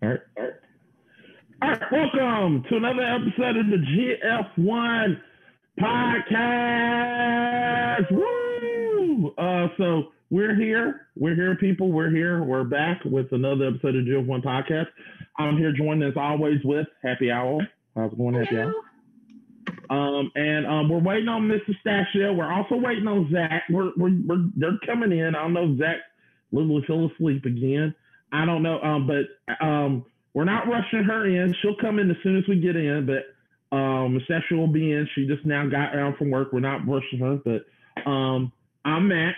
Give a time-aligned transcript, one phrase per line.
[0.00, 0.20] All right.
[0.36, 0.52] All right.
[1.60, 1.82] All right.
[1.90, 3.78] Welcome to another episode of the
[4.56, 5.20] GF1
[5.80, 7.32] podcast.
[8.12, 9.34] Woo!
[9.36, 11.08] Uh, so we're here.
[11.16, 11.90] We're here, people.
[11.90, 12.44] We're here.
[12.44, 14.86] We're back with another episode of GF1 podcast.
[15.36, 17.60] I'm here joined as always with Happy Owl.
[17.96, 18.72] How's it going, Happy Owl?
[19.90, 21.74] Um, and um, we're waiting on Mr.
[21.84, 22.36] Stachio.
[22.36, 23.64] We're also waiting on Zach.
[23.68, 25.34] We're, we're, we're they're coming in.
[25.34, 25.96] I don't know if Zach
[26.52, 27.96] literally fell asleep again.
[28.32, 30.04] I don't know, um, but um,
[30.34, 31.54] we're not rushing her in.
[31.60, 33.24] She'll come in as soon as we get in, but
[33.76, 35.08] um, Session will be in.
[35.14, 36.52] She just now got down from work.
[36.52, 37.64] We're not rushing her, but
[38.08, 38.52] um,
[38.84, 39.34] I'm Mac.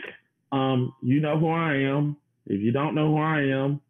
[0.53, 2.17] Um, you know who I am.
[2.47, 3.81] If you don't know who I am,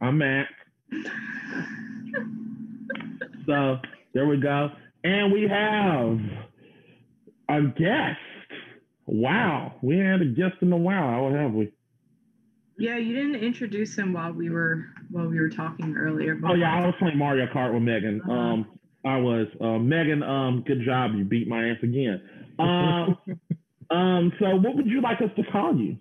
[0.00, 0.48] I'm Mac.
[3.46, 3.78] so
[4.12, 4.70] there we go.
[5.02, 6.18] And we have
[7.48, 8.18] a guest.
[9.06, 11.72] Wow, we had a guest in a while, have we?
[12.76, 16.38] Yeah, you didn't introduce him while we were while we were talking earlier.
[16.44, 18.20] Oh yeah, I was playing Mario Kart with Megan.
[18.22, 18.32] Uh-huh.
[18.32, 18.66] Um,
[19.04, 20.22] I was uh, Megan.
[20.22, 22.22] Um, good job, you beat my ass again.
[22.56, 23.18] Um,
[23.90, 25.96] um, so what would you like us to call you?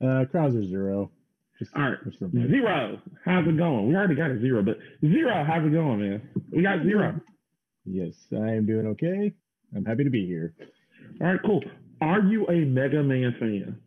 [0.00, 1.10] Uh, Krauser Zero.
[1.58, 1.98] Just, All right.
[2.32, 3.88] Zero, how's it going?
[3.88, 6.28] We already got a zero, but zero, how's it going, man?
[6.50, 7.20] We got zero.
[7.84, 9.32] Yes, I am doing okay.
[9.76, 10.54] I'm happy to be here.
[11.20, 11.62] All right, cool.
[12.00, 13.78] Are you a Mega Man fan?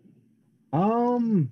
[0.72, 1.52] Um,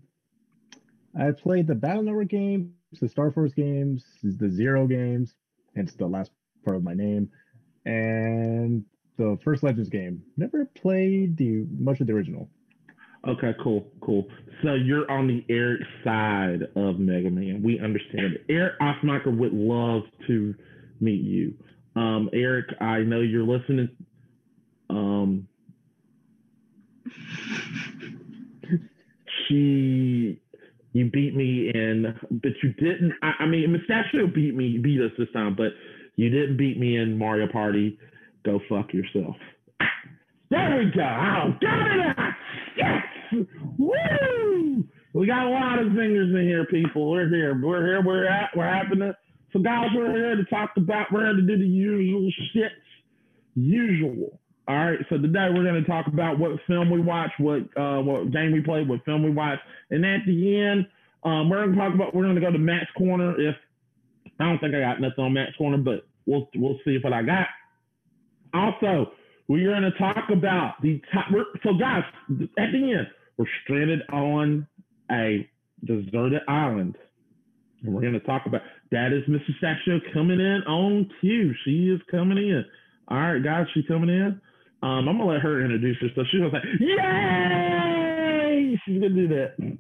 [1.20, 5.36] I played the Battle Network games, the Star Force games, the Zero games,
[5.76, 6.32] hence the last
[6.66, 7.30] part of my name,
[7.86, 8.84] and
[9.18, 10.24] the first Legends game.
[10.38, 12.50] Never played the much of the original.
[13.26, 14.28] Okay, cool, cool.
[14.64, 17.62] So you're on the Eric side of Mega Man.
[17.64, 18.46] We understand it.
[18.50, 20.54] Eric Osmacher would love to
[21.00, 21.54] meet you.
[21.96, 23.88] Um, Eric, I know you're listening.
[24.90, 25.48] Um,
[29.48, 30.42] she,
[30.94, 33.14] you beat me in, but you didn't.
[33.22, 35.72] I, I mean, Mustachio beat me, beat us this time, but
[36.16, 37.98] you didn't beat me in Mario Party.
[38.46, 39.36] Go fuck yourself.
[40.50, 41.02] There we go.
[41.02, 42.36] Oh, got it.
[42.78, 43.04] Yes.
[43.80, 44.84] Woo!
[45.14, 47.10] We got a lot of fingers in here, people.
[47.10, 47.60] We're here.
[47.60, 48.02] We're here.
[48.04, 48.52] We're at.
[48.56, 49.14] We're happening.
[49.52, 51.12] So, guys, we're here to talk about.
[51.12, 52.72] We're here to do the usual shit.
[53.56, 54.40] Usual.
[54.68, 55.00] All right.
[55.10, 58.54] So today we're going to talk about what film we watched, what uh, what game
[58.54, 60.88] we played, what film we watched, and at the end,
[61.24, 62.16] um, we're going to talk about.
[62.16, 63.40] We're going to go to Matt's corner.
[63.40, 63.56] If
[64.40, 67.24] I don't think I got nothing on Matt's corner, but we'll we'll see what I
[67.24, 67.48] got.
[68.54, 69.12] Also,
[69.50, 71.26] we're going to talk about the top.
[71.64, 72.04] So, guys,
[72.58, 74.66] at the end, we're stranded on
[75.12, 75.48] a
[75.84, 76.96] deserted island.
[77.84, 79.60] And we're going to talk about that is Mrs.
[79.62, 81.54] Saccio coming in on cue.
[81.66, 82.64] She is coming in.
[83.10, 84.40] All right, guys, she's coming in.
[84.84, 86.28] Um, I'm gonna let her introduce herself.
[86.30, 89.78] She's gonna say, "Yay!" She's gonna do that.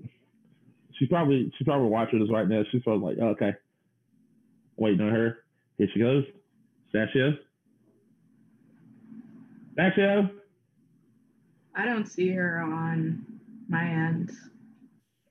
[0.93, 2.63] She's probably she's probably watching this right now.
[2.71, 3.53] She's probably like, oh, "Okay."
[4.77, 5.39] Waiting on her.
[5.77, 6.23] Here she goes.
[6.95, 7.37] Saccio.
[9.77, 10.31] Saccio.
[11.75, 13.25] I don't see her on
[13.67, 14.31] my end.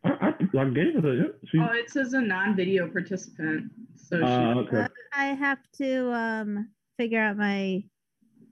[0.04, 1.32] I, I, I gave it a.
[1.46, 3.70] She, Oh, it says a non-video participant.
[3.96, 4.80] So she, uh, okay.
[4.80, 7.82] Uh, I have to um figure out my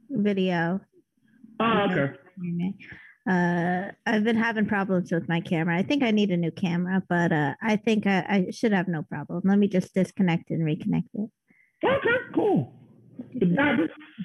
[0.08, 0.80] video.
[1.60, 2.14] Oh, okay.
[3.28, 5.76] Uh, I've been having problems with my camera.
[5.76, 8.88] I think I need a new camera, but uh, I think I, I should have
[8.88, 9.42] no problem.
[9.44, 11.30] Let me just disconnect and reconnect it.
[11.84, 12.72] Okay, cool.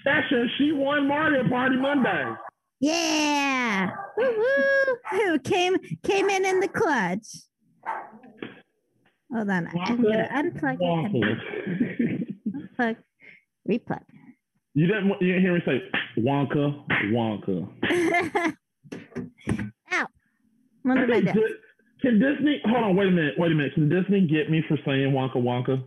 [0.04, 2.36] Sasha, she won Mario Party Monday.
[2.80, 5.40] Yeah, Woo-hoo!
[5.40, 7.28] came came in in the clutch.
[9.34, 11.38] Hold on, I'm gonna unplug it.
[12.80, 12.96] Unplug,
[13.70, 14.04] replug.
[14.76, 15.82] You didn't you didn't hear me say
[16.22, 17.68] Wonka, Wonka.
[19.94, 20.08] Ow!
[20.84, 21.34] What did I Can.
[21.36, 21.56] Di-
[22.02, 23.74] can Disney hold on, wait a minute, wait a minute.
[23.74, 25.82] Can Disney get me for saying Wonka Wonka?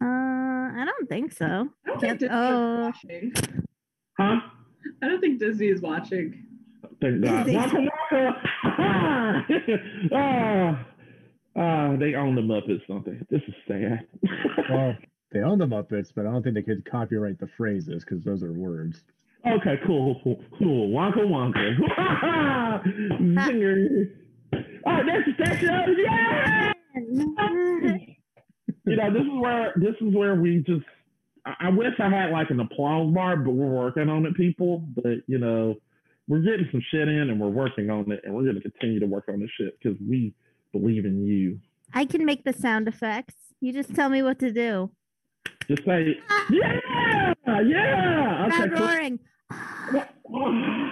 [0.00, 1.44] Uh, I don't think so.
[1.84, 2.88] I don't think Disney Oh.
[2.88, 3.32] is watching.
[4.18, 4.40] Huh?
[5.02, 6.44] I don't think Disney is watching.
[7.02, 7.44] Thank God.
[7.46, 7.88] Disney.
[8.12, 8.34] Wonka
[8.78, 9.52] Wonka.
[10.14, 10.86] ah,
[11.56, 13.18] ah, they own the Muppets, don't they?
[13.30, 14.06] This is sad.
[14.70, 14.96] Well,
[15.32, 18.42] they own the Muppets, but I don't think they could copyright the phrases because those
[18.42, 19.02] are words.
[19.46, 20.88] Okay, cool, cool, cool.
[20.88, 21.78] Wonka Wonka.
[23.20, 24.10] Zinger.
[24.86, 26.72] Oh, that's that's uh, yeah.
[28.84, 30.84] You know, this is where this is where we just.
[31.44, 34.82] I, I wish I had like an applause bar, but we're working on it, people.
[34.96, 35.76] But you know,
[36.26, 38.98] we're getting some shit in, and we're working on it, and we're going to continue
[39.00, 40.34] to work on this shit because we
[40.72, 41.60] believe in you.
[41.92, 43.34] I can make the sound effects.
[43.60, 44.90] You just tell me what to do.
[45.68, 46.16] Just say,
[46.50, 48.46] yeah, yeah.
[48.46, 48.86] Okay, cool.
[48.86, 49.18] roaring.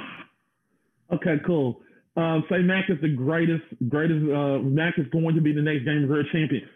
[1.13, 1.81] okay, cool.
[2.17, 4.25] Um, say Mac is the greatest, greatest.
[4.31, 6.69] Uh, Mac is going to be the next Game of Girl champion.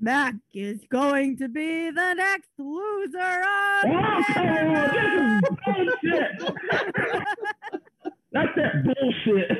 [0.00, 3.84] Mac is going to be the next loser on.
[3.86, 6.30] Oh, this is bullshit.
[8.32, 9.50] That's that bullshit.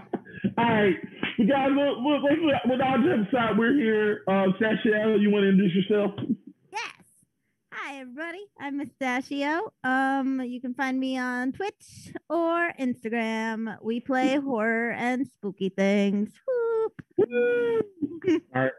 [0.58, 0.94] All right,
[1.36, 1.68] you guys.
[1.70, 4.22] Look, look, look, with all jokes aside, we're here.
[4.26, 6.12] Uh, Sasha, you want to introduce yourself?
[6.72, 6.92] Yes.
[7.72, 8.40] Hi everybody.
[8.58, 9.70] I'm Mustachio.
[9.84, 13.76] Um, you can find me on Twitch or Instagram.
[13.82, 16.30] We play horror and spooky things.
[16.46, 17.02] Whoop.
[18.54, 18.72] All right.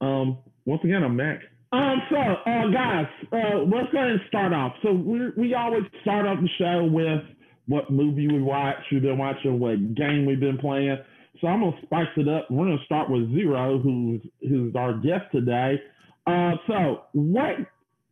[0.00, 0.38] Um.
[0.64, 1.40] Once again, I'm Mac.
[1.72, 2.00] Um.
[2.08, 4.72] So, uh, guys, uh, let's go ahead and start off.
[4.82, 7.20] So we we always start off the show with
[7.66, 10.96] what movie we watch, we've been watching, what game we've been playing.
[11.40, 12.50] So I'm gonna spice it up.
[12.50, 15.80] We're gonna start with Zero, who's who's our guest today.
[16.26, 16.52] Uh.
[16.66, 17.56] So, what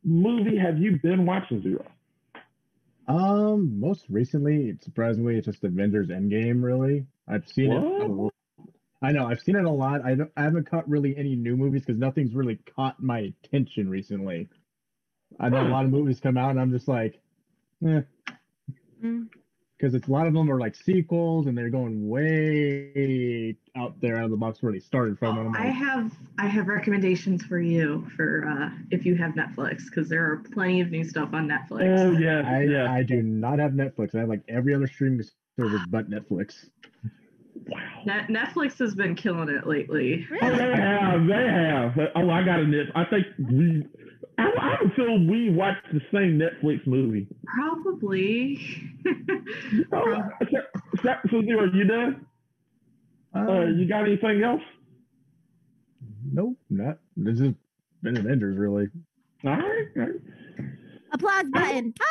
[0.04, 1.84] movie have you been watching, Zero?
[3.08, 6.62] Um, most recently, surprisingly, it's just Avengers Endgame.
[6.62, 7.76] Really, I've seen it.
[7.76, 8.10] a What?
[8.10, 8.32] lo-
[9.02, 10.04] I know I've seen it a lot.
[10.04, 13.88] I don't, I haven't caught really any new movies because nothing's really caught my attention
[13.90, 14.48] recently.
[15.38, 17.20] I know a lot of movies come out, and I'm just like,
[17.86, 18.00] eh.
[19.04, 19.28] Mm.
[19.76, 24.16] Because it's a lot of them are like sequels and they're going way out there
[24.16, 25.38] out of the box where they started from.
[25.38, 29.84] And I'm I have I have recommendations for you for uh, if you have Netflix
[29.86, 31.98] because there are plenty of new stuff on Netflix.
[31.98, 32.92] Oh yeah, I, yeah.
[32.92, 34.14] I do not have Netflix.
[34.14, 35.26] I have like every other streaming
[35.58, 36.68] service but Netflix.
[37.66, 37.80] wow.
[38.06, 40.26] Net- Netflix has been killing it lately.
[40.40, 41.26] Oh, they have.
[41.26, 41.98] They have.
[42.14, 42.88] Oh, I got a nip.
[42.94, 43.84] I think we.
[44.38, 47.26] I, I would feel we watched the same Netflix movie.
[47.46, 48.58] Probably.
[49.92, 50.16] Oh,
[50.50, 50.58] so,
[51.02, 52.26] so, so zero, you done?
[53.34, 54.60] Uh, Um, you got anything else?
[56.32, 56.98] nope, not.
[57.16, 57.52] This has
[58.02, 58.88] been Avengers really.
[59.44, 59.86] All right.
[59.96, 60.20] All right.
[61.12, 61.94] Applause button.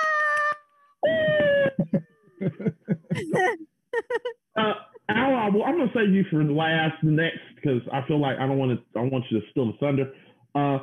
[4.57, 4.73] Uh,
[5.09, 8.38] Al, I, well, I'm gonna save you for the last, next, because I feel like
[8.39, 8.99] I don't want to.
[8.99, 10.13] I want you to steal the thunder.
[10.55, 10.79] Uh,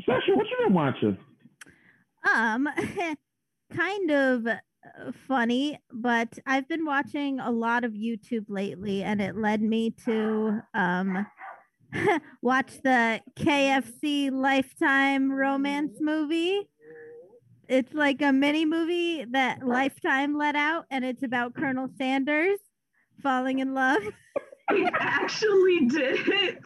[0.00, 1.18] Sasha, what you been watching?
[2.32, 2.68] um,
[3.76, 4.56] kind of uh,
[5.28, 10.60] funny, but I've been watching a lot of YouTube lately, and it led me to
[10.74, 11.26] um
[12.42, 16.68] watch the KFC Lifetime romance movie.
[17.68, 22.58] It's like a mini movie that Lifetime let out, and it's about Colonel Sanders
[23.22, 24.02] falling in love.
[24.70, 26.58] He actually did it.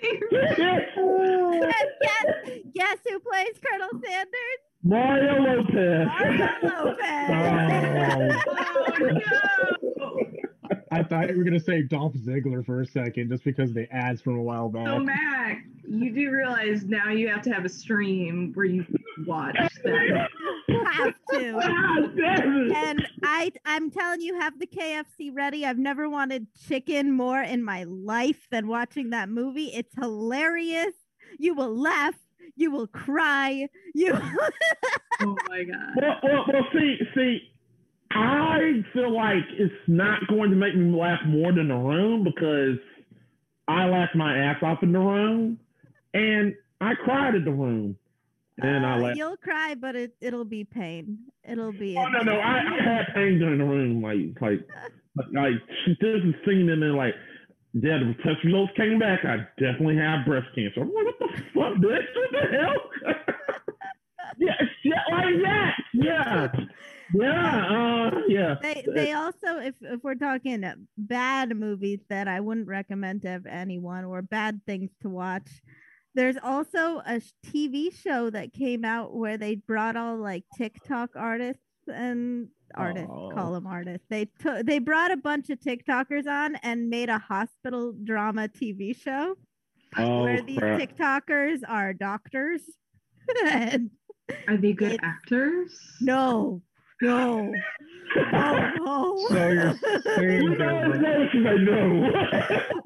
[0.00, 0.30] Guess,
[2.74, 4.60] guess who plays Colonel Sanders?
[4.82, 6.06] Mario Lopez.
[6.06, 8.42] Mario Lopez.
[8.48, 9.10] oh no!
[10.92, 14.20] I thought you were gonna say Dolph Ziggler for a second, just because the ads
[14.20, 14.86] from a while back.
[14.86, 18.84] So Mac, you do realize now you have to have a stream where you
[19.26, 20.28] watch that.
[20.68, 21.52] have to.
[21.52, 22.72] God damn it.
[22.76, 25.66] And I I'm telling you, have the KFC ready.
[25.66, 29.72] I've never wanted chicken more in my life than watching that movie.
[29.74, 30.94] It's hilarious.
[31.38, 32.14] You will laugh.
[32.54, 33.68] You will cry.
[33.94, 34.12] You
[35.20, 35.96] Oh my god.
[36.00, 37.40] Well, well, well, see, see,
[38.10, 42.78] I feel like it's not going to make me laugh more than the room because
[43.68, 45.58] I laughed my ass off in the room,
[46.14, 47.96] and I cried at the room,
[48.58, 49.16] and I Uh, laughed.
[49.18, 51.18] you'll cry, but it it'll be pain.
[51.44, 54.66] It'll be Oh no, no, I, I had pain during the room, like, like,
[55.16, 55.54] like, like
[55.86, 57.14] this is singing and then like,
[57.74, 59.24] yeah, the test results came back.
[59.24, 60.80] I definitely have breast cancer.
[60.80, 62.06] I'm like, what the fuck, bitch?
[62.14, 63.14] What the hell?
[64.38, 65.74] yeah, shit like that.
[65.92, 66.48] Yeah,
[67.14, 67.66] yeah,
[68.10, 68.56] uh, yeah.
[68.62, 70.64] they they also if if we're talking
[70.98, 75.48] bad movies that I wouldn't recommend to anyone or bad things to watch,
[76.14, 81.62] there's also a TV show that came out where they brought all like TikTok artists
[81.86, 83.30] and artists Oh.
[83.32, 84.06] call them artists.
[84.10, 88.96] They took they brought a bunch of TikTokers on and made a hospital drama TV
[89.00, 89.36] show
[89.96, 90.80] Oh where these crap!
[90.80, 92.62] TikTokers are doctors.
[93.46, 93.90] and
[94.48, 95.78] Are they good actors?
[96.00, 96.60] no,
[97.02, 97.52] no,
[98.32, 99.26] no, no.
[99.28, 99.78] So you're
[100.16, 101.42] saying You know, they're, no, she's.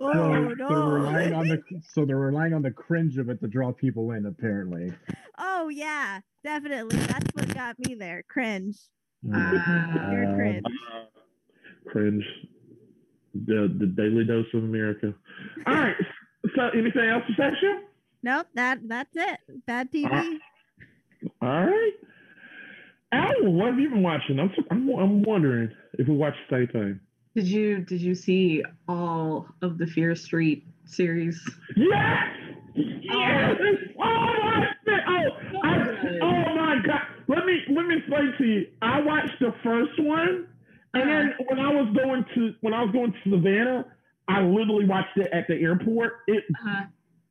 [0.01, 0.68] Oh so no!
[0.68, 4.12] they're relying on the so they're relying on the cringe of it to draw people
[4.12, 4.27] in.
[4.27, 4.92] Apparently,
[5.38, 6.96] oh yeah, definitely.
[6.96, 8.25] That's what got me there.
[8.29, 8.77] Cringe.
[9.33, 9.38] Uh,
[10.12, 10.64] You're cringe.
[10.66, 12.25] Uh, cringe.
[13.35, 15.14] The the daily dose of America.
[15.66, 15.96] All right.
[16.57, 17.85] So, anything else to section?
[18.23, 18.46] Nope.
[18.55, 19.38] That that's it.
[19.66, 20.38] Bad TV.
[21.42, 21.92] All right.
[23.12, 24.38] Al, what have you been watching?
[24.38, 27.01] I'm I'm, I'm wondering if we watched the same.
[27.35, 31.40] Did you did you see all of the Fear Street series?
[31.77, 32.25] Yes.
[32.75, 33.57] Yes.
[33.99, 35.01] Oh my God.
[35.09, 35.77] Oh, I,
[36.23, 37.01] oh my God.
[37.29, 38.66] Let me let me explain to you.
[38.83, 40.46] I watched the first one,
[40.94, 43.87] and then when I was going to when I was going to Savannah,
[44.29, 46.12] I literally watched it at the airport.
[46.29, 46.83] It Uh,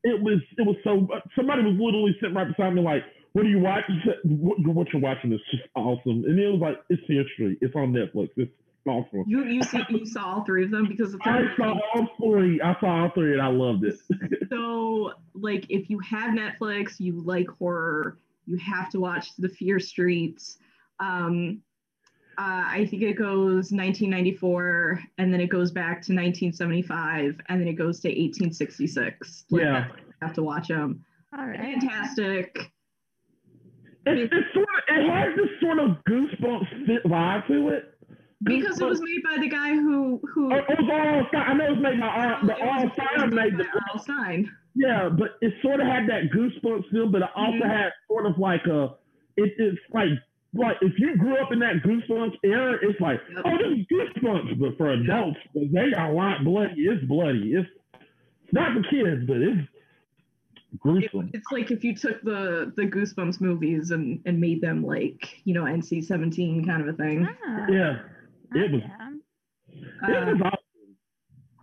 [0.04, 3.50] it was it was so somebody was literally sitting right beside me like what are
[3.50, 7.26] you watching what, what you're watching is just awesome and it was like it's Fear
[7.34, 8.52] Street it's on netflix it's
[8.88, 12.08] awesome you you see you saw all three of them because the i saw all
[12.22, 13.96] three i saw all three and i loved it
[14.50, 19.80] So, like, if you have Netflix, you like horror, you have to watch The Fear
[19.80, 20.58] Streets.
[21.00, 21.62] Um,
[22.40, 27.68] uh, I think it goes 1994, and then it goes back to 1975, and then
[27.68, 29.46] it goes to 1866.
[29.52, 29.88] Like, Yeah.
[29.90, 31.06] you have to watch them.
[31.38, 31.60] All right.
[31.60, 32.72] Fantastic.
[34.18, 37.94] It's, sort of it has this sort of goosebumps vibe to it
[38.44, 41.46] Because it was made by the guy who who Oh, it was all Stine.
[41.50, 42.40] I know it was made by R.
[42.46, 44.00] The it it was Stine made the R.L.
[44.00, 44.52] Stine.
[44.76, 47.70] Yeah, but it sort of had that goosebumps feel, but it also Mhm.
[47.78, 48.96] had sort of like a.
[49.36, 50.10] It, it's like
[50.54, 53.42] like if you grew up in that goosebumps era, it's like Yep.
[53.46, 56.82] oh, this is goosebumps, but for adults, they are a lot bloody.
[56.88, 57.54] It's bloody.
[57.56, 57.70] It's
[58.54, 59.68] not for kids, but it's
[60.74, 65.42] It- it's like if you took the the Goosebumps movies and and made them like
[65.44, 67.28] you know NC-17 kind of a thing.
[67.46, 67.66] Ah.
[67.70, 68.00] yeah,
[68.56, 68.82] It was.
[68.82, 69.10] Yeah.
[69.72, 70.56] It Uh, was awesome.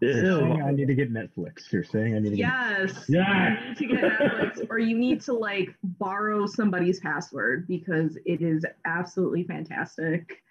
[0.03, 1.73] It You're was saying I need to get Netflix.
[1.73, 3.05] You're saying I need to get yes.
[3.09, 3.61] yeah.
[3.63, 8.43] You need to get Netflix, or you need to like borrow somebody's password because it
[8.43, 10.43] is absolutely fantastic.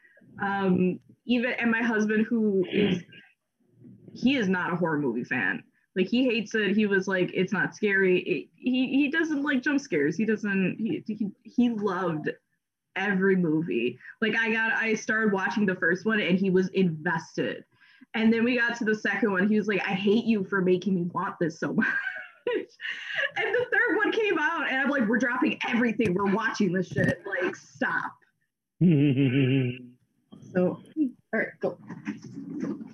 [0.42, 3.04] Um, even and my husband, who is
[4.14, 5.62] he is not a horror movie fan.
[5.96, 6.76] Like he hates it.
[6.76, 8.20] He was like, it's not scary.
[8.20, 10.18] It, he he doesn't like jump scares.
[10.18, 10.78] He doesn't.
[10.78, 12.30] He he, he loved
[12.96, 14.00] every movie.
[14.22, 17.64] Like I got, I started watching the first one and he was invested.
[18.14, 19.48] And then we got to the second one.
[19.48, 21.88] He was like, I hate you for making me want this so much.
[22.56, 26.14] and the third one came out and I'm like, we're dropping everything.
[26.14, 27.22] We're watching this shit.
[27.42, 28.14] Like, stop.
[30.54, 31.78] So, all right, go.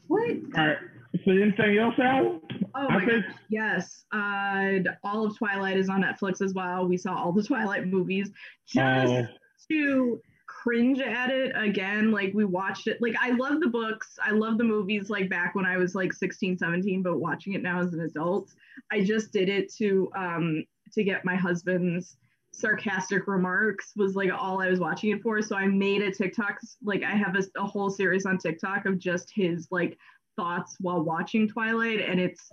[0.08, 0.32] What?
[0.58, 0.78] All right.
[1.24, 2.42] So anything else, Al?
[2.76, 4.06] Oh my think- gosh, yes.
[4.12, 6.88] Uh, all of Twilight is on Netflix as well.
[6.88, 8.32] We saw all the Twilight movies
[8.68, 9.28] just Oh.
[9.70, 12.12] to cringe at it again.
[12.12, 13.02] Like we watched it.
[13.02, 14.18] Like I love the books.
[14.24, 17.62] I love the movies like back when I was like 16, 17, but watching it
[17.64, 18.50] now as an adult,
[18.92, 22.18] I just did it to um to get my husband's
[22.54, 25.42] sarcastic remarks was like all I was watching it for.
[25.42, 29.00] So I made a TikTok like I have a, a whole series on TikTok of
[29.00, 29.98] just his like
[30.42, 32.52] thoughts while watching Twilight and it's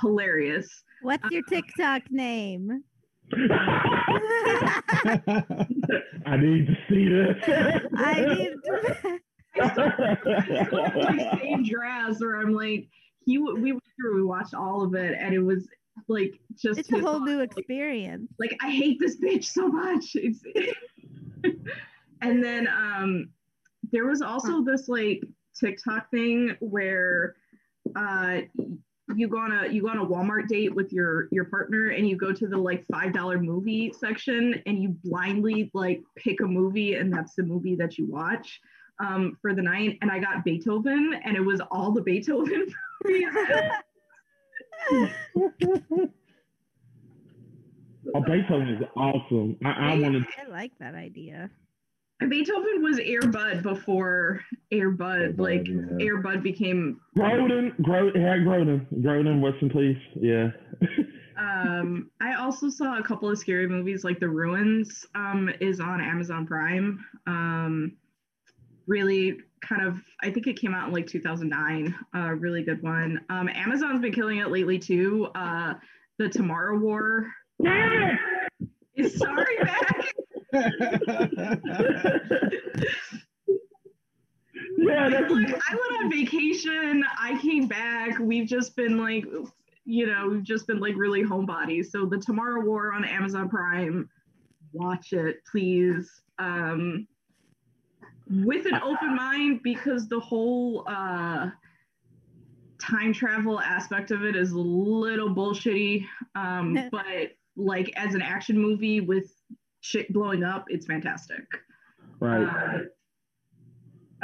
[0.00, 0.68] hilarious.
[1.00, 2.84] What's your TikTok name?
[6.26, 7.42] I need to see this.
[7.96, 9.18] I need to.
[10.72, 12.88] like same dress where I'm like
[13.24, 15.68] he we went through we watched all of it and it was
[16.08, 18.32] like just It's a his whole new thoughts, like, experience.
[18.38, 20.04] like I hate this bitch so much.
[20.14, 20.42] It's
[22.22, 23.28] and then um
[23.92, 25.22] there was also this like
[25.58, 27.36] TikTok thing where
[27.96, 28.40] uh
[29.14, 32.08] you go on a you go on a Walmart date with your your partner and
[32.08, 36.46] you go to the like five dollar movie section and you blindly like pick a
[36.46, 38.60] movie and that's the movie that you watch
[39.00, 42.66] um for the night and I got Beethoven and it was all the Beethoven
[43.04, 43.26] movies.
[48.14, 49.56] oh, Beethoven is awesome.
[49.64, 50.24] I, I wanted.
[50.38, 51.50] I like that idea.
[52.28, 56.04] Beethoven was Air Bud before Air Bud, Air like yeah.
[56.04, 57.00] Air Bud became.
[57.16, 60.02] Groden, Groden, yeah, Groden, Groden, rest in peace.
[60.20, 60.50] Yeah.
[61.42, 66.00] Um, I also saw a couple of scary movies, like The Ruins, um, is on
[66.00, 67.04] Amazon Prime.
[67.26, 67.96] Um,
[68.86, 71.94] really kind of, I think it came out in like 2009.
[72.14, 73.24] A really good one.
[73.30, 75.28] Um, Amazon's been killing it lately too.
[75.34, 75.74] Uh,
[76.18, 78.16] the Tomorrow War yeah.
[78.96, 80.14] is sorry back.
[80.52, 80.68] Yeah,
[85.08, 87.04] that's like I went on vacation.
[87.18, 88.18] I came back.
[88.18, 89.24] We've just been like,
[89.84, 91.86] you know, we've just been like really homebodies.
[91.86, 94.08] So the Tomorrow War on Amazon Prime,
[94.72, 96.10] watch it, please.
[96.38, 97.06] Um,
[98.30, 101.50] with an open mind because the whole uh,
[102.80, 106.04] time travel aspect of it is a little bullshitty.
[106.34, 109.32] Um, but like as an action movie with
[109.82, 111.44] shit blowing up, it's fantastic.
[112.20, 112.42] right.
[112.44, 112.78] Uh,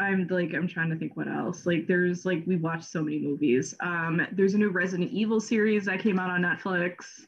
[0.01, 1.67] I'm like I'm trying to think what else.
[1.67, 3.75] Like there's like we watched so many movies.
[3.81, 7.27] Um there's a new Resident Evil series that came out on Netflix.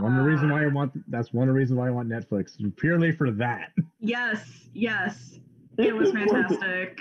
[0.00, 2.08] one of the reason why I want that's one of the reasons why I want
[2.08, 3.70] Netflix purely for that.
[4.00, 5.38] Yes, yes.
[5.78, 6.58] It was It's worth it.
[6.58, 6.98] fantastic.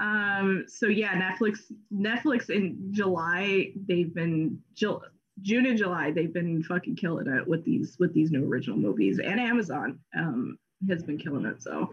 [0.00, 1.58] Um so yeah, Netflix
[1.92, 5.02] Netflix in July they've been Ju-
[5.42, 9.18] June and July they've been fucking killing it with these with these new original movies
[9.18, 11.92] and Amazon um has been killing it so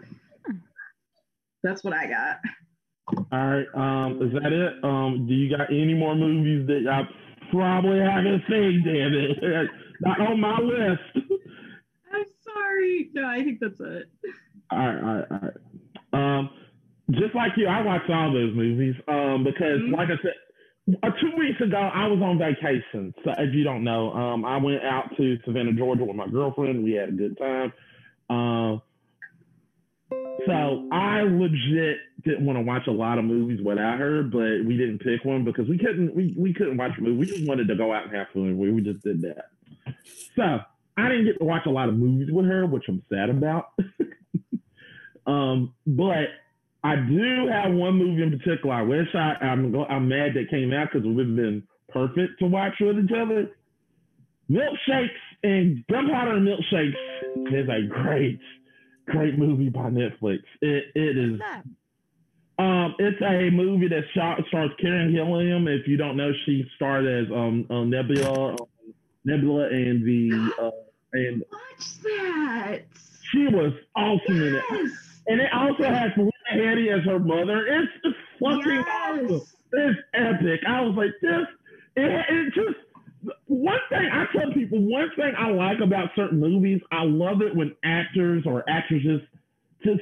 [1.63, 2.39] that's what I got.
[3.31, 3.67] All right.
[3.73, 4.83] Um, is that it?
[4.83, 7.03] Um, do you got any more movies that I
[7.51, 8.83] probably haven't seen?
[8.85, 9.69] Damn it,
[10.01, 11.01] not on my list.
[12.13, 13.09] I'm sorry.
[13.13, 14.09] No, I think that's it.
[14.71, 16.37] All right, all right, all right.
[16.39, 16.49] Um,
[17.11, 19.93] just like you, I watched all those movies um, because, Mhm.
[19.95, 20.33] like I said,
[20.89, 23.13] uh, two weeks ago I was on vacation.
[23.23, 26.83] So, if you don't know, um, I went out to Savannah, Georgia with my girlfriend.
[26.83, 27.73] We had a good time.
[28.29, 28.81] Um,
[30.45, 34.77] so I legit didn't want to watch a lot of movies without her, but we
[34.77, 36.15] didn't pick one because we couldn't.
[36.15, 37.17] We, we couldn't watch a movie.
[37.17, 38.57] We just wanted to go out and have fun.
[38.57, 39.49] We, we just did that.
[40.35, 40.59] So
[40.97, 43.71] I didn't get to watch a lot of movies with her, which I'm sad about.
[45.27, 46.27] um, but
[46.83, 48.75] I do have one movie in particular.
[48.75, 51.63] I wish I, I'm go- I'm mad that came out because it would have been
[51.89, 53.51] perfect to watch with each other.
[54.51, 55.09] Milkshakes
[55.43, 58.39] and Gunpowder and Milkshakes is a great,
[59.07, 60.39] great movie by Netflix.
[60.61, 61.39] It it is.
[62.59, 65.67] Um, it's a movie that shot, stars Karen Gillan.
[65.67, 68.57] If you don't know, she starred as um, uh, Nebula, um,
[69.25, 70.71] Nebula, and the uh,
[71.13, 72.81] and Watch that.
[73.31, 74.63] she was awesome in it.
[74.69, 74.91] Yes.
[75.27, 76.11] And it also has
[76.47, 77.65] Hattie as her mother.
[77.67, 78.85] It's, fucking Yes.
[78.87, 79.41] awesome.
[79.73, 80.59] It's epic.
[80.67, 81.47] I was like, this,
[81.95, 82.77] it, it just,
[83.47, 87.55] one thing I tell people, one thing I like about certain movies, I love it
[87.55, 89.21] when actors or actresses
[89.83, 90.01] just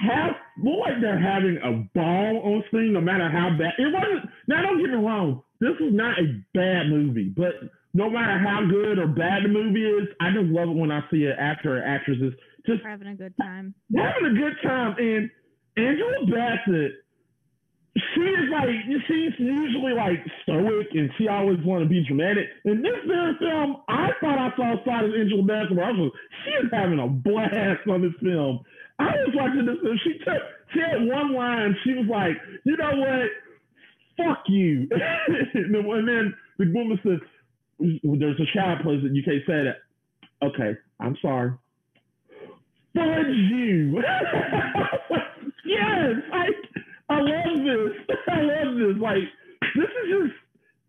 [0.00, 4.30] have more like they're having a ball on screen, no matter how bad it wasn't.
[4.48, 7.52] Now, don't get me wrong, this is not a bad movie, but
[7.94, 11.00] no matter how good or bad the movie is, I just love it when I
[11.10, 12.32] see an actor or actresses
[12.66, 13.74] just We're having a good time.
[13.96, 14.96] having a good time.
[14.98, 15.30] And
[15.76, 16.92] Angela Bassett,
[17.94, 18.68] she is like
[19.06, 22.48] she's usually like stoic and she always want to be dramatic.
[22.64, 25.92] In this very film, I thought I saw a side of Angela Bassett where I
[25.92, 26.12] was
[26.44, 28.60] she is having a blast on this film.
[28.98, 32.76] I was watching this and she took she had one line, she was like, you
[32.76, 33.28] know what?
[34.16, 34.88] Fuck you.
[35.54, 37.20] and then the woman says,
[37.78, 39.76] there's a child it, you can't say that.
[40.42, 41.52] Okay, I'm sorry
[42.94, 44.02] fudge you.
[45.64, 46.46] yes, I
[47.08, 48.16] I love this.
[48.28, 49.00] I love this.
[49.00, 49.22] Like
[49.74, 50.34] this is just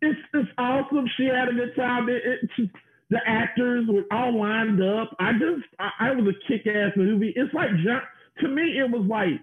[0.01, 1.05] it's it's awesome.
[1.17, 2.09] She had a good time.
[2.09, 2.69] It, it
[3.09, 5.15] the actors were all lined up.
[5.19, 7.33] I just I, I was a kick ass movie.
[7.35, 8.01] It's like John
[8.41, 9.39] to me it was like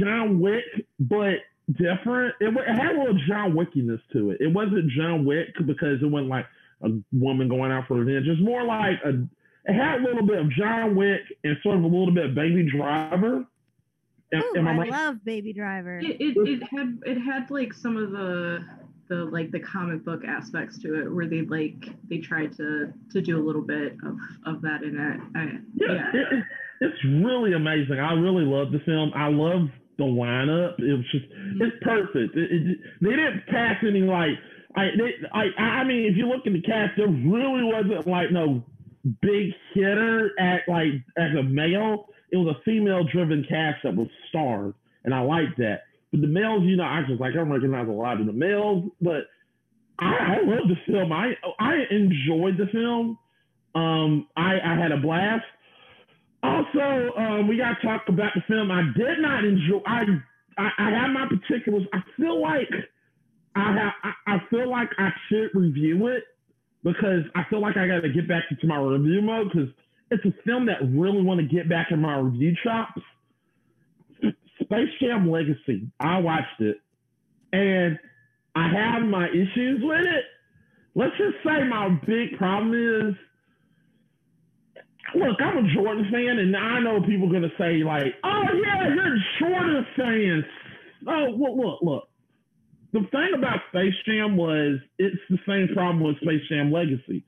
[0.00, 0.64] John Wick,
[0.98, 1.34] but
[1.68, 2.34] different.
[2.40, 4.40] It, it had a little John Wickiness to it.
[4.40, 6.46] It wasn't John Wick because it wasn't like
[6.82, 8.26] a woman going out for revenge.
[8.26, 9.10] It's more like a
[9.66, 12.34] it had a little bit of John Wick and sort of a little bit of
[12.34, 13.44] Baby Driver.
[14.32, 15.98] Am, Ooh, am I I love Baby Driver.
[15.98, 18.64] It, it, it had it had like some of the
[19.08, 21.74] the like the comic book aspects to it where they like
[22.08, 24.16] they tried to to do a little bit of
[24.46, 25.20] of that in it.
[25.36, 26.10] I, Yeah, yeah.
[26.14, 26.44] It, it,
[26.80, 27.98] it's really amazing.
[27.98, 29.12] I really love the film.
[29.14, 30.78] I love the lineup.
[30.78, 31.62] It was just mm-hmm.
[31.62, 32.36] it's perfect.
[32.36, 34.38] It, it, they didn't cast any like
[34.76, 38.30] I they, I I mean if you look at the cast, there really wasn't like
[38.30, 38.64] no
[39.20, 42.06] big hitter at like as a male.
[42.32, 45.82] It was a female driven cast that was starred, and I liked that.
[46.10, 48.90] But the males, you know, I just like I recognize a lot of the males,
[49.00, 49.28] but
[49.98, 51.12] I, I love the film.
[51.12, 53.18] I I enjoyed the film.
[53.74, 55.44] Um, I, I had a blast.
[56.42, 58.70] Also, um, we got to talk about the film.
[58.70, 59.80] I did not enjoy.
[59.86, 60.04] I
[60.58, 61.86] I, I have my particulars.
[61.92, 62.68] I feel like
[63.54, 63.92] I have.
[64.02, 66.24] I, I feel like I should review it
[66.82, 69.68] because I feel like I got to get back into my review mode because
[70.10, 73.00] it's a film that really want to get back in my review chops.
[74.62, 75.90] Space Jam Legacy.
[75.98, 76.76] I watched it,
[77.52, 77.98] and
[78.54, 80.24] I have my issues with it.
[80.94, 83.14] Let's just say my big problem is
[85.14, 88.94] look, I'm a Jordan fan, and I know people are gonna say like, "Oh yeah,
[88.94, 90.44] you're Jordan fan."
[91.06, 92.08] Oh, look, look, look.
[92.92, 97.24] The thing about Space Jam was it's the same problem with Space Jam Legacy.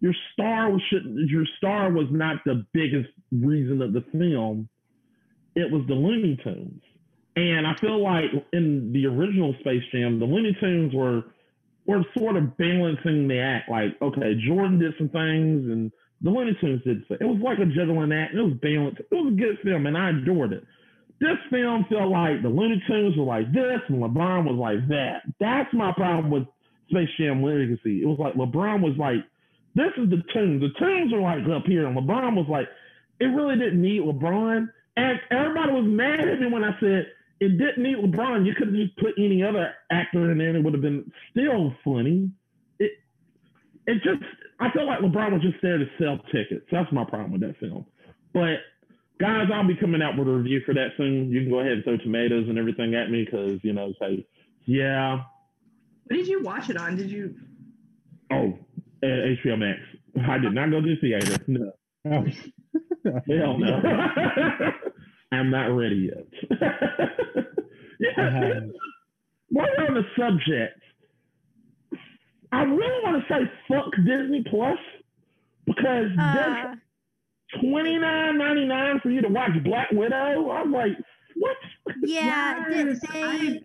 [0.00, 1.28] Your star was shouldn't.
[1.30, 4.68] Your star was not the biggest reason of the film.
[5.54, 6.82] It was the Looney Tunes,
[7.34, 11.24] and I feel like in the original Space Jam, the Looney Tunes were
[11.86, 13.70] were sort of balancing the act.
[13.70, 17.04] Like, okay, Jordan did some things, and the Looney Tunes did.
[17.08, 18.34] So it was like a juggling act.
[18.34, 19.00] It was balanced.
[19.00, 20.64] It was a good film, and I adored it.
[21.20, 25.22] This film felt like the Looney Tunes were like this, and LeBron was like that.
[25.40, 26.44] That's my problem with
[26.90, 28.02] Space Jam Legacy.
[28.02, 29.24] It was like LeBron was like,
[29.76, 30.62] this is the tunes.
[30.62, 32.66] The tunes are like up here, and LeBron was like,
[33.20, 34.68] it really didn't need LeBron.
[34.96, 37.06] And everybody was mad at me when I said
[37.40, 38.46] it didn't need LeBron.
[38.46, 41.12] You could have just put any other actor in there, and it would have been
[41.30, 42.30] still funny.
[42.78, 42.92] It
[43.86, 44.24] it just
[44.58, 46.64] I feel like LeBron was just there to sell tickets.
[46.72, 47.84] That's my problem with that film.
[48.32, 48.60] But
[49.20, 51.30] guys, I'll be coming out with a review for that soon.
[51.30, 54.26] You can go ahead and throw tomatoes and everything at me because you know, say,
[54.64, 55.20] yeah,
[56.06, 56.96] What did you watch it on?
[56.96, 57.34] Did you?
[58.32, 58.58] oh,
[59.02, 59.80] uh, HBO Max.
[60.28, 61.36] I did not go to the theater.
[61.46, 61.72] No,
[62.04, 63.80] hell no.
[65.32, 66.26] I'm not ready yet.
[66.60, 67.42] I
[68.00, 68.30] yeah.
[68.30, 68.62] have.
[69.50, 70.80] While we're on the subject,
[72.52, 74.78] I really want to say fuck Disney Plus
[75.66, 76.74] because there's Uh,
[77.60, 80.50] twenty nine ninety nine for you to watch Black Widow.
[80.50, 80.92] I'm like,
[81.36, 81.56] what?
[82.02, 83.60] yeah, did Yes, they,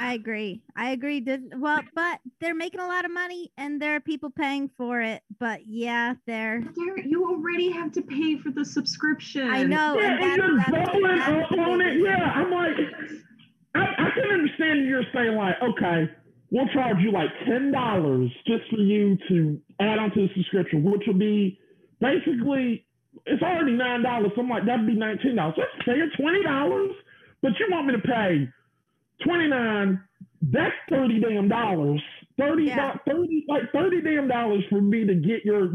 [0.00, 0.60] I- I agree.
[0.76, 1.24] I agree.
[1.56, 5.22] Well, but they're making a lot of money and there are people paying for it.
[5.38, 6.62] But yeah, they're.
[6.74, 9.48] There, you already have to pay for the subscription.
[9.48, 9.98] I know.
[9.98, 12.00] Yeah, and and you're that's, that's, doubling that's up on it.
[12.00, 12.76] Yeah, I'm like,
[13.74, 16.10] I, I can understand you're saying like, okay,
[16.50, 21.02] we'll charge you like ten dollars just for you to add onto the subscription, which
[21.06, 21.58] will be
[22.00, 22.86] basically
[23.26, 24.32] it's already nine dollars.
[24.34, 25.54] So I'm like, that'd be nineteen dollars.
[25.56, 26.90] Let's say it's twenty dollars,
[27.42, 28.48] but you want me to pay
[29.22, 30.00] twenty nine.
[30.42, 32.02] That's thirty damn dollars.
[32.38, 32.94] Thirty, Yeah.
[33.06, 35.66] do- 30, like thirty damn dollars for me to get your.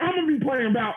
[0.00, 0.94] I'm gonna be playing about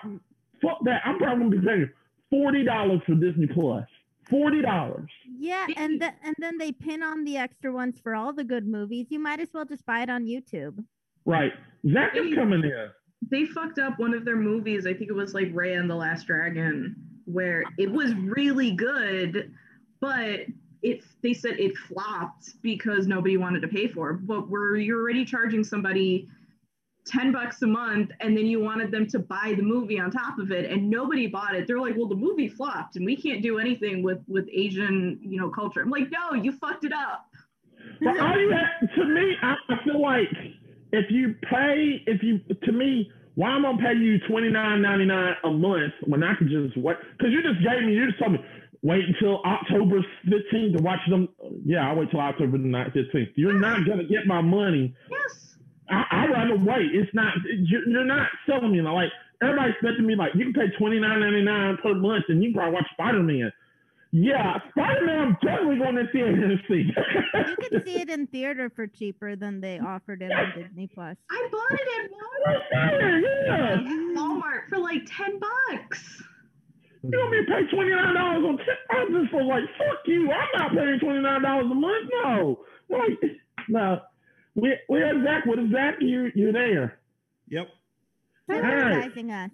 [0.62, 1.02] fuck that.
[1.06, 1.90] I'm probably gonna be paying
[2.30, 3.86] forty dollars for Disney Plus.
[4.30, 5.10] Forty dollars.
[5.40, 8.68] Yeah, and th- and then they pin on the extra ones for all the good
[8.68, 9.08] movies.
[9.10, 10.84] You might as well just buy it on YouTube.
[11.26, 11.52] Right.
[11.92, 12.90] Zach is coming in.
[13.32, 14.86] They fucked up one of their movies.
[14.86, 19.52] I think it was like Raya and the Last Dragon, where it was really good,
[20.00, 20.42] but
[20.82, 24.28] it they said it flopped because nobody wanted to pay for it.
[24.28, 26.28] But were you're already charging somebody
[27.06, 30.38] 10 bucks a month and then you wanted them to buy the movie on top
[30.38, 31.68] of it and nobody bought it?
[31.68, 35.40] They're like well the movie flopped and we can't do anything with with asian you
[35.40, 35.82] know culture.
[35.82, 37.26] I'm like no you fucked it up.
[38.02, 40.30] You have, to me, I, feel like
[40.92, 44.82] if you pay, if you, to me, why am I gonna pay you twenty nine
[44.82, 48.08] ninety nine a month when I could just what Because you just gave me, you
[48.08, 48.40] just told me
[48.82, 51.30] wait until October fifteenth to watch them.
[51.66, 52.58] Yeah, I'll wait till October
[52.94, 53.30] fifteenth.
[53.36, 54.96] You're not gonna get my money.
[55.10, 55.50] yes
[55.90, 56.94] I, I'd rather wait.
[56.94, 57.34] It's not.
[57.46, 59.10] You're, you're not selling me like
[59.42, 62.50] everybody's expecting me like you can pay twenty nine ninety nine per month and you
[62.50, 63.52] can probably watch Spider Man.
[64.12, 65.20] Yeah, Spider Man.
[65.20, 66.90] I'm definitely going to see theater to see.
[67.50, 71.16] You can see it in theater for cheaper than they offered it on Disney Plus.
[71.30, 73.74] i bought it at walmart yeah.
[73.74, 73.80] at
[74.18, 76.24] walmart for like 10 bucks
[77.02, 78.78] You want me to pay twenty nine dollars on tip?
[78.92, 80.30] I'm just for like fuck you.
[80.32, 82.10] I'm not paying twenty nine dollars a month.
[82.24, 82.60] No,
[82.90, 83.20] like
[83.70, 84.02] no.
[84.56, 85.46] We we have Zach.
[85.46, 85.96] What is Zach?
[86.02, 87.00] You you there?
[87.48, 87.68] Yep.
[88.48, 88.94] They're Alright.
[88.98, 89.52] advertising us.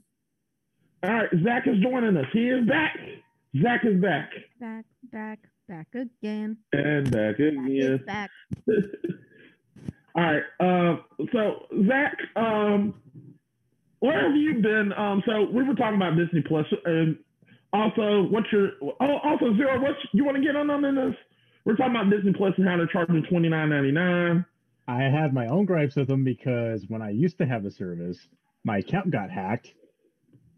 [1.03, 2.25] All right, Zach is joining us.
[2.33, 2.97] He is back.
[3.61, 6.57] Zach is back Back, back, back again.
[6.73, 7.67] and back Back again.
[7.69, 8.31] is back.
[10.15, 10.43] All right.
[10.59, 10.97] Uh,
[11.31, 12.95] so Zach, um,
[13.99, 14.93] where have you been?
[14.93, 17.17] Um, so we were talking about Disney Plus, and
[17.75, 18.71] also what's your?
[18.81, 19.79] Oh, also zero.
[19.79, 21.15] What you want to get on on in this?
[21.65, 24.45] We're talking about Disney Plus and how they're charging twenty nine ninety nine.
[24.87, 28.19] I have my own gripes with them because when I used to have the service,
[28.63, 29.73] my account got hacked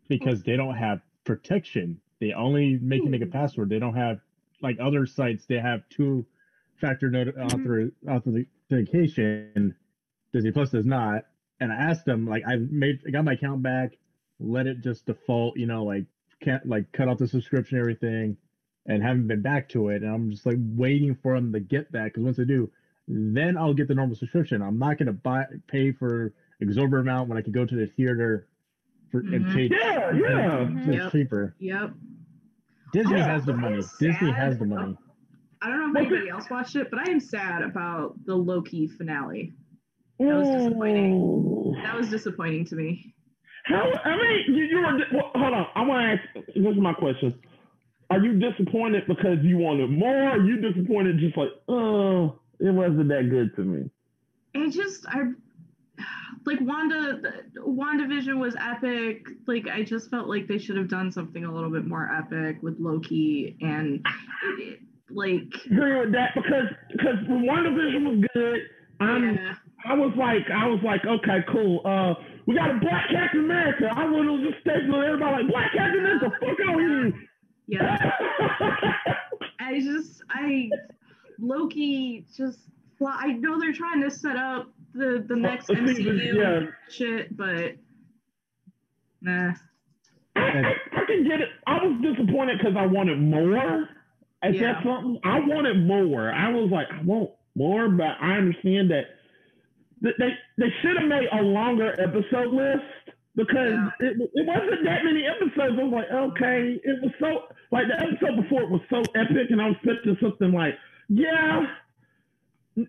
[0.09, 1.99] because they don't have protection.
[2.19, 3.31] They only make you make a hmm.
[3.31, 3.69] password.
[3.69, 4.19] They don't have
[4.61, 5.45] like other sites.
[5.45, 6.25] They have two
[6.79, 7.41] factor not- mm-hmm.
[7.41, 7.91] author
[8.69, 9.75] authentication.
[10.33, 11.25] Disney Plus does not.
[11.59, 13.97] And I asked them like I made I got my account back,
[14.39, 15.57] let it just default.
[15.57, 16.05] You know like
[16.41, 18.37] can't like cut off the subscription and everything,
[18.85, 20.03] and haven't been back to it.
[20.03, 22.69] And I'm just like waiting for them to get that because once they do,
[23.07, 24.61] then I'll get the normal subscription.
[24.61, 28.47] I'm not gonna buy pay for exorbitant amount when I could go to the theater
[29.11, 29.53] for and Mhm.
[29.53, 30.69] pay Yeah, yeah.
[30.89, 31.11] It's Yep.
[31.11, 31.55] cheaper.
[31.59, 31.93] yep
[32.93, 33.81] Disney Oh, has the money.
[33.81, 33.99] sad.
[33.99, 34.97] Disney has the money.
[35.61, 38.85] i don't know if anybody else watched it but i am sad about the loki
[38.87, 39.53] finale
[40.19, 41.13] That was disappointing.
[41.15, 41.73] Ooh.
[41.83, 43.13] that was disappointing to me
[43.67, 43.91] How?
[44.05, 44.97] I mean, you, you were.
[45.13, 45.67] Well, hold on.
[45.75, 46.47] I want to ask.
[46.47, 47.39] This is my question.
[48.09, 50.15] Are you disappointed because you wanted more?
[50.15, 53.89] Or are you disappointed just like, oh, it wasn't that good to me?
[54.53, 55.19] it just i
[56.45, 57.21] like wanda
[57.57, 61.69] wandavision was epic like i just felt like they should have done something a little
[61.69, 64.05] bit more epic with loki and
[64.59, 68.59] it, like Agree with that because because WandaVision was good,
[68.99, 69.53] I'm yeah,
[69.85, 71.79] I was like I was like okay cool.
[71.85, 72.15] Uh,
[72.47, 73.87] we got a Black Captain America.
[73.95, 76.31] I would have just stayed with everybody like Black Captain America.
[76.39, 77.13] Fuck out here.
[77.67, 77.97] yeah
[79.59, 80.69] i just i
[81.39, 82.59] loki just
[83.05, 86.67] i know they're trying to set up the the next the mcu yeah.
[86.89, 87.75] shit but
[89.21, 89.51] nah
[90.37, 91.49] I, I, I can get it.
[91.65, 93.89] I was disappointed because I wanted more.
[94.43, 94.73] Is Yeah.
[94.73, 95.19] that something?
[95.23, 96.31] I wanted more.
[96.31, 99.16] I was like, I want more, but I understand that th-
[100.01, 102.83] they they should have made a longer episode list
[103.35, 103.89] because Yeah.
[103.99, 105.77] it, it wasn't that many episodes.
[105.79, 109.49] I was like, okay, it was so like the episode before it was so epic,
[109.51, 110.75] and I was expecting something like,
[111.09, 111.65] yeah,
[112.75, 112.87] and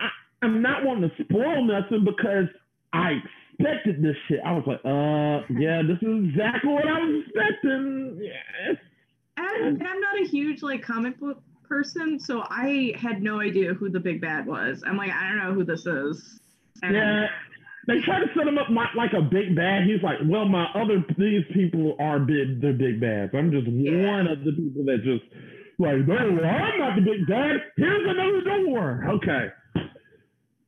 [0.00, 0.08] I,
[0.42, 2.46] I'm not wanting to spoil nothing because
[2.92, 3.20] I
[3.58, 4.40] expected this shit.
[4.44, 8.20] I was like, uh, yeah, this is exactly what I was expecting.
[8.22, 8.76] Yes.
[9.36, 13.74] and, and i'm not a huge like comic book person so i had no idea
[13.74, 16.38] who the big bad was i'm like i don't know who this is
[16.82, 17.26] Yeah.
[17.86, 19.84] They try to set him up my, like a big bad.
[19.84, 22.60] He's like, well, my other these people are big.
[22.62, 23.32] They're big bads.
[23.34, 24.10] I'm just Yeah.
[24.10, 25.24] one of the people that just
[25.78, 27.56] like, no, I'm not the big bad.
[27.76, 29.04] Here's another door.
[29.10, 29.48] Okay.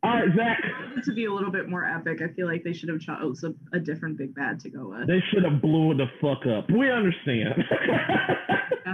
[0.02, 0.58] All right, Zach.
[0.62, 2.20] I to be a little bit more epic.
[2.22, 4.88] I feel like they should have chose oh, a, a different big bad to go
[4.90, 5.08] with.
[5.08, 6.70] They should have blew the fuck up.
[6.70, 7.64] We understand.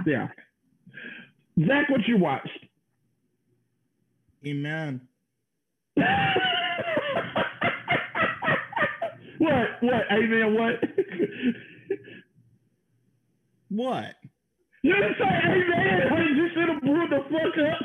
[0.06, 0.28] yeah.
[1.66, 2.66] Zach, what you watched?
[4.46, 5.00] Amen.
[9.42, 9.66] What?
[9.80, 10.02] What?
[10.08, 10.74] Hey man, what?
[13.70, 14.14] what?
[14.84, 15.64] You didn't say hey
[16.36, 17.82] You should have blew the fuck up.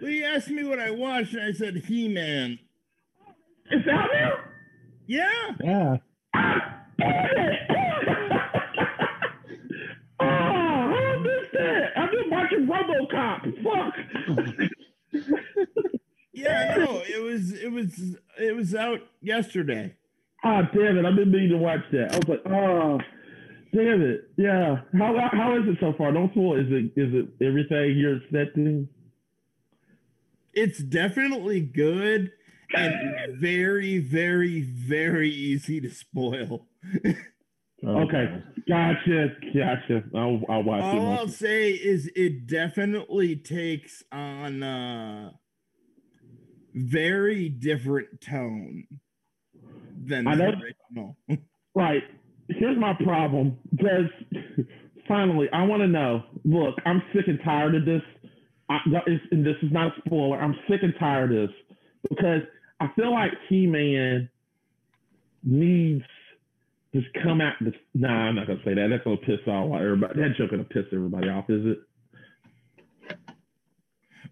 [0.00, 2.58] well, you asked me what I watched, and I said He Man.
[3.70, 4.38] Is that real?
[5.06, 5.30] Yeah.
[5.62, 5.98] Yeah.
[6.34, 7.58] Ah, damn it.
[10.20, 11.16] oh, I
[11.52, 11.98] that.
[11.98, 13.62] I've been watching RoboCop.
[13.62, 13.94] Fuck.
[16.32, 19.94] yeah, no, it was it was it was out yesterday.
[20.44, 21.04] Oh damn it!
[21.04, 22.12] I've been meaning to watch that.
[22.12, 22.98] I was like, oh,
[23.74, 24.30] damn it.
[24.36, 24.80] Yeah.
[24.98, 26.12] How how is it so far?
[26.12, 26.58] Don't spoil.
[26.58, 28.88] Is it is it everything you're expecting?
[30.52, 32.32] It's definitely good
[32.74, 36.66] and very, very, very easy to spoil.
[37.82, 40.04] Okay, gotcha, gotcha.
[40.14, 45.32] I'll, I'll watch All I'll say is it definitely takes on a
[46.74, 48.84] very different tone
[50.06, 50.52] than I the
[50.92, 51.16] know-.
[51.74, 52.02] Right.
[52.48, 53.56] Here's my problem.
[53.70, 54.06] Because
[55.06, 56.24] finally, I want to know.
[56.44, 58.02] Look, I'm sick and tired of this.
[58.68, 58.78] I,
[59.30, 60.40] and this is not a spoiler.
[60.40, 61.56] I'm sick and tired of this
[62.08, 62.42] because
[62.80, 64.28] I feel like He-Man
[65.42, 66.04] needs
[66.94, 67.54] to come out.
[67.60, 68.88] This, nah, I'm not gonna say that.
[68.90, 70.20] That's gonna piss off everybody.
[70.20, 71.78] That joke gonna piss everybody off, is it?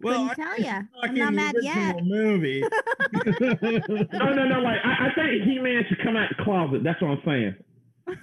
[0.00, 0.82] Well, Couldn't I tell was ya.
[1.02, 2.04] I'm talking not mad yet.
[2.04, 2.62] movie.
[4.12, 4.60] No, no, no.
[4.60, 6.82] Like I, I think He-Man should come out the closet.
[6.84, 7.54] That's what I'm saying.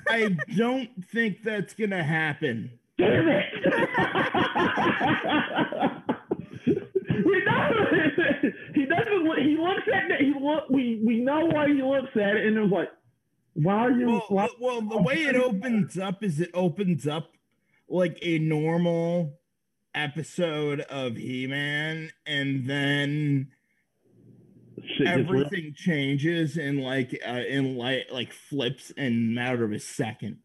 [0.09, 2.69] I don't think that's gonna happen.
[2.97, 3.45] Damn it!
[6.65, 8.53] he doesn't.
[8.73, 9.23] He doesn't.
[9.23, 10.21] look- He looks at it.
[10.21, 10.69] He look.
[10.69, 12.89] We we know why he looks at it, and it was like,
[13.53, 14.07] why are you?
[14.07, 17.31] Well, why, well, the way it opens up is it opens up
[17.87, 19.33] like a normal
[19.95, 23.47] episode of He-Man, and then
[24.97, 25.19] shit real?
[25.19, 30.37] everything changes and like uh, in light like flips in a matter of a second.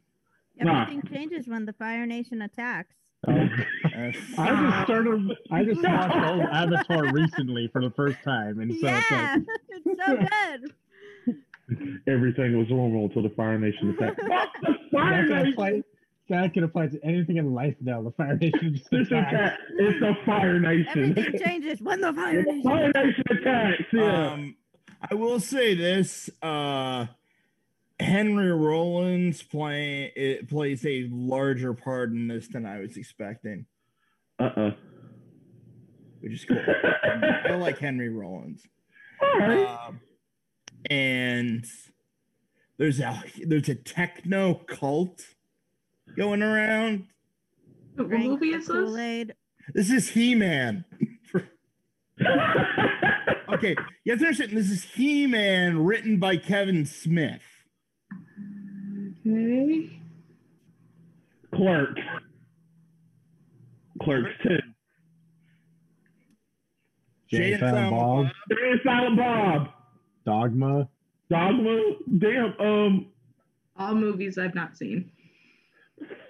[0.59, 0.83] Nah.
[0.83, 2.95] Everything changes when the Fire Nation attacks.
[3.27, 3.33] Oh,
[3.97, 5.37] I just started.
[5.51, 9.37] I just watched old Avatar recently for the first time, and so yeah,
[9.69, 11.37] it's so good.
[12.09, 14.21] Everything was normal until the Fire Nation attacked.
[14.21, 15.85] Fuck the Fire like that can Nation.
[16.31, 16.43] Apply.
[16.43, 18.03] That can apply to anything in life now.
[18.03, 19.33] The Fire Nation just It's, attacks.
[19.33, 19.59] attack.
[19.79, 21.11] it's the Fire Nation.
[21.19, 22.63] Everything changes when the Fire the Nation.
[22.63, 23.83] Fire Nation attacks.
[23.93, 24.31] Yeah.
[24.33, 24.57] Um,
[25.11, 27.07] I will say this: uh,
[27.99, 33.67] Henry Rollins play it plays a larger part in this than I was expecting,
[34.39, 34.71] Uh uh
[36.21, 36.59] which is cool.
[37.49, 38.63] I like Henry Rollins.
[39.23, 39.67] All right.
[39.87, 40.01] Um,
[40.91, 41.65] and
[42.79, 45.23] there's a there's a techno cult
[46.17, 47.07] going around.
[47.97, 48.75] What movie is this?
[48.75, 49.35] Kool-Aid.
[49.75, 50.85] This is He Man.
[53.53, 54.53] okay, you have to understand.
[54.53, 57.43] This is He Man, written by Kevin Smith.
[59.27, 60.01] Okay.
[61.55, 61.97] Clerk.
[64.03, 64.59] Clerks too.
[67.31, 68.33] Jay Jay and and Silent Silent Bob, Bob.
[68.49, 69.69] There's Silent Bob.
[70.25, 70.89] Dogma.
[71.29, 71.81] Dogma.
[72.19, 72.61] Damn.
[72.61, 73.07] Um.
[73.77, 75.11] All movies I've not seen.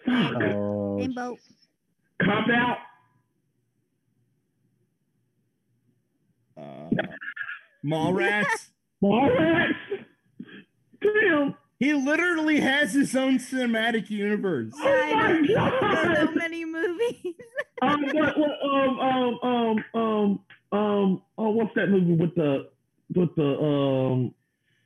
[0.05, 0.43] Fuck.
[0.43, 1.37] Oh, Rainbow.
[2.23, 2.77] Cop out.
[6.57, 6.91] Uh,
[7.85, 8.69] Mallrats.
[9.03, 9.75] Mallrats.
[11.01, 11.55] Damn.
[11.79, 14.73] he literally has his own cinematic universe.
[14.77, 16.17] Oh my god.
[16.17, 17.35] so many movies.
[17.83, 18.03] um.
[18.13, 18.39] What?
[18.39, 18.51] What?
[18.63, 19.01] Um.
[19.01, 19.39] Um.
[19.43, 19.85] Um.
[19.95, 20.41] Um.
[20.73, 21.23] Um.
[21.39, 22.69] Oh, what's that movie with the
[23.15, 24.35] with the um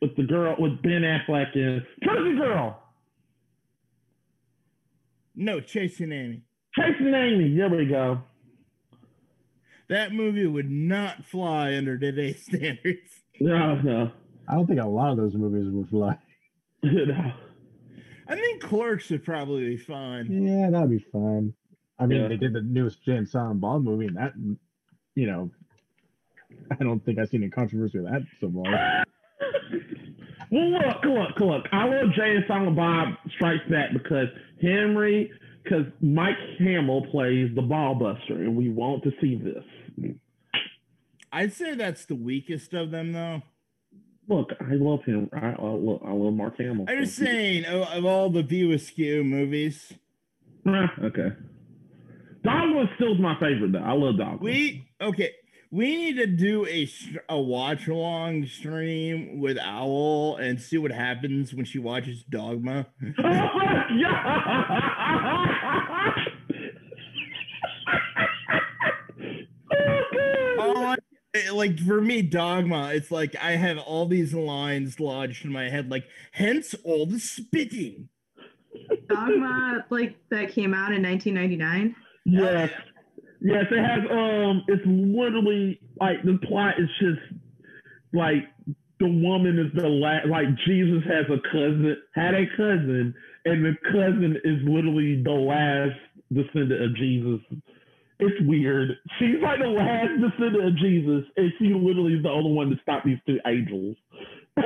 [0.00, 2.80] with the girl with Ben Affleck in Jersey Girl.
[5.36, 6.42] No, Chasing Amy.
[6.78, 7.56] Chasing Amy.
[7.56, 8.20] There we go.
[9.88, 13.10] That movie would not fly under today's standards.
[13.40, 13.76] No.
[13.76, 14.10] No.
[14.48, 16.18] I don't think a lot of those movies would fly.
[16.82, 17.32] no.
[18.26, 20.26] I think Clerks would probably be fun.
[20.30, 21.52] Yeah, that'd be fun.
[21.98, 22.28] I mean, Yeah.
[22.28, 24.32] they did the newest Jay and Silent Bob movie, and that,
[25.14, 25.50] you know,
[26.70, 29.04] I don't think I've seen any controversy with that so far.
[30.50, 31.64] Well, look, look, look.
[31.72, 34.28] I love Jay and Silent Bob Strikes Back because
[34.60, 35.30] Henry,
[35.62, 40.14] because Mike Hamill plays the ball buster, and we want to see this.
[41.32, 43.42] I'd say that's the weakest of them, though.
[44.28, 45.28] Look, I love him.
[45.34, 46.86] I, I love, I love Mark Hamill.
[46.88, 49.92] I'm just saying, of, of all the View Askew movies,
[50.66, 51.28] Ah, okay.
[52.42, 53.80] Dogma still my favorite though.
[53.80, 54.38] I love Dogma.
[54.40, 55.30] we okay.
[55.74, 56.88] We need to do a
[57.28, 62.86] a watch along stream with Owl and see what happens when she watches Dogma.
[63.18, 64.64] yeah.
[69.72, 70.58] oh, God.
[70.60, 70.96] All I-
[71.52, 75.90] like for me, Dogma, it's like I have all these lines lodged in my head,
[75.90, 78.08] like hence all the spitting.
[79.08, 81.96] Dogma, like that came out in 1999.
[82.26, 82.70] Yes.
[83.44, 87.40] Yes, it has um it's literally like the plot is just
[88.14, 88.44] like
[89.00, 93.14] the woman is the last like Jesus has a cousin had a cousin
[93.46, 95.98] and the cousin is literally the last
[96.32, 97.40] descendant of Jesus.
[98.20, 98.92] It's weird.
[99.20, 102.76] She's like the last descendant of Jesus, and she literally is the only one to
[102.82, 103.96] stop these two angels,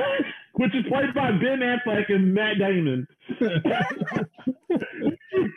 [0.53, 3.07] which is played by Ben Affleck and Matt Damon.
[3.29, 3.41] it's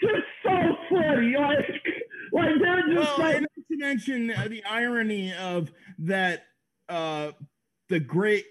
[0.02, 2.01] just so funny, like,
[2.32, 6.44] like they're just Well, like, not to mention uh, the irony of that
[6.88, 7.32] uh
[7.88, 8.44] the great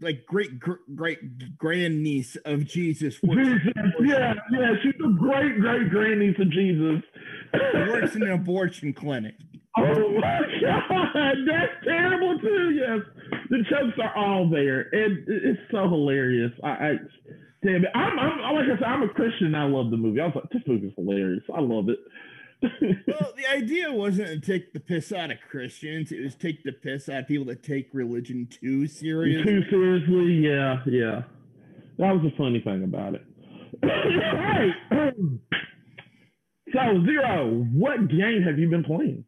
[0.00, 3.60] like great gr- great grandniece of Jesus Jesus,
[4.04, 7.02] yeah, yeah, she's a great great grandniece of Jesus.
[7.88, 9.34] works in an abortion clinic.
[9.76, 12.70] Oh my god, that's terrible too.
[12.78, 13.00] Yes,
[13.50, 16.52] the jokes are all there, and it's so hilarious.
[16.62, 16.92] I, I
[17.64, 19.48] damn it, I'm, I'm like I said, I'm a Christian.
[19.48, 20.20] and I love the movie.
[20.20, 21.42] I was like, this movie's hilarious.
[21.54, 21.98] I love it.
[22.62, 26.72] Well, the idea wasn't to take the piss out of Christians; it was take the
[26.72, 29.44] piss out of people that take religion too serious.
[29.44, 31.22] Too seriously, yeah, yeah.
[31.98, 33.24] That was the funny thing about it.
[33.82, 35.14] right.
[36.72, 39.26] So zero, what game have you been playing?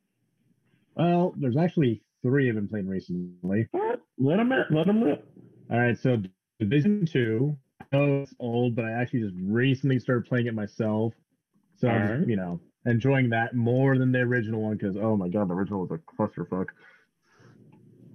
[0.96, 3.68] Well, there's actually three I've been playing recently.
[3.74, 5.28] All right, let them let them rip.
[5.70, 6.22] All right, so
[6.58, 7.56] Division Two.
[7.92, 11.12] I know it's old, but I actually just recently started playing it myself.
[11.76, 12.28] So I'm just, Alright.
[12.28, 15.86] you know, enjoying that more than the original one because oh my god, the original
[15.86, 16.66] was a clusterfuck.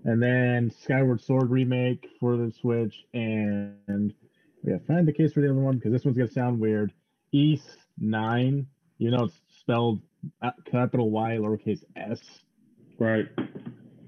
[0.06, 4.14] And then Skyward Sword remake for the Switch, and
[4.64, 6.94] yeah, find the case for the other one because this one's gonna sound weird.
[7.32, 7.62] Ys
[8.00, 8.66] Nine,
[8.98, 10.02] you know, it's spelled
[10.42, 12.22] uh, capital Y lowercase s.
[12.98, 13.26] Right.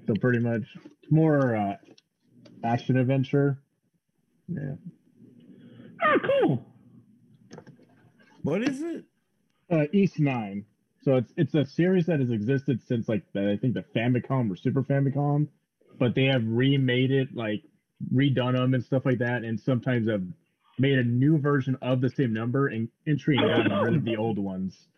[0.06, 0.62] So pretty much
[1.10, 1.76] more uh,
[2.64, 3.58] action adventure.
[4.48, 4.74] Yeah.
[6.04, 6.66] Oh, cool.
[8.42, 9.04] What is it?
[9.72, 10.64] Uh, Ys Nine.
[11.02, 14.50] So it's it's a series that has existed since like the, I think the Famicom
[14.50, 15.48] or Super Famicom,
[15.98, 17.62] but they have remade it like
[18.14, 20.22] redone them and stuff like that, and sometimes have
[20.78, 24.16] made a new version of the same number and entry and gotten rid of the
[24.16, 24.88] old ones.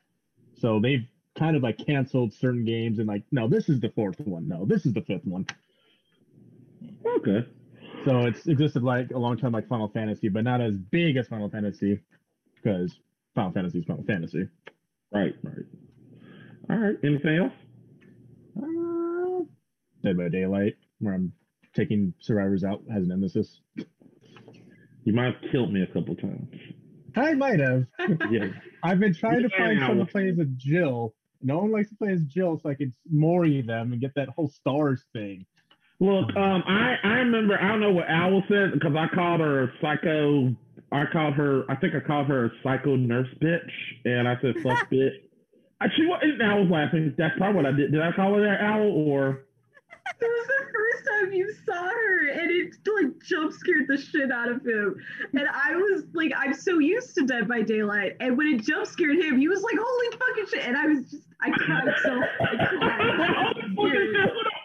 [0.59, 1.07] So they've
[1.39, 4.47] kind of like canceled certain games and like no, this is the fourth one.
[4.49, 5.47] No, this is the fifth one.
[7.19, 7.47] Okay.
[8.05, 11.27] So it's existed like a long time like Final Fantasy, but not as big as
[11.29, 12.01] Final Fantasy
[12.57, 12.99] because
[13.35, 14.49] Final Fantasy is Final Fantasy.
[15.13, 15.65] Right, right.
[16.71, 16.97] All right.
[17.05, 17.53] Anything else?
[18.57, 19.45] Uh,
[20.03, 21.33] Dead by Daylight, where I'm
[21.75, 23.61] taking survivors out as a nemesis.
[25.05, 26.49] You might have killed me a couple times.
[27.17, 27.85] I might have.
[28.31, 28.49] Yeah.
[28.83, 29.89] I've been trying to find Yeah.
[29.89, 31.15] someone to play as a Jill.
[31.43, 34.29] No one likes to play as Jill, so I could Mori them and get that
[34.31, 35.45] whole stars thing.
[36.01, 39.73] Look, um, I I remember I don't know what Owl said because I called her
[39.81, 40.55] psycho.
[40.95, 41.65] I called her.
[41.69, 43.71] I think I called her a psycho nurse bitch,
[44.05, 45.17] and I said fuck bitch.
[45.81, 47.15] I, she and I was laughing.
[47.19, 47.91] That's probably what I did.
[47.91, 49.45] Did I call her that Owl or?
[50.21, 54.31] It was the first time you saw her, and it like jump scared the shit
[54.31, 54.95] out of him.
[55.33, 58.87] And I was like, I'm so used to Dead by Daylight, and when it jump
[58.87, 62.21] scared him, he was like, "Holy fucking shit!" And I was just, I cried so,
[62.41, 63.57] I cried.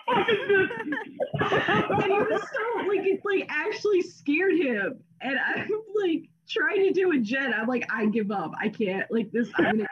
[2.04, 5.00] and he was so like, it like actually scared him.
[5.22, 5.70] And I'm
[6.04, 7.54] like trying to do a jet.
[7.56, 8.52] I'm like, I give up.
[8.60, 9.06] I can't.
[9.12, 9.88] Like this, I'm gonna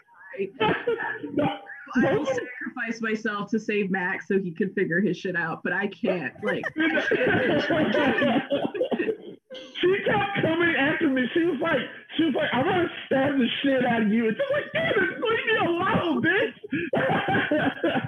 [0.60, 0.80] cry.
[1.96, 5.74] I will sacrifice myself to save Max so he can figure his shit out, but
[5.74, 6.34] I can't.
[6.44, 8.42] Like, I can't finish my game.
[9.82, 11.28] she kept coming after me.
[11.34, 11.80] She was like,
[12.18, 14.28] she was like, I'm gonna stab the shit out of you.
[14.28, 16.54] And she's like, damn it, leave me alone, bitch.
[16.98, 18.00] Oh.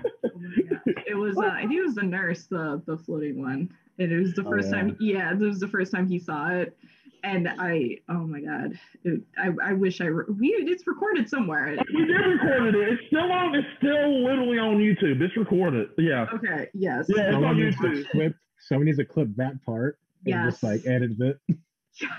[1.08, 4.20] It was, uh, I think it was the nurse, the the floating one, and it
[4.20, 4.76] was the Oh, first yeah.
[4.76, 4.98] time.
[5.00, 6.78] Yeah, it was the first time he saw it,
[7.24, 11.78] and I, oh my god, it, I, I wish I re- we it's recorded somewhere.
[11.94, 12.90] we did record it.
[12.94, 13.56] It's still on.
[13.56, 15.22] It's still literally on YouTube.
[15.22, 15.90] It's recorded.
[15.98, 16.26] Yeah.
[16.34, 18.10] Okay, yes, Yeah, it's on Someone needs to YouTube.
[18.12, 18.36] clip.
[18.68, 21.40] Someone needs to clip that part and just like edit it.
[21.48, 21.60] yes.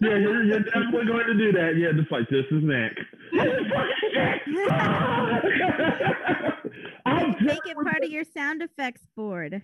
[0.00, 1.76] Yeah, you're, you're definitely going to do that.
[1.76, 2.90] Yeah, just like this is Mac.
[7.06, 9.62] I'll Make it part of your sound effects board.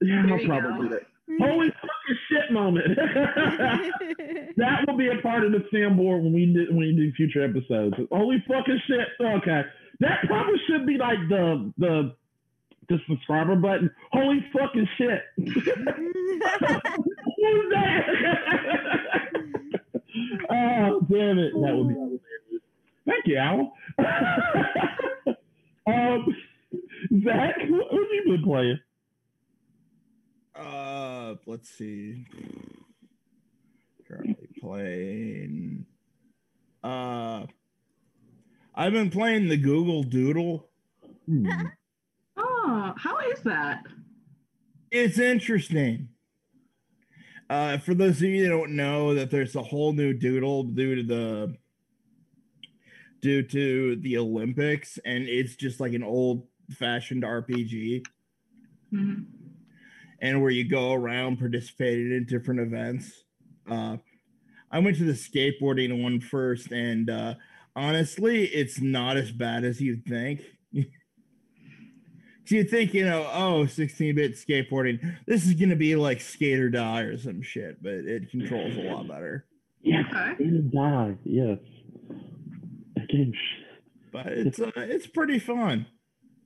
[0.00, 0.82] yeah, There I'll probably go.
[0.82, 1.02] do that.
[1.38, 2.96] Holy fucking shit moment.
[4.56, 7.44] that will be a part of the soundboard when we do, when we do future
[7.44, 7.94] episodes.
[8.10, 9.08] Holy fucking shit.
[9.20, 9.62] Okay.
[10.00, 12.14] That probably should be like the the
[12.88, 13.90] the subscriber button.
[14.12, 15.22] Holy fucking shit.
[15.36, 15.62] Who's
[17.70, 18.00] that?
[20.50, 21.52] oh, damn it.
[21.54, 22.20] That would be hilarious.
[23.06, 23.72] Thank you, Al.
[25.86, 26.36] um,
[27.24, 28.80] Zach, what what have you been playing?
[30.54, 32.26] Uh, let's see.
[34.08, 35.86] Currently playing.
[36.82, 37.46] Uh,
[38.74, 40.68] I've been playing the Google Doodle.
[41.26, 41.48] Hmm.
[42.42, 43.82] Oh, how is that?
[44.90, 46.08] It's interesting.
[47.50, 50.94] Uh, for those of you that don't know, that there's a whole new doodle due
[50.94, 51.56] to the
[53.20, 58.04] due to the Olympics, and it's just like an old fashioned RPG,
[58.92, 59.26] Mhm.
[60.20, 63.24] And where you go around participating in different events.
[63.70, 63.96] Uh,
[64.70, 67.34] I went to the skateboarding one first, and uh,
[67.74, 70.42] honestly, it's not as bad as you'd think.
[72.46, 76.20] So you think, you know, oh, 16 bit skateboarding, this is going to be like
[76.20, 79.46] skate or die or some shit, but it controls a lot better.
[79.82, 80.42] Yeah, Okay.
[80.42, 81.16] And die.
[81.22, 81.58] Yes.
[82.96, 83.32] That game.
[84.12, 85.86] But it's uh, it's pretty fun.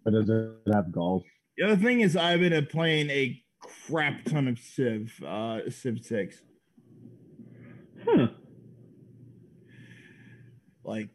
[0.04, 1.22] But does it have golf?
[1.56, 3.42] The other thing is, I've been uh, playing a
[3.86, 6.42] crap ton of Civ, uh, Civ 6.
[8.04, 8.28] Huh.
[10.84, 11.08] Like,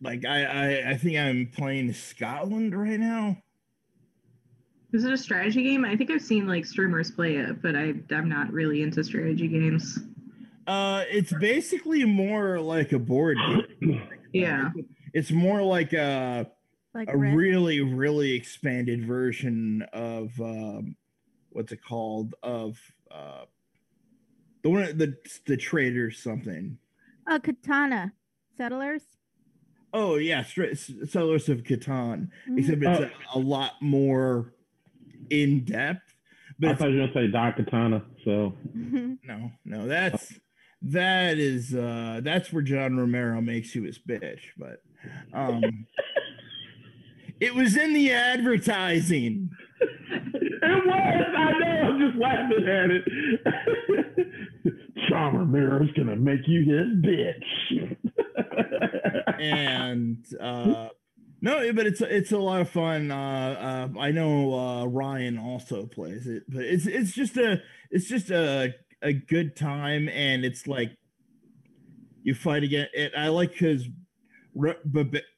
[0.00, 3.38] like I, I, I think I'm playing Scotland right now.
[4.92, 5.84] Is it a strategy game?
[5.84, 9.48] I think I've seen like streamers play it, but I I'm not really into strategy
[9.48, 9.98] games.
[10.66, 13.36] Uh, it's basically more like a board
[13.80, 14.02] game.
[14.32, 14.70] Yeah.
[15.12, 16.50] It's more like a
[16.96, 17.36] Like a Risk.
[17.36, 20.96] really really expanded version of um,
[21.50, 22.78] what's it called of
[23.10, 23.44] uh,
[24.62, 25.14] the one the
[25.46, 26.78] the traders something.
[27.28, 28.12] Oh, Katana.
[28.56, 29.02] Settlers.
[29.92, 32.28] Oh yeah, Stra- Settlers of Catan.
[32.48, 32.58] Mhm.
[32.58, 33.38] Except it's Oh.
[33.38, 34.54] a, a lot more
[35.28, 36.14] in depth.
[36.58, 38.02] But I it's- thought you were gonna say Don Daikatana.
[38.24, 40.32] So no, no, that's
[40.80, 44.40] that is uh that's where John Romero makes you his bitch.
[44.56, 44.82] But
[45.34, 45.62] um,
[47.40, 49.50] it was in the advertising.
[49.80, 51.24] it was.
[51.36, 51.82] I know.
[51.88, 54.28] I'm just laughing at it.
[55.08, 57.96] John Romero's gonna make you his bitch.
[59.40, 60.88] and uh
[61.40, 65.86] no but it's it's a lot of fun uh, uh i know uh ryan also
[65.86, 67.60] plays it but it's it's just a
[67.90, 70.90] it's just a a good time and it's like
[72.22, 73.86] you fight again it i like because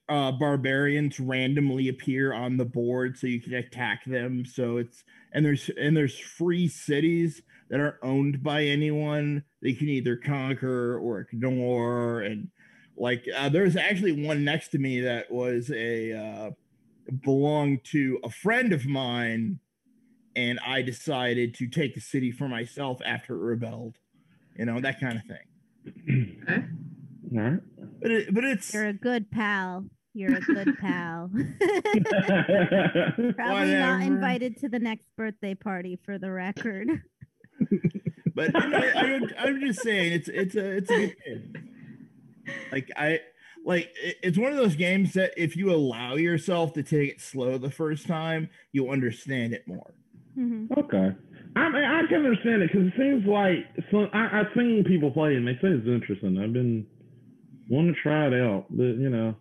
[0.08, 4.44] uh barbarians randomly appear on the board so you can attack them.
[4.44, 9.44] So it's and there's and there's free cities that aren't owned by anyone.
[9.62, 12.22] They can either conquer or ignore.
[12.22, 12.48] And
[12.96, 16.50] like uh, there's actually one next to me that was a uh,
[17.22, 19.60] belonged to a friend of mine.
[20.36, 23.98] And i decided to take the city for myself after it rebelled
[24.58, 26.42] you know that kind of thing.
[26.42, 26.64] Okay.
[27.36, 27.60] All right.
[28.00, 29.84] But it, but it's You're a good pal.
[30.14, 31.30] You're a good pal.
[33.36, 36.88] Probably not invited to the next birthday party for the record.
[38.34, 41.52] but you I, i'm just saying it's it's a it's a good game
[42.70, 43.18] like i
[43.66, 43.90] like
[44.22, 47.70] it's one of those games that if you allow yourself to take it slow the
[47.72, 49.92] first time you'll understand it more
[50.38, 50.70] Mhm.
[50.78, 51.16] okay.
[51.56, 55.10] I mean, I can understand it because it seems like so I, I've seen people
[55.10, 56.38] play it and they say it's interesting.
[56.38, 56.86] I've been
[57.68, 59.34] wanting to try it out, but you know,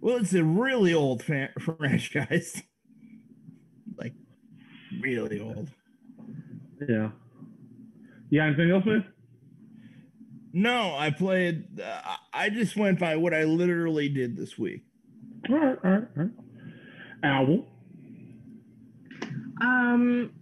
[0.00, 2.62] Well, it's a really old fan- franchise.
[3.96, 4.14] like,
[5.00, 5.70] really old.
[6.88, 7.10] yeah.
[8.30, 8.46] Yeah.
[8.46, 9.04] anything else, man?
[10.54, 11.80] No, I played.
[11.80, 14.82] Uh, I just went by what I literally did this week.
[15.48, 16.30] All right, all right, all right.
[17.24, 17.66] Owl.
[19.60, 20.32] Um,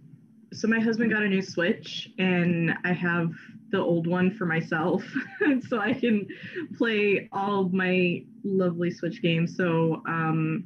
[0.53, 3.31] so my husband got a new Switch, and I have
[3.71, 5.03] the old one for myself,
[5.67, 6.27] so I can
[6.77, 9.55] play all of my lovely Switch games.
[9.55, 10.65] So, um,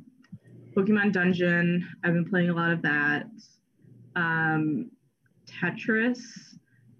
[0.76, 3.28] Pokemon Dungeon, I've been playing a lot of that.
[4.16, 4.92] Um,
[5.48, 6.20] Tetris,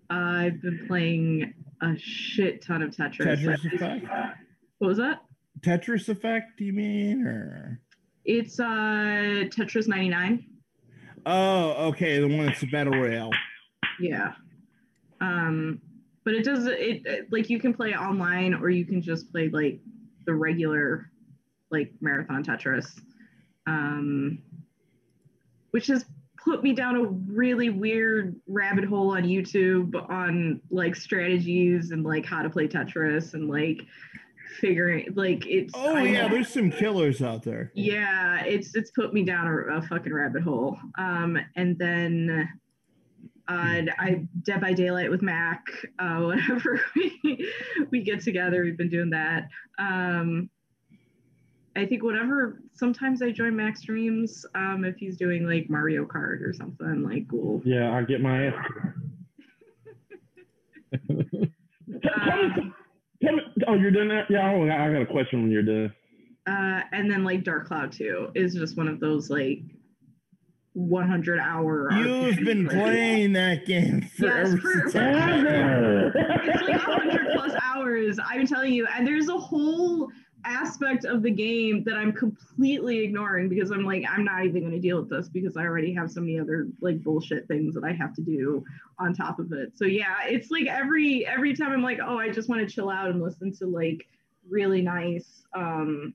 [0.10, 3.42] I've been playing a shit ton of Tetris.
[3.44, 4.06] Tetris Effect.
[4.80, 5.22] What was that?
[5.62, 7.82] Tetris Effect, do you mean, or?
[8.24, 10.46] It's uh Tetris 99.
[11.26, 13.32] Oh, okay, the one that's a battle royale.
[14.00, 14.34] Yeah.
[15.22, 15.82] Um,
[16.26, 19.32] but it does it, it like you can play it online or you can just
[19.32, 19.80] play like
[20.26, 21.10] the regular
[21.72, 23.00] like marathon Tetris.
[23.68, 24.40] Um,
[25.72, 26.06] which has
[26.44, 32.26] put me down a really weird rabbit hole on YouTube on like strategies and like
[32.26, 33.82] how to play Tetris and like
[34.60, 37.72] figuring like it's Oh I- yeah, there's some killers out there.
[37.74, 42.48] yeah it's it's put me down a, a fucking rabbit hole um and then
[43.48, 45.64] uh i dead by daylight with mac
[46.00, 47.52] uh whenever we
[47.92, 50.50] we get together we've been doing that um
[51.76, 56.42] i think whenever sometimes i join mac streams um if he's doing like mario kart
[56.42, 58.54] or something like cool Yeah, I get my ass.
[62.16, 62.74] um,
[63.68, 64.26] oh, you're done that?
[64.30, 65.94] Yeah, I I got a question when you're done.
[66.48, 69.60] uh and then like dark cloud 2 is just one of those like
[70.76, 74.58] 100 hour You've been playing that game Yes, forever.
[74.58, 80.10] for- since I- it's like 100 plus hours i'm telling you and there's a whole
[80.48, 84.74] aspect of the game that I'm completely ignoring because I'm like, I'm not even going
[84.74, 87.84] to deal with this because I already have so many other like bullshit things that
[87.84, 88.64] I have to do
[89.00, 89.72] on top of it.
[89.76, 92.92] So yeah, it's like every every time I'm like, oh, I just want to chill
[92.92, 94.06] out and listen to like
[94.48, 96.14] really nice um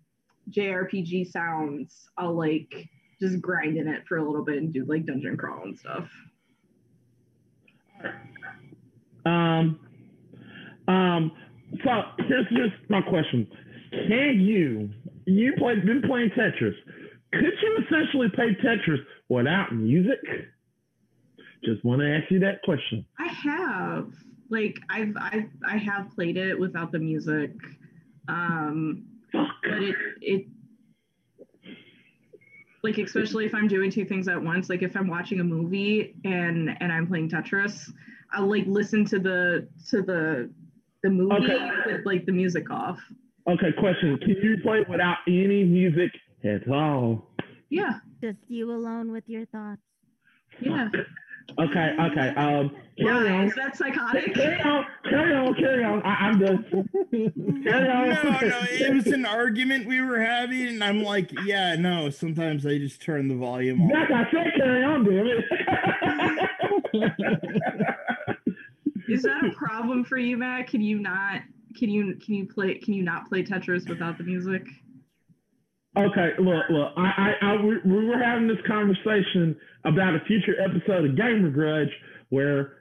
[0.50, 2.88] JRPG sounds, I'll like
[3.20, 6.08] just grind in it for a little bit and do like dungeon crawl and stuff.
[9.26, 9.78] Um,
[10.88, 11.32] um,
[11.84, 11.90] so
[12.26, 13.46] here's just my question:
[13.92, 14.90] Can you
[15.26, 16.74] you played been playing Tetris?
[17.32, 18.98] Could you essentially play Tetris
[19.28, 20.18] without music?
[21.64, 23.04] Just want to ask you that question.
[23.18, 24.08] I have
[24.48, 27.52] like I've I've I have played it without the music.
[28.28, 29.48] Um Fuck.
[29.62, 30.46] but it it
[32.82, 36.14] like especially if I'm doing two things at once, like if I'm watching a movie
[36.24, 37.90] and and I'm playing Tetris,
[38.32, 40.50] I'll like listen to the to the
[41.02, 41.68] the movie Okay.
[41.86, 42.98] with like the music off.
[43.48, 46.10] Okay, question: Can you play without any music
[46.44, 47.30] at all?
[47.70, 49.80] Yeah, Just you alone with your thoughts.
[50.60, 50.88] yeah.
[51.58, 52.28] Okay, okay.
[52.36, 53.46] Um, carry Why on.
[53.46, 54.34] is that psychotic?
[54.34, 56.02] Carry on, carry on, carry on.
[56.02, 56.64] I, I'm done.
[57.64, 58.08] Carry on.
[58.08, 62.08] No, no, it was an argument we were having, and I'm like, yeah, no.
[62.10, 63.90] Sometimes I just turn the volume off.
[63.90, 65.26] Zach, I said carry on, damn
[67.02, 68.36] it.
[69.08, 70.68] Is that a problem for you, Matt?
[70.68, 71.42] Can you not?
[71.76, 72.74] Can you can you play?
[72.78, 74.62] Can you not play Tetris without the music?
[75.96, 76.92] Okay, look, look.
[76.96, 81.50] I, I, I, we we were having this conversation about a future episode of Gamer
[81.50, 81.90] Grudge
[82.28, 82.74] where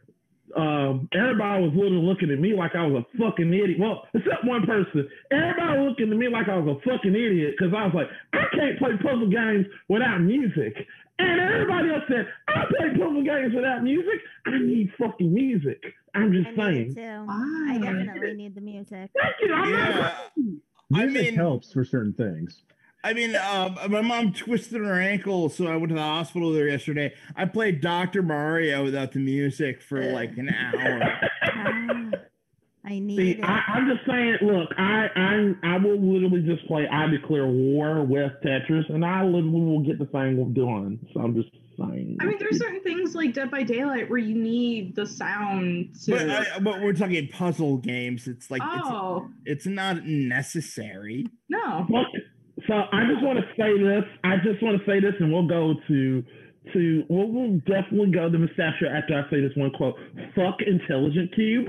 [0.55, 3.79] um, everybody was literally looking at me like I was a fucking idiot.
[3.79, 5.09] Well, except one person.
[5.31, 8.45] Everybody looking at me like I was a fucking idiot because I was like, I
[8.55, 10.75] can't play puzzle games without music.
[11.17, 14.21] And everybody else said, I play puzzle games without music.
[14.45, 15.81] I need fucking music.
[16.13, 16.91] I'm just I saying.
[16.91, 17.25] it too.
[17.27, 19.09] I definitely need the music.
[19.19, 19.53] Thank you.
[19.53, 19.89] I'm not
[20.37, 20.43] Yeah.
[20.93, 22.63] I Music mean- helps for certain things.
[23.03, 26.67] I mean, uh, my mom twisted her ankle, so I went to the hospital there
[26.67, 27.13] yesterday.
[27.35, 28.21] I played Dr.
[28.21, 31.19] Mario without the music for like an hour.
[31.41, 32.11] Ah,
[32.85, 33.43] I need See, it.
[33.43, 34.37] I, I'm just saying.
[34.41, 36.87] Look, I, I, I will literally just play.
[36.87, 40.99] I declare war with Tetris, and I literally will get the thing done.
[41.13, 42.17] So I'm just saying.
[42.19, 46.11] I mean, there's certain things like Dead by Daylight where you need the sound to.
[46.11, 48.27] But, I, but we're talking puzzle games.
[48.27, 51.27] It's like oh it's, it's not necessary.
[51.49, 51.85] no!
[51.89, 52.07] Look,
[52.69, 54.03] so I just want to say this.
[54.23, 56.23] I just want to say this, and we'll go to
[56.73, 59.95] to we'll, we'll definitely go to Mustachio after I say this one quote.
[60.35, 61.67] Fuck Intelligent Qube.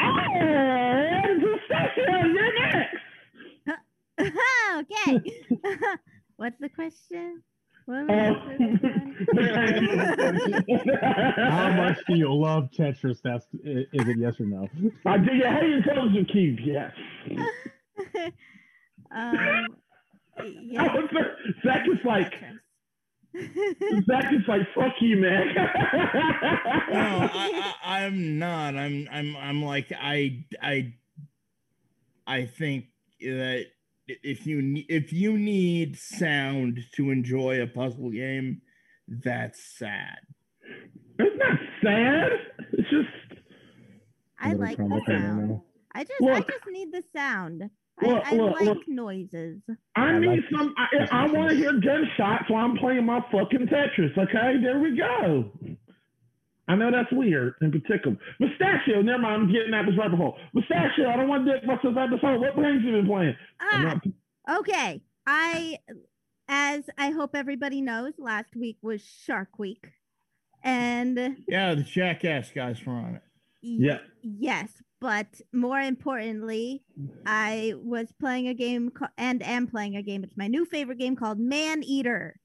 [0.00, 2.96] Oh, Mustachio, you're next.
[4.78, 5.32] okay.
[6.36, 7.42] What's the question?
[7.86, 8.78] What Uh, was
[9.32, 10.98] the question?
[11.50, 13.18] How much do you love Tetris?
[13.24, 14.68] That's is it yes or no?
[15.06, 16.60] Uh, do you hate Intelligent Qube?
[16.64, 16.92] Yes.
[19.10, 19.66] um,
[20.44, 20.94] yeah.
[21.64, 22.34] Zach is like
[24.06, 25.54] Zach is like fuck you, man.
[25.54, 28.76] No, I, I, I'm not.
[28.76, 30.94] I'm I'm I'm like I I
[32.26, 32.86] I think
[33.20, 33.66] that
[34.06, 38.62] if you ne- if you need sound to enjoy a puzzle game,
[39.06, 40.18] that's sad.
[41.18, 42.30] it's not sad.
[42.72, 43.40] It's just
[44.40, 45.60] I like the trauma thing right sound.
[45.94, 47.70] I just I just need the sound.
[48.02, 48.88] Look, I, I look, like look.
[48.88, 49.60] noises.
[49.96, 50.74] I I need like some.
[50.76, 54.16] I, I want to hear gunshots while I'm playing my fucking Tetris.
[54.16, 55.50] Okay, there we go.
[56.68, 58.16] I know that's weird in particular.
[58.40, 59.42] Mustachio, never mind.
[59.44, 60.36] I'm getting at this right before.
[60.52, 62.40] Mustachio, I don't want to dick myself out the phone.
[62.40, 63.34] What games you been playing?
[63.60, 63.96] Ah,
[64.46, 65.00] not- okay.
[65.26, 65.78] I
[66.48, 69.86] as I hope everybody knows, last week was Shark Week.
[70.62, 73.22] And Yeah, the Jackass guys were on it.
[73.62, 73.98] y- Yeah.
[74.22, 76.82] yes, but more importantly,
[77.26, 80.24] I was playing a game ca- and am playing a game.
[80.24, 82.36] It's my new favorite game called Maneater.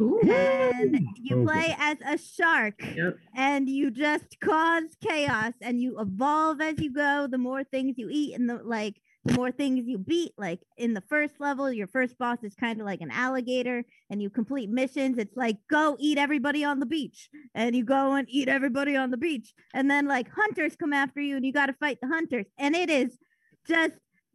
[0.00, 0.20] Ooh.
[0.22, 3.16] And you oh, play as a shark Yep.
[3.36, 7.28] and you just cause chaos and you evolve as you go.
[7.30, 10.32] The more things you eat and the like the more things you beat.
[10.36, 14.22] Like in the first level, your first boss is kind of like an alligator, and
[14.22, 15.18] you complete missions.
[15.18, 19.10] It's like go eat everybody on the beach, and you go and eat everybody on
[19.10, 22.08] the beach, and then like hunters come after you, and you got to fight the
[22.08, 23.18] hunters, and it is
[23.66, 23.94] just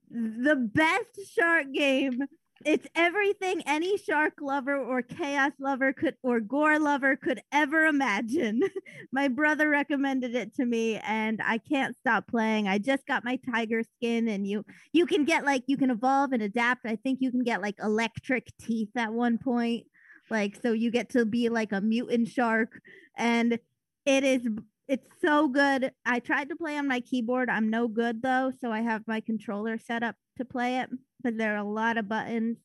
[0.09, 2.19] the best shark game.
[2.66, 8.62] It's everything any shark lover or chaos lover could or gore lover could ever imagine.
[9.14, 12.68] my brother recommended it to me and I can't stop playing.
[12.68, 16.34] I just got my tiger skin and you you can get like you can evolve
[16.34, 16.86] and adapt.
[16.86, 19.86] I think you can get like electric teeth at one point.
[20.30, 22.82] Like so you get to be like a mutant shark
[23.18, 23.57] and
[24.05, 24.45] it is
[24.89, 25.91] it's so good.
[26.05, 27.49] I tried to play on my keyboard.
[27.49, 30.89] I'm no good though, so I have my controller set up to play it.
[31.22, 32.57] But there are a lot of buttons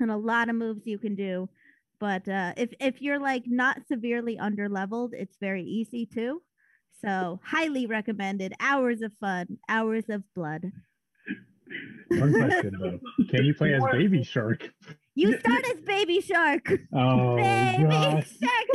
[0.00, 1.48] and a lot of moves you can do.
[2.00, 6.42] But uh, if if you're like not severely underleveled, it's very easy too.
[7.04, 8.54] So highly recommended.
[8.60, 10.72] Hours of fun, hours of blood.
[12.08, 12.98] One question though:
[13.30, 14.68] Can you play as Baby Shark?
[15.14, 16.72] You start as Baby Shark.
[16.92, 18.32] Oh Baby gosh!
[18.42, 18.66] Shark.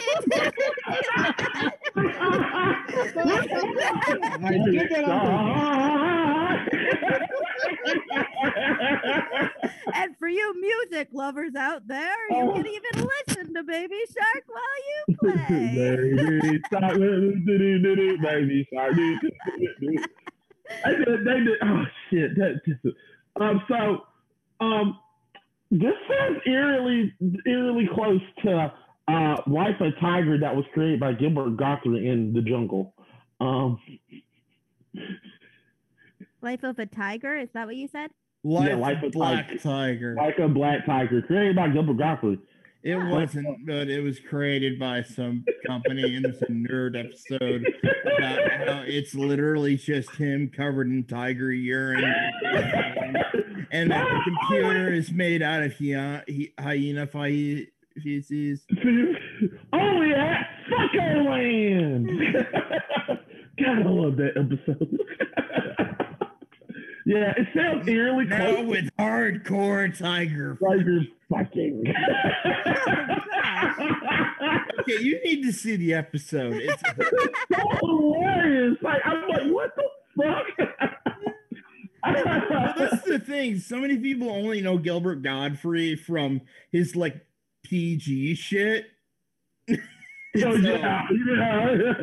[4.40, 6.68] I did that on
[9.94, 14.80] and for you music lovers out there, you can even listen to Baby Shark while
[14.88, 15.76] you play.
[15.76, 16.98] Baby shark,
[18.22, 18.96] baby shark.
[20.84, 21.58] They did, they did.
[21.64, 22.36] Oh shit!
[22.36, 22.86] That just,
[23.40, 23.62] um.
[23.68, 24.04] So,
[24.60, 25.00] um,
[25.72, 27.14] this sounds eerily,
[27.46, 28.74] eerily close to
[29.08, 32.94] uh, Life of Tiger that was created by Gilbert Gottfried in the jungle.
[33.40, 33.80] Um,
[36.42, 38.12] Life of a Tiger, is that what you said?
[38.44, 39.60] Life, Life of a Black Tiger.
[39.60, 40.16] Tiger.
[40.16, 42.40] like a Black Tiger, created by Gilbert Gottfried.
[42.84, 43.10] It Yeah.
[43.10, 47.66] wasn't, but it was created by some company, and it's a nerd episode
[48.18, 52.04] about how it's literally just him covered in tiger urine,
[53.72, 56.24] and that the computer is made out of hyena,
[56.60, 57.68] hyena fe-
[58.02, 58.66] feces.
[59.74, 62.08] oh yeah, fucking land.
[63.60, 64.98] God, I love that episode.
[67.08, 68.66] yeah, it sounds eerily Now close.
[68.68, 70.58] with hardcore tiger.
[70.64, 71.02] Tiger
[71.32, 71.84] fucking.
[74.80, 76.54] Okay, you need to see the episode.
[76.62, 78.78] It's so hilarious.
[78.82, 79.84] Like I'm like, what the
[80.18, 80.46] fuck?
[82.06, 83.60] well, that's the thing.
[83.60, 86.42] So many people only know Gilbert Gottfried from
[86.72, 87.26] his like
[87.64, 88.86] PG shit.
[89.70, 89.76] So,
[90.38, 91.94] oh, So- yeah, yeah.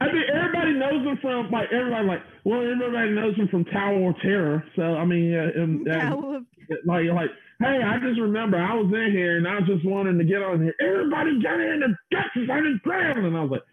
[0.00, 2.22] I mean, everybody knows him from like everybody like.
[2.44, 4.62] Well, everybody knows him from Tower of Terror.
[4.76, 6.46] So I mean, uh, and, and,
[6.86, 7.30] like like,
[7.60, 10.42] hey, I just remember I was in here and I was just wanting to get
[10.42, 10.74] on here.
[10.80, 13.64] Everybody got in the guts on the ground, and I was like,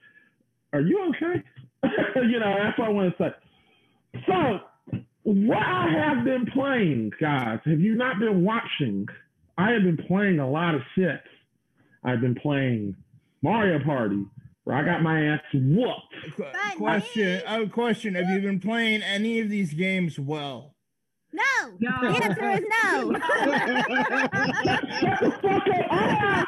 [0.73, 1.43] "Are you okay?"
[2.15, 4.21] you know, that's what I want to say.
[4.27, 9.07] So, what I have been playing, guys, have you not been watching?
[9.57, 11.21] I have been playing a lot of shit.
[12.03, 12.95] I've been playing
[13.41, 14.25] Mario Party,
[14.65, 16.35] where I got my ass whooped.
[16.35, 17.37] Qu- But question.
[17.37, 18.15] me- Oh, question.
[18.15, 20.73] Have you been playing any of these games well?
[21.31, 21.43] no.
[21.79, 21.91] No.
[22.13, 23.13] The answer is no.
[24.99, 26.47] Shut the fuck up!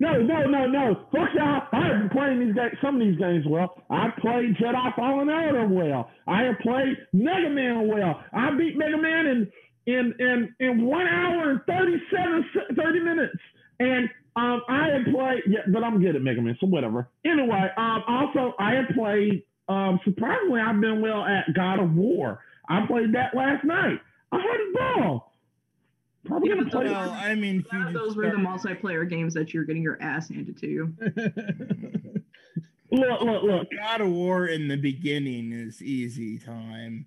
[0.00, 0.94] No, no, no, no.
[1.12, 1.62] Fuck y'all.
[1.72, 3.74] I have been playing these games, some of these games well.
[3.90, 6.10] I played Jedi Fallen Order well.
[6.26, 8.22] I have played Mega Man well.
[8.32, 9.50] I beat Mega Man in
[9.86, 12.44] in in, in one hour and 37,
[12.76, 13.34] 30 minutes.
[13.80, 14.08] And
[14.38, 17.08] um, I have played, yeah, but I'm good at Mega Man, so whatever.
[17.24, 19.42] Anyway, um, also I have played.
[19.68, 22.40] Um, surprisingly, I've been well at God of War.
[22.68, 24.00] I played that last night.
[24.32, 25.32] I had a ball.
[26.24, 26.84] Probably Yeah, gonna play.
[26.84, 29.64] Well, I mean, if you None of just those were the multiplayer games that you're
[29.64, 30.94] getting your ass handed to you.
[32.90, 37.06] Look, look, look, God of War in the beginning is easy time.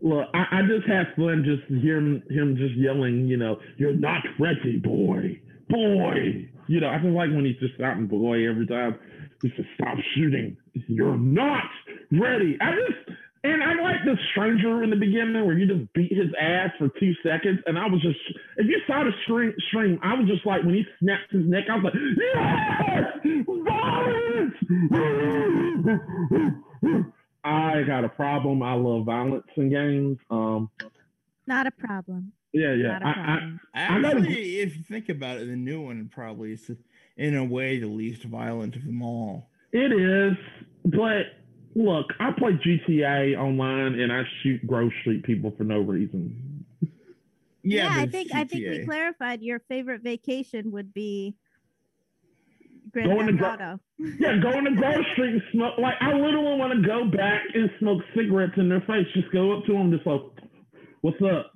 [0.00, 0.26] look.
[0.32, 3.26] I, I just have fun just hearing him just yelling.
[3.28, 6.48] You know, you're not ready, boy, boy.
[6.66, 8.98] You know, I just like when he's just shouting boy every time.
[9.42, 10.56] He says, "Stop shooting.
[10.88, 11.64] You're not
[12.12, 16.12] ready." I just and I like the stranger in the beginning where you just beat
[16.12, 18.18] his ass for two seconds, and I was just
[18.58, 21.64] if you saw the stream, stream I was just like when he snapped his neck,
[21.70, 23.04] I was like, "Yes,
[23.64, 24.54] violence!"
[27.42, 28.62] I got a problem.
[28.62, 30.18] I love violence in games.
[30.30, 30.70] Um,
[31.46, 32.32] Not a problem.
[32.52, 32.98] Yeah, yeah.
[32.98, 33.60] Not a I, I, problem.
[33.74, 36.70] I gotta- Actually, if you think about it, the new one probably is,
[37.16, 39.48] in a way, the least violent of them all.
[39.72, 40.36] It is,
[40.84, 41.26] but
[41.76, 46.64] look, I play GTA online and I shoot Grove Street people for no reason.
[47.62, 51.34] Yeah, but I it's think I think we clarified your favorite vacation would be
[52.92, 53.80] Grand Going to Theft Gro- Auto.
[54.18, 55.74] Yeah, going to Grove Street and smoke.
[55.78, 59.06] Like, I literally want to go back and smoke cigarettes in their face.
[59.14, 60.22] Just go up to them, just like,
[61.02, 61.52] "What's up?"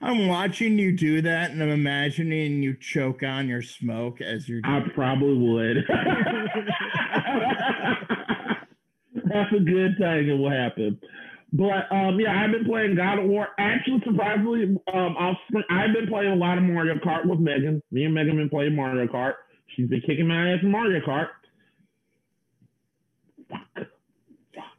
[0.00, 4.60] I'm watching you do that, and I'm imagining you choke on your smoke as you're.
[4.64, 5.78] I probably would.
[9.24, 10.28] That's a good thing.
[10.28, 11.00] It will happen.
[11.52, 13.48] But um, yeah, I've been playing God of War.
[13.58, 15.36] Actually, surprisingly, um, I'll,
[15.70, 17.82] I've been playing a lot of Mario Kart with Megan.
[17.90, 19.34] Me and Megan been playing Mario Kart.
[19.74, 21.28] She's been kicking my ass in Mario Kart.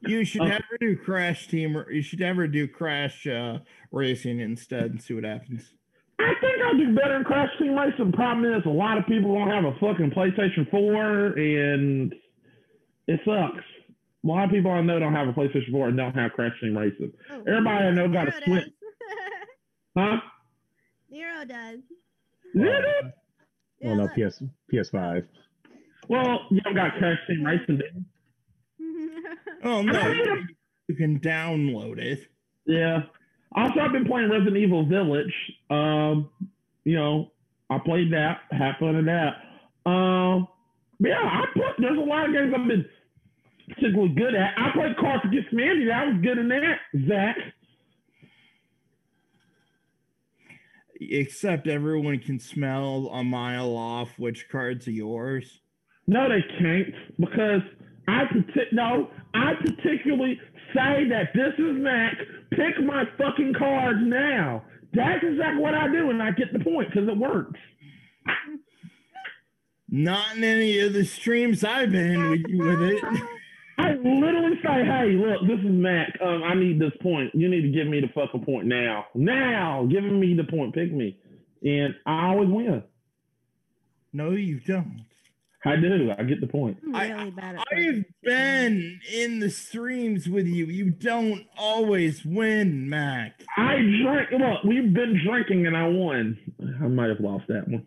[0.08, 1.76] You should Uh, never do Crash Team.
[1.78, 3.60] or You should never do Crash uh,
[3.92, 5.74] Racing instead and see what happens.
[6.20, 8.12] I think I'll do better in Crash Team Racing.
[8.12, 12.14] The problem is a lot of people don't have a fucking PlayStation 4, and
[13.08, 13.64] it sucks.
[14.24, 16.52] A lot of people I know don't have a PlayStation 4 and don't have Crash
[16.62, 17.12] Team Racing.
[17.32, 18.64] Oh, Everybody I know got a Switch.
[18.64, 18.70] is.
[19.98, 20.18] Huh?
[21.10, 21.80] Zero does.
[22.54, 23.12] Really?
[23.82, 24.44] Well, no, PS
[24.74, 25.26] PS5.
[26.10, 27.92] Well, you don't got Crash Team Racing, do you?
[27.96, 28.04] look.
[29.64, 30.12] Oh no,
[30.88, 32.28] you, can download it.
[32.66, 33.04] Yeah.
[33.56, 35.34] Also, I've been playing Resident Evil Village.
[35.70, 36.30] Um,
[36.84, 37.32] you know,
[37.70, 39.90] I played that, had fun in that.
[39.90, 40.48] Um,
[41.00, 42.86] yeah, I put, there's a lot of games I've been
[43.70, 44.54] particularly good at.
[44.58, 45.86] I played Cards Against Humanity.
[45.86, 47.38] That was good in that, Zach.
[51.02, 55.62] Except everyone can smell a mile off which cards are yours.
[56.08, 57.62] No, they can't because
[58.10, 58.24] I
[58.72, 60.40] no, I particularly
[60.74, 62.18] say that this is Mac.
[62.52, 64.64] Pick my fucking cards now.
[64.94, 67.60] That's exactly what I do, and I get the point because it works.
[69.88, 73.04] Not in any of the streams I've been with you with it.
[73.78, 76.18] I literally say, "Hey, look, this is Mac.
[76.22, 77.34] Um, I need this point.
[77.34, 79.06] You need to give me the fucking point now.
[79.16, 80.76] Now, giving me the point.
[80.76, 81.18] Pick me,
[81.64, 82.84] and I always win.
[84.12, 85.06] No, you don't.
[85.66, 86.12] I do.
[86.18, 86.78] I get the point.
[86.86, 90.66] I'm I- really bad at I've been in the streams with you.
[90.68, 93.42] You don't always win, Mac.
[93.58, 94.32] I drank.
[94.32, 96.38] Look, we've been drinking, and I won.
[96.82, 97.86] I might have lost that one.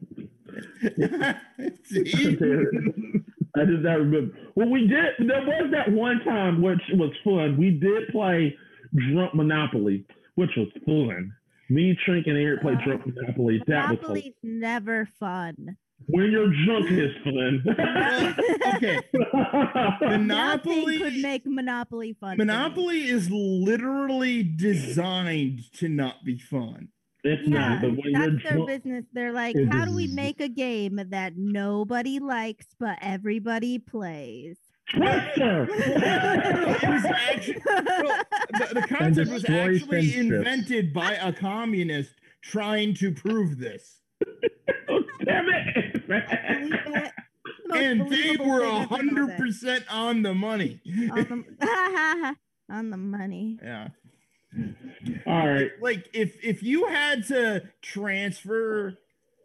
[1.85, 2.03] See?
[3.55, 4.35] I just not remember.
[4.55, 5.29] Well, we did.
[5.29, 7.57] There was that one time which was fun.
[7.59, 8.57] We did play
[8.95, 10.05] Drunk Monopoly,
[10.37, 11.33] which was fun.
[11.69, 13.63] Me, Trink, and Eric played Uh, Drunk Monopoly.
[13.67, 14.09] That was fun.
[14.11, 15.77] Monopoly's never fun.
[16.09, 17.65] When you're drunk, it's fun.
[18.77, 19.01] okay.
[20.19, 22.37] Nothing Monopoly could make Monopoly fun.
[22.39, 26.89] Monopoly is literally designed to not be fun.
[27.25, 29.05] It's Yeah, not, but when that's their drunk, business.
[29.13, 34.59] They're like, how do we make a game that nobody likes but everybody plays?
[34.91, 35.69] Twister.
[35.71, 42.11] It was actually well, the, the concept was actually invented by a communist
[42.43, 44.01] trying to prove this.
[44.89, 45.47] Oh, damn
[46.21, 46.97] Believe it.
[46.97, 47.13] it.
[47.75, 49.39] And they were thing a I've ever hundred said.
[49.39, 50.81] percent on the money.
[51.11, 52.37] on the,
[52.71, 53.59] on the money.
[53.63, 53.89] Yeah.
[55.27, 55.71] All right.
[55.81, 58.99] Like if if you had to transfer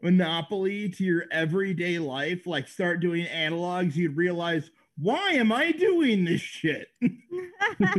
[0.04, 6.26] Monopoly to your everyday life, like start doing analogs, you'd realize why am I doing
[6.26, 6.88] this shit?
[7.00, 7.16] because
[7.82, 7.98] they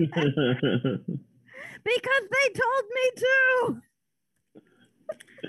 [2.54, 3.82] told me to.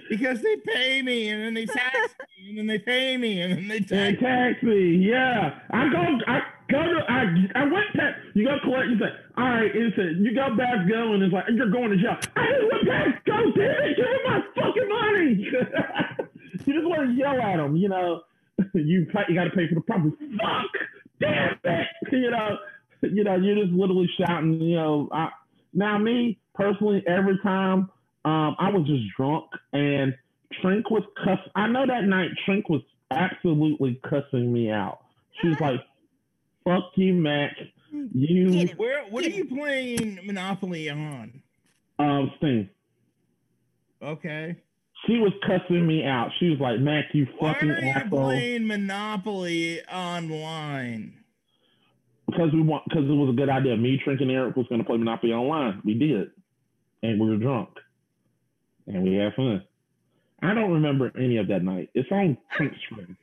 [0.10, 3.54] Because they pay me and then they tax me and then they pay me and
[3.54, 4.96] then they Hey, tax me.
[5.10, 5.60] yeah.
[5.72, 7.24] I go, I go to, I,
[7.56, 10.88] I went to, you go collect, you say, all right, it said, you go back
[10.90, 12.18] go, and it's like, you're going to jail.
[12.36, 15.48] I just went back go, damn it, give me my fucking money.
[16.66, 18.22] you just want to yell at them, you know,
[18.74, 20.16] you pay, you got to pay for the property.
[20.42, 20.72] Fuck,
[21.22, 22.58] damn it, you know,
[23.04, 25.10] you know, you're just literally shouting, you know.
[25.12, 25.30] I,
[25.74, 27.90] now me personally, every time
[28.26, 30.16] um, I was just drunk and
[30.62, 31.40] Trink was cuss.
[31.56, 35.00] I know that night Trink was absolutely cussing me out.
[35.42, 35.80] She was like,
[36.66, 37.56] "Fuck you, Mac.
[37.92, 41.42] You Where what are you playing Monopoly on?
[41.98, 42.70] um Sting."
[44.02, 44.56] Okay.
[45.08, 46.30] She was cussing me out.
[46.40, 51.16] She was like, "Mac, you fucking Why are you asshole." playing Monopoly online?
[52.28, 53.76] Because we want, because it was a good idea.
[53.78, 55.82] Me, Trink, and Eric was going to play Monopoly online.
[55.84, 56.30] We did,
[57.02, 57.70] and we were drunk,
[58.90, 59.64] and we had fun.
[60.42, 61.90] I don't remember any of that night.
[61.94, 62.38] It's on
[62.86, 63.18] screen.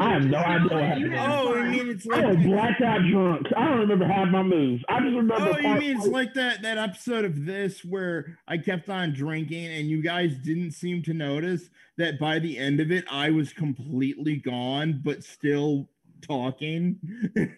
[0.00, 1.14] I have no idea what you happened.
[1.16, 1.70] Oh, I fun.
[1.70, 3.46] mean it's I was like blackout drunk.
[3.56, 4.82] I don't remember half my moves.
[4.88, 5.36] I just remember.
[5.54, 9.66] Oh, you mean it's like that that episode of this where I kept on drinking
[9.66, 13.52] and you guys didn't seem to notice that by the end of it I was
[13.52, 15.88] completely gone but still
[16.26, 16.98] talking.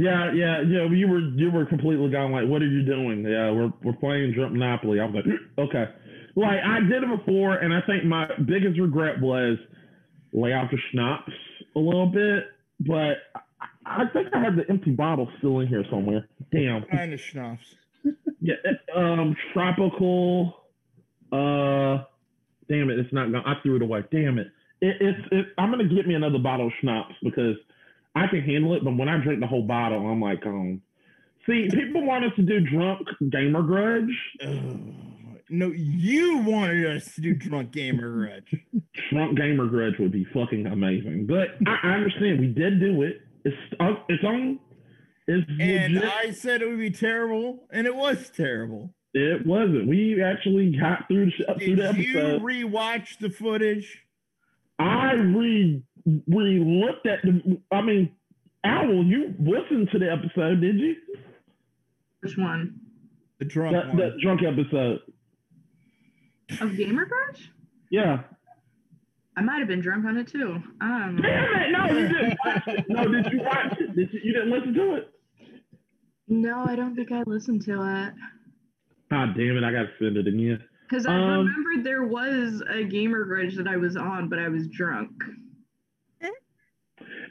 [0.00, 0.84] Yeah, yeah, yeah.
[0.88, 2.30] You were you were completely gone.
[2.30, 3.24] Like, what are you doing?
[3.24, 5.00] Yeah, we're we're playing Drunk Monopoly.
[5.00, 5.24] I'm like,
[5.58, 5.86] okay.
[6.38, 9.58] Like I did it before, and I think my biggest regret was
[10.32, 11.32] lay off the schnapps
[11.74, 12.44] a little bit.
[12.78, 13.16] But
[13.84, 16.28] I, think I have the empty bottle still in here somewhere.
[16.52, 16.84] Damn.
[16.84, 17.64] kind of schnapps.
[18.40, 18.54] Yeah.
[18.94, 20.54] Um, tropical.
[21.32, 22.04] Uh,
[22.68, 23.42] damn it, it's not gone.
[23.44, 24.04] I threw it away.
[24.12, 24.46] Damn it.
[24.80, 25.18] It, it's.
[25.32, 27.56] It, I'm gonna get me another bottle of schnapps because
[28.14, 30.80] I can handle it, but when I drink the whole bottle, I'm like, um.
[31.46, 35.17] See, people want us to do drunk gamer grudge.
[35.50, 35.54] Ugh.
[35.54, 38.54] No, you wanted us to do drunk gamer grudge.
[39.10, 41.26] Drunk gamer grudge would be fucking amazing.
[41.26, 43.20] But I, I understand we did do it.
[43.44, 44.58] It's uh, it's on.
[45.26, 46.10] It's And legit.
[46.10, 48.90] I said it would be terrible, and it was terrible.
[49.14, 49.86] it wasn't.
[49.88, 52.42] We actually got through the, sh- through the Did you episode.
[52.42, 54.04] rewatch the footage?
[54.78, 57.58] I re re looked at the.
[57.72, 58.10] I mean,
[58.64, 60.94] Owl, you listened to the episode, did you?
[62.20, 62.80] Which one?
[63.38, 63.96] The drunk That, one.
[63.98, 65.00] that drunk episode.
[66.60, 67.50] Of Gamer Crush?
[67.90, 68.22] Yeah.
[69.36, 70.60] I might have been drunk on it too.
[70.80, 71.70] Um, Damn it!
[71.70, 72.88] No, you didn't.
[72.88, 73.94] No, did you watch it?
[73.94, 75.10] Did you, you didn't listen to it?
[76.26, 78.14] no, I don't think I listened to it.
[79.10, 79.64] God damn it!
[79.64, 80.58] I gotta send it again.
[80.88, 84.48] Because I Um, remembered there was a Gamer Grudge that I was on, but I
[84.48, 85.10] was drunk.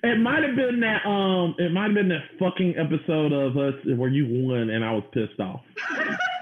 [0.03, 1.05] It might have been that.
[1.05, 4.91] Um, it might have been that fucking episode of us where you won and I
[4.93, 5.61] was pissed off.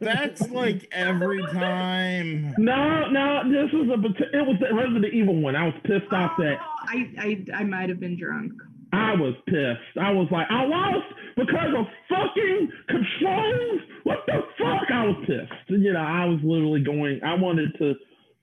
[0.00, 2.54] That's like every time.
[2.58, 4.36] No, no, this was a.
[4.38, 5.56] It was the Resident Evil one.
[5.56, 8.52] I was pissed off that Oh, I, I, I might have been drunk.
[8.92, 9.98] I was pissed.
[10.00, 11.06] I was like, I lost
[11.36, 13.80] because of fucking controls.
[14.04, 14.90] What the fuck?
[14.92, 15.52] I was pissed.
[15.68, 17.20] You know, I was literally going.
[17.24, 17.94] I wanted to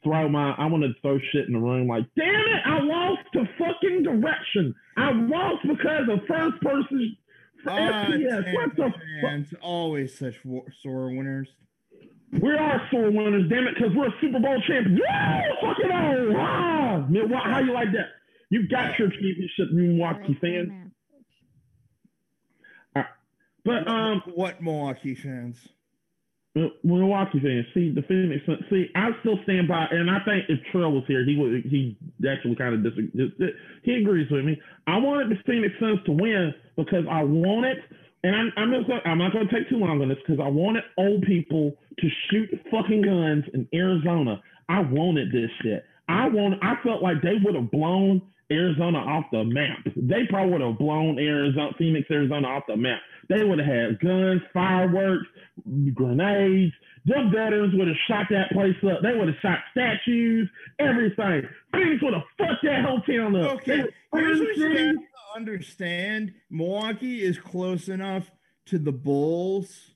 [0.03, 0.51] throw my.
[0.51, 1.87] I wanted to throw shit in the room.
[1.87, 2.61] Like, damn it!
[2.65, 4.75] I lost to fucking direction.
[4.97, 7.17] I lost because of first person.
[7.67, 8.53] Ah, FPS.
[8.53, 9.01] What the fuck?
[9.21, 11.47] fans, always such war- sore winners.
[12.41, 14.97] We are sore winners, damn it, because we're a Super Bowl champion.
[14.97, 17.05] Yeah, fucking oh, ah.
[17.09, 18.07] Milwaukee, how you like that?
[18.49, 20.71] You got your championship, Milwaukee fans.
[23.65, 25.69] But um, What Milwaukee fans?
[26.55, 28.45] Milwaukee fans, see the Phoenix.
[28.69, 31.65] See, I still stand by, and I think if Trill was here, he would.
[31.65, 31.97] He
[32.29, 33.49] actually kind of dis-
[33.81, 34.61] He agrees with me.
[34.85, 37.77] I wanted the Phoenix Suns to win because I wanted,
[38.23, 38.87] and I'm, I'm just.
[38.87, 41.75] Gonna, I'm not going to take too long on this because I wanted old people
[41.99, 44.39] to shoot fucking guns in Arizona.
[44.69, 45.83] I wanted this shit.
[46.07, 46.63] I want.
[46.63, 48.21] I felt like they would have blown
[48.53, 49.79] Arizona off the map.
[49.95, 52.99] They probably would have blown Arizona, Phoenix, Arizona off the map.
[53.29, 55.27] They would have had guns, fireworks,
[55.93, 56.73] grenades.
[57.05, 59.01] Them veterans would have shot that place up.
[59.01, 60.49] They would have shot statues,
[60.79, 61.47] everything.
[61.73, 63.57] Phoenix would have fucked that whole town up.
[63.57, 64.99] Okay, here's what you have to
[65.35, 68.31] understand: Milwaukee is close enough
[68.67, 69.93] to the Bulls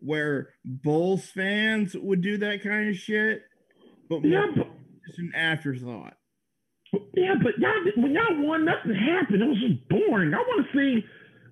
[0.00, 3.42] where Bulls fans would do that kind of shit,
[4.08, 4.66] but Yeah, but
[5.08, 6.14] is an afterthought.
[7.14, 9.42] Yeah, but y'all when y'all won, nothing happened.
[9.42, 10.34] It was just boring.
[10.34, 11.04] I want to see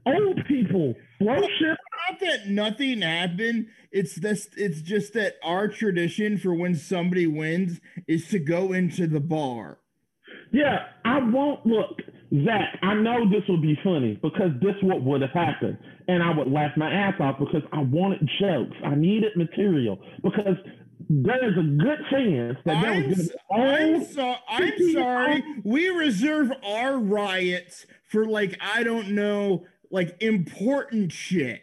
[0.06, 1.76] old people blow shit
[2.08, 3.68] Not that nothing happened.
[3.92, 4.48] It's this.
[4.56, 9.78] It's just that our tradition for when somebody wins is to go into the bar.
[10.52, 12.00] Yeah, I won't look,
[12.44, 12.78] Zach.
[12.82, 15.78] I know this would be funny because this what would have happened,
[16.08, 18.76] and I would laugh my ass off because I wanted jokes.
[18.84, 20.56] I needed material because
[21.08, 25.44] there's a good chance that there I'm, was I'm, so, I'm sorry.
[25.64, 31.62] We reserve our riots for like I don't know, like important shit.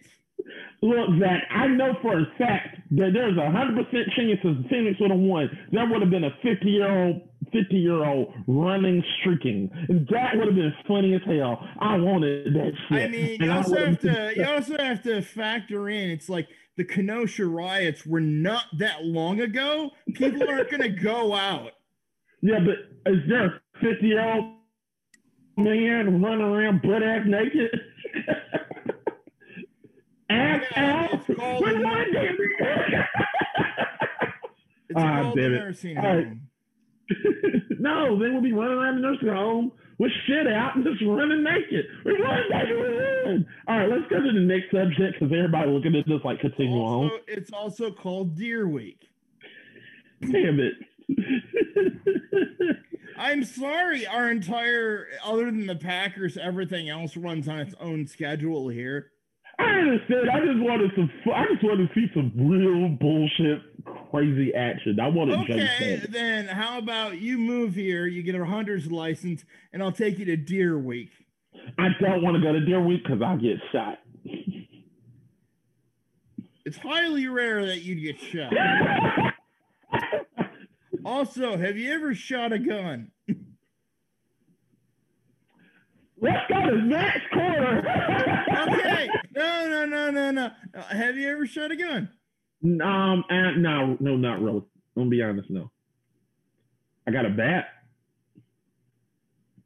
[0.81, 4.99] Look, Zach, I know for a fact that there's a hundred percent chance if Phoenix
[4.99, 9.03] would have won, there would have been a fifty year old, fifty year old running
[9.19, 11.67] streaking, and that would have been funny as hell.
[11.79, 13.03] I wanted that shit.
[13.03, 16.09] I mean, you also would've to you also have to factor in.
[16.09, 16.47] It's like
[16.77, 19.91] the Kenosha riots were not that long ago.
[20.13, 21.71] People aren't gonna go out.
[22.41, 24.55] Yeah, but is there a 50 year old
[25.57, 27.71] man running around butt ass naked?
[30.29, 31.13] ass Yeah, out?
[31.29, 32.37] it's called- With ah, one damn-
[34.89, 35.49] It's called the it.
[35.49, 36.41] nursing home.
[37.79, 41.43] no, they would be running around the nursing home with shit out and just running
[41.43, 41.85] naked.
[42.03, 42.77] We're running naked.
[42.77, 43.45] We're running.
[43.67, 46.77] All right, let's go to the next subject because everybody looking at this like continue
[46.77, 47.05] on.
[47.05, 48.99] Also, it's also called Deer Week.
[50.21, 50.73] Damn it.
[53.17, 58.67] I'm sorry, our entire other than the Packers, everything else runs on its own schedule
[58.67, 59.11] here.
[59.57, 60.29] I understand.
[60.29, 61.09] I just wanted some.
[61.33, 63.61] I just wanted to see some real bullshit,
[64.11, 64.99] crazy action.
[64.99, 69.81] I wanted Okay, then how about you move here, you get a hunter's license, and
[69.81, 71.09] I'll take you to Deer Week.
[71.77, 73.99] I don't want to go to Deer Week because I get shot.
[76.65, 78.53] It's highly rare that you'd get shot.
[81.05, 83.11] Also, have you ever shot a gun?
[86.19, 87.83] Let's go to Matt's corner.
[88.65, 90.51] Okay, no, no, no, no, no.
[90.73, 92.09] Uh, have you ever shot a gun?
[92.63, 94.63] um, and no, no, not really.
[94.95, 95.49] I'm gonna be honest.
[95.49, 95.71] No.
[97.07, 97.65] I got a bat.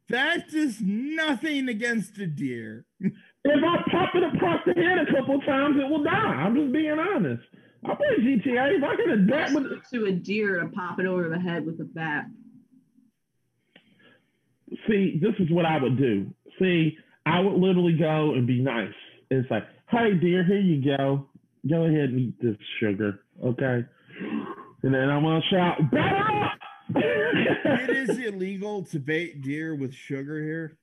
[0.10, 2.86] That is does nothing against a deer.
[3.00, 6.12] If I pop it across the head a couple times, it will die.
[6.12, 7.44] I'm just being honest.
[7.86, 8.78] I play GTA.
[8.78, 11.66] If I get a bat with to a deer to pop it over the head
[11.66, 12.26] with a bat.
[14.88, 16.34] see, this is what I would do.
[16.60, 18.94] See, I would literally go and be nice.
[19.30, 21.28] It's like, hey, dear, here you go.
[21.70, 23.86] Go ahead and eat this sugar, okay?
[24.84, 26.50] And then I'm gonna shout, batter!
[26.96, 30.78] It is illegal to bait deer with sugar here.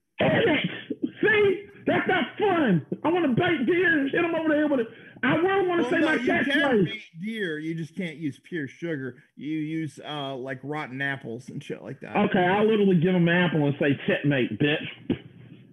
[1.21, 2.85] See, That's not fun.
[3.05, 4.89] I want to bait deer and hit them over the head with it.
[5.23, 6.85] I really want to Well, say no, my catchphrase.
[6.85, 7.59] bait deer.
[7.59, 9.17] You just can't use pure sugar.
[9.37, 12.17] You use uh like rotten apples and shit like that.
[12.17, 15.17] Okay, I'll literally give them an apple and say checkmate, bitch.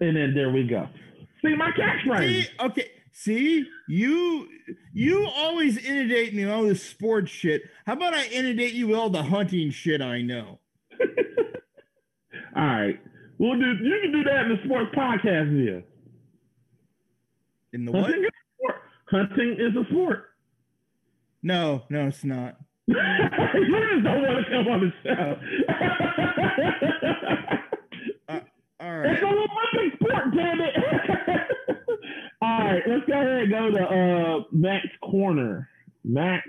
[0.02, 0.88] And then there we go.
[1.45, 2.44] See my catchphrase.
[2.44, 2.91] See, okay.
[3.11, 4.48] See, you
[4.94, 7.64] you always inundate me with all this sports shit.
[7.86, 10.60] How about I inundate you with all the hunting shit I know?
[12.56, 12.99] All right.
[13.40, 15.84] We'll do you can do that in the sports podcast here.
[17.74, 18.06] In the what?
[18.06, 18.76] Hunting is a sport.
[19.10, 20.30] Hunting is a sport.
[21.44, 22.57] No, no, it's not.
[22.88, 25.38] you just don't want to come on the show.
[28.30, 28.40] Uh,
[28.80, 29.24] all It's right.
[29.24, 30.74] an Olympic sport, damn it.
[32.54, 35.70] All right, let's go ahead and go to uh, Max Corner.
[36.04, 36.48] Max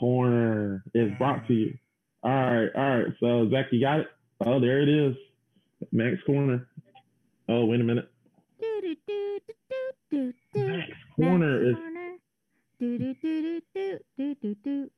[0.00, 1.74] Corner is brought to you.
[2.24, 3.06] All right, all right.
[3.20, 4.06] So Zach, you got it?
[4.44, 5.14] Oh, there it is.
[5.92, 6.66] Max Corner.
[7.48, 8.08] Oh, wait a minute.
[8.60, 10.66] Do, do, do, do, do, do, do.
[10.66, 12.12] Max Corner is Corner.
[12.80, 14.90] Do, do, do, do, do, do, do, do.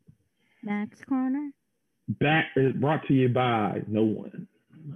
[0.63, 1.51] Max Corner.
[2.09, 4.49] back is brought to you by no one.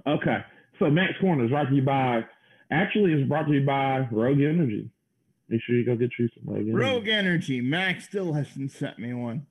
[0.06, 0.38] Okay.
[0.78, 2.24] So Max Corner is brought to you by
[2.70, 4.90] actually it's brought to you by Rogue Energy.
[5.48, 6.74] Make sure you go get you some Rogue Energy.
[6.74, 7.60] Rogue Energy.
[7.60, 9.46] Max still hasn't sent me one.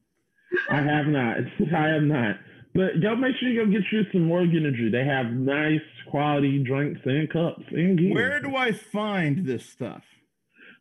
[0.69, 1.37] I have not.
[1.75, 2.35] I have not.
[2.75, 4.89] But go make sure you go get you some Rogue Energy.
[4.91, 8.13] They have nice quality drinks and cups and gear.
[8.13, 10.03] Where do I find this stuff?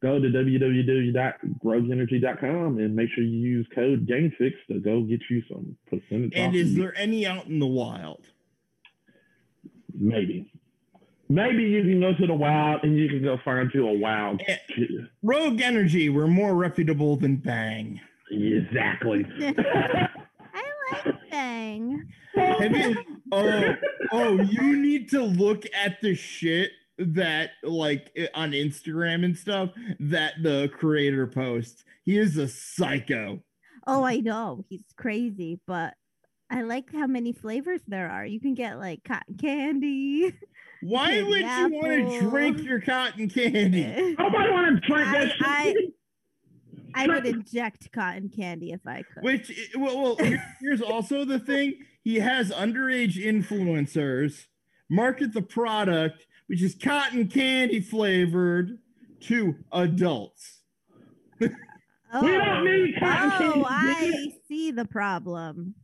[0.02, 5.74] Go to www.rogueenergy.com and make sure you use code GameFix to go get you some
[5.88, 8.26] percentage And is there any out in the wild?
[9.98, 10.52] maybe.
[11.28, 14.40] Maybe you can go to the wild and you can go find you a wild.
[15.22, 18.00] Rogue Energy, we're more reputable than Bang.
[18.30, 19.26] Exactly.
[19.40, 20.62] I
[20.92, 22.08] like Bang.
[22.34, 22.96] Have you?
[23.32, 23.74] Oh,
[24.12, 29.70] oh, you need to look at the shit that like on Instagram and stuff
[30.00, 31.84] that the creator posts.
[32.04, 33.40] He is a psycho.
[33.86, 34.64] Oh, I know.
[34.68, 35.94] He's crazy, but
[36.50, 38.24] I like how many flavors there are.
[38.24, 40.34] You can get like cotton candy.
[40.86, 44.14] Why Candy would you want to drink your cotton candy?
[44.16, 45.74] Nobody want to drink that I-.
[46.94, 49.24] I would inject cotton candy if I could.
[49.24, 54.46] Which, eh, well, well here's also the thing: he has underage influencers
[54.88, 58.78] market the product, which is cotton candy flavored,
[59.22, 60.60] to adults.
[61.42, 61.48] oh,
[62.22, 63.60] We don't oh, need cotton oh, candy.
[63.60, 65.74] oh, I see the problem.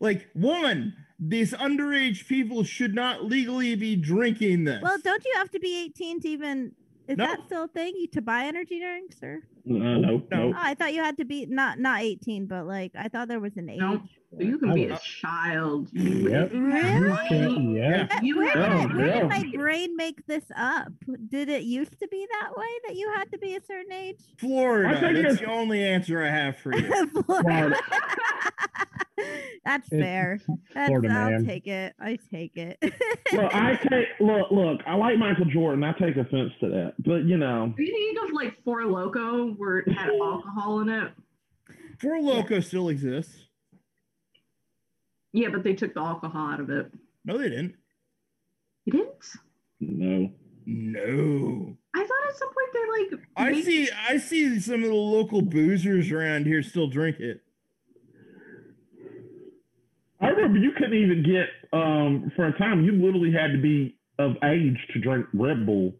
[0.00, 4.82] Like, one, these underage people should not legally be drinking this.
[4.82, 6.72] Well, don't you have to be 18 to even?
[7.08, 7.24] Is No.
[7.26, 7.94] that still a thing?
[7.96, 9.42] You to buy energy drinks, or?
[9.64, 10.22] Uh, no, No.
[10.30, 10.48] no.
[10.48, 13.38] Oh, I thought you had to be not not 18, but like I thought there
[13.38, 13.78] was an age.
[13.78, 14.02] No.
[14.38, 15.88] You can be a child.
[15.92, 16.50] Yep.
[16.52, 17.78] Really?
[17.78, 18.08] Yeah.
[18.22, 19.20] You Where, did, Oh, where yeah.
[19.20, 20.88] did my brain make this up?
[21.30, 24.18] Did it used to be that way that you had to be a certain age?
[24.38, 24.88] Florida.
[24.88, 27.08] I think That's it's- the only answer I have for you.
[27.24, 27.76] Florida.
[29.64, 30.40] That's fair.
[30.74, 31.46] That's, Florida I'll man.
[31.46, 31.94] take it.
[32.00, 32.78] I take it.
[33.32, 34.80] Look, I take look, look.
[34.86, 35.84] I like Michael Jordan.
[35.84, 39.52] I take offense to that, but you know, Do you think of like Four Loco
[39.54, 41.12] where it had alcohol in it?
[42.00, 43.34] Four Loco still exists.
[45.32, 46.90] Yeah, but they took the alcohol out of it.
[47.24, 47.74] No, they didn't.
[48.84, 49.24] You didn't?
[49.80, 50.30] no.
[50.68, 51.76] No.
[51.94, 53.22] I thought at some point they like.
[53.36, 53.88] I see.
[54.08, 57.40] I see some of the local boozers around here still drink it.
[60.20, 62.84] I remember you couldn't even get um for a time.
[62.84, 65.94] You literally had to be of age to drink Red Bull.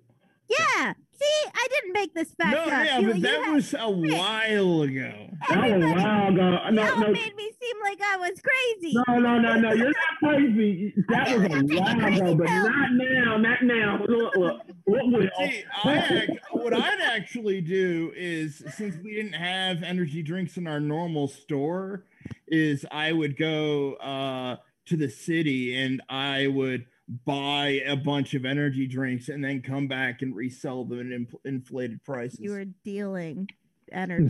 [0.48, 0.92] yeah.
[1.18, 2.68] See, I didn't make this fact no, up.
[2.68, 5.30] yeah, You- but you that had- was a while ago.
[5.48, 6.58] That was a while ago.
[6.72, 8.94] No, Y'all no, made me seem like I was crazy.
[9.08, 9.72] no, no, no, no.
[9.72, 10.92] You're not crazy.
[11.08, 13.36] That was a while ago, but not now.
[13.38, 14.04] Not now.
[14.06, 14.60] Look, look.
[14.84, 15.28] What will?
[15.38, 20.80] See, I what I'd actually do is since we didn't have energy drinks in our
[20.80, 22.04] normal store,
[22.46, 26.86] is I would go uh, to the city and I would
[27.24, 31.34] buy a bunch of energy drinks and then come back and resell them at inf-
[31.44, 32.40] inflated prices.
[32.40, 33.48] You were dealing
[33.92, 34.28] energy.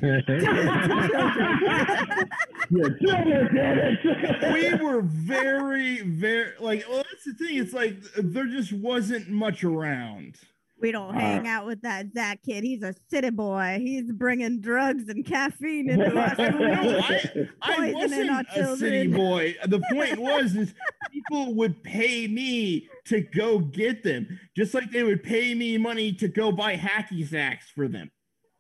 [2.69, 4.53] Yeah, children did it.
[4.53, 6.85] we were very, very like.
[6.89, 7.57] Well, that's the thing.
[7.59, 10.37] It's like there just wasn't much around.
[10.81, 12.63] We don't Uh, hang out with that Zach kid.
[12.65, 13.79] He's a city boy.
[13.81, 16.37] He's bringing drugs and caffeine into us.
[16.39, 19.55] No, I- I Poisoning our wasn't a city boy.
[19.67, 20.75] The point was is
[21.13, 26.13] people would pay me to go get them, just like they would pay me money
[26.15, 28.11] to go buy hacky sacks for them.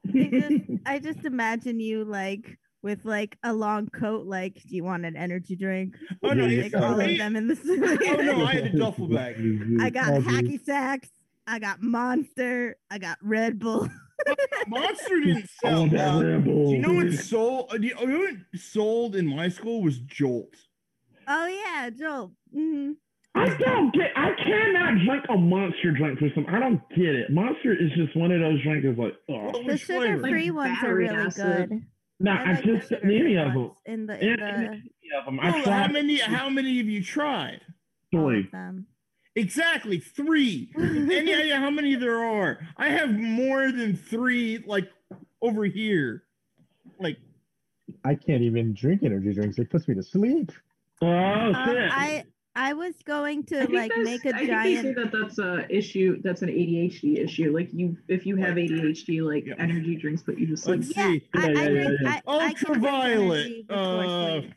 [0.08, 0.54] I just,
[0.86, 4.24] I just imagine you like with like a long coat.
[4.26, 5.96] Like, do you want an energy drink?
[6.22, 7.74] Oh no, Yeah, it's Like all of them in the Oh
[8.22, 8.62] no, I city.
[8.62, 9.36] had a duffel bag.
[9.80, 11.08] I got hacky sacks.
[11.46, 12.76] I got Monster.
[12.90, 13.88] I got Red Bull.
[14.66, 15.80] Monster didn't sell.
[15.80, 17.68] want that Uh, Red do you know what sold?
[17.72, 20.54] uh, Do you, you know what sold in my school was Jolt.
[21.28, 22.32] oh yeah, Joel.
[22.52, 22.92] hmm
[23.34, 24.12] I don't get.
[24.16, 26.46] I cannot drink a monster drink for some.
[26.48, 27.30] I don't get it.
[27.30, 28.86] Monster is just one of those drinks.
[28.86, 31.68] That's like, oh, The sugar free Like ones are really acid.
[31.68, 31.82] good.
[32.18, 32.42] nah.
[32.42, 33.72] I, like the just sugar-free any of them.
[33.84, 34.66] in the in Any
[35.18, 35.38] of them.
[35.38, 36.16] I Well, how many?
[36.18, 37.60] How many have you tried?
[38.14, 38.40] all three.
[38.46, 38.86] of them.
[39.36, 40.70] Exactly three.
[40.76, 42.58] Any idea how many there are?
[42.78, 44.90] I have more than three, like
[45.42, 46.22] over here.
[46.98, 47.18] Like
[48.02, 49.58] I can't even drink energy drinks.
[49.58, 50.50] It puts me to sleep.
[51.02, 51.90] Oh Um, shit!
[51.92, 52.24] I
[52.58, 55.38] I was going to think like that's- make a I think they say that that's
[55.38, 56.22] a issue.
[56.22, 57.52] That's an ADHD issue.
[57.54, 59.54] Like you, if you have ADHD, like Yeah.
[59.58, 60.80] energy drinks put you to sleep.
[60.80, 61.28] let's Yeah, see.
[61.34, 62.00] I, Yeah, I yeah, drink.
[62.00, 64.54] yeah, I, I can drink Ultraviolet, energy uh, sleep.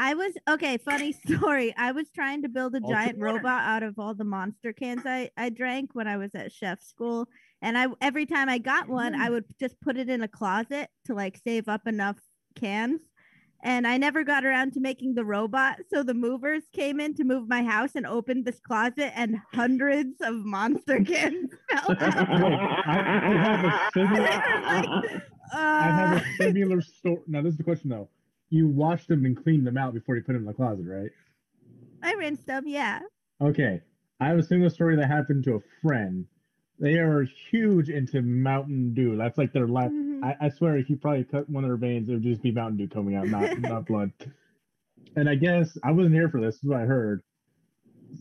[0.00, 0.78] I was okay.
[0.78, 1.74] Funny story.
[1.76, 3.34] I was trying to build a giant Ultrawater.
[3.34, 6.80] robot out of all the monster cans I I drank when I was at chef
[6.82, 7.28] school,
[7.60, 10.88] and I every time I got one, I would just put it in a closet
[11.06, 12.18] to like save up enough
[12.54, 13.00] cans.
[13.64, 17.24] And I never got around to making the robot, so the movers came in to
[17.24, 22.28] move my house and opened this closet, and hundreds of monster cans fell out.
[22.86, 24.28] I, I have a similar.
[25.52, 27.18] I have Uh, a similar story.
[27.26, 28.08] Now, this is the question though.
[28.50, 31.10] You washed them and cleaned them out before you put them in the closet, right?
[32.02, 33.00] I rinsed them, yeah.
[33.40, 33.80] Okay.
[34.20, 36.26] I have a similar story that happened to a friend.
[36.80, 39.16] They are huge into Mountain Dew.
[39.16, 39.90] That's like their life.
[39.90, 40.24] Mhm.
[40.24, 42.52] I, I swear, if you probably cut one of their veins, it would just be
[42.52, 44.12] Mountain Dew coming out, not not blood.
[45.16, 46.56] And I guess I wasn't here for this.
[46.56, 47.22] This is what I heard.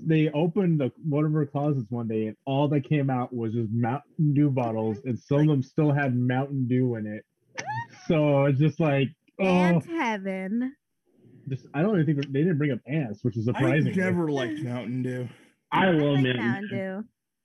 [0.03, 3.53] They opened the one of her closets one day, and all that came out was
[3.53, 7.23] just Mountain Dew bottles, and some of them still had Mountain Dew in it.
[8.07, 9.09] So it's just like,
[9.39, 10.75] oh, and heaven.
[11.49, 13.71] just I don't even think they didn't bring up ants, which is surprising.
[13.73, 14.01] I surprising.
[14.01, 15.29] never liked Mountain Dew.
[15.71, 16.75] I I love like Mountain Mountain Dew.
[16.77, 17.03] Dew.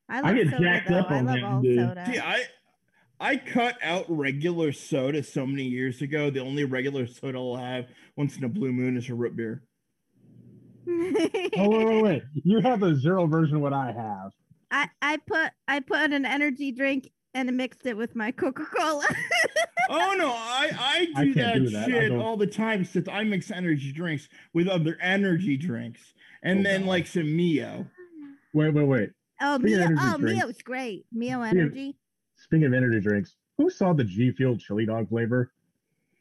[0.08, 0.98] I I love get soda jacked though.
[0.98, 1.76] up I on love Mountain Dew.
[1.76, 2.06] soda.
[2.12, 2.44] See, I
[3.20, 6.30] I cut out regular soda so many years ago.
[6.30, 7.86] The only regular soda I'll have
[8.16, 9.62] once in a blue moon is a root beer.
[10.88, 12.22] Oh wait, wait, wait!
[12.44, 14.32] You have the zero version of what I have.
[14.70, 19.06] I, I put I put an energy drink and mixed it with my Coca Cola.
[19.90, 21.88] Oh no, I I I do can't that do that.
[21.88, 26.62] Shit all the time since I mix energy drinks with other energy drinks and Oh,
[26.62, 26.88] then God.
[26.88, 27.86] like some Mio.
[28.54, 29.10] Wait, wait, wait!
[29.40, 31.06] oh, Speaking Mio, oh, drinks- Mio's great.
[31.12, 31.96] Mio Speaking of- energy.
[32.36, 35.52] Speaking of energy drinks, who saw the G Fuel chili dog flavor?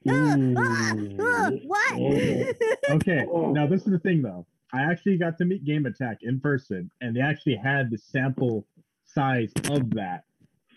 [0.09, 0.55] Ooh.
[0.57, 1.91] ah, ah, what?
[1.93, 2.53] Oh.
[2.95, 3.51] Okay, Oh.
[3.51, 4.45] now this is the thing though.
[4.73, 8.65] I actually got to meet Game Attack in person, and they actually had the sample
[9.05, 10.23] size of that.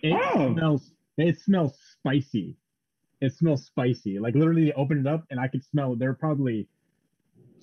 [0.02, 0.52] It Oh.
[0.52, 0.93] smells.
[1.16, 2.56] It smells spicy.
[3.24, 4.18] It smells spicy.
[4.18, 5.96] Like literally, they opened it up, and I could smell.
[5.96, 6.68] They're probably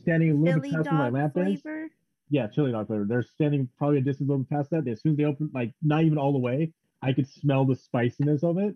[0.01, 1.87] standing a little Chili bit past my lamp flavor.
[2.29, 3.05] Yeah, chili dog flavor.
[3.07, 4.87] They're standing probably a distance a little past that.
[4.87, 7.75] As soon as they opened, like not even all the way, I could smell the
[7.75, 8.75] spiciness of it.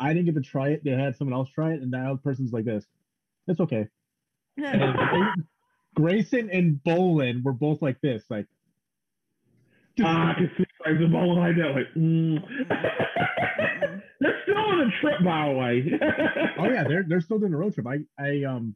[0.00, 0.82] I didn't get to try it.
[0.82, 2.84] They had someone else try it, and that person's like this.
[3.46, 3.86] It's okay.
[5.94, 8.46] Grayson and Bolin were both like this, like.
[10.02, 11.94] Ah, I can see like the ball like that, like.
[11.96, 12.42] Mm.
[14.20, 16.00] They're still on a trip, by the way.
[16.58, 17.86] oh yeah, they're they're still doing a road trip.
[17.86, 18.74] I I um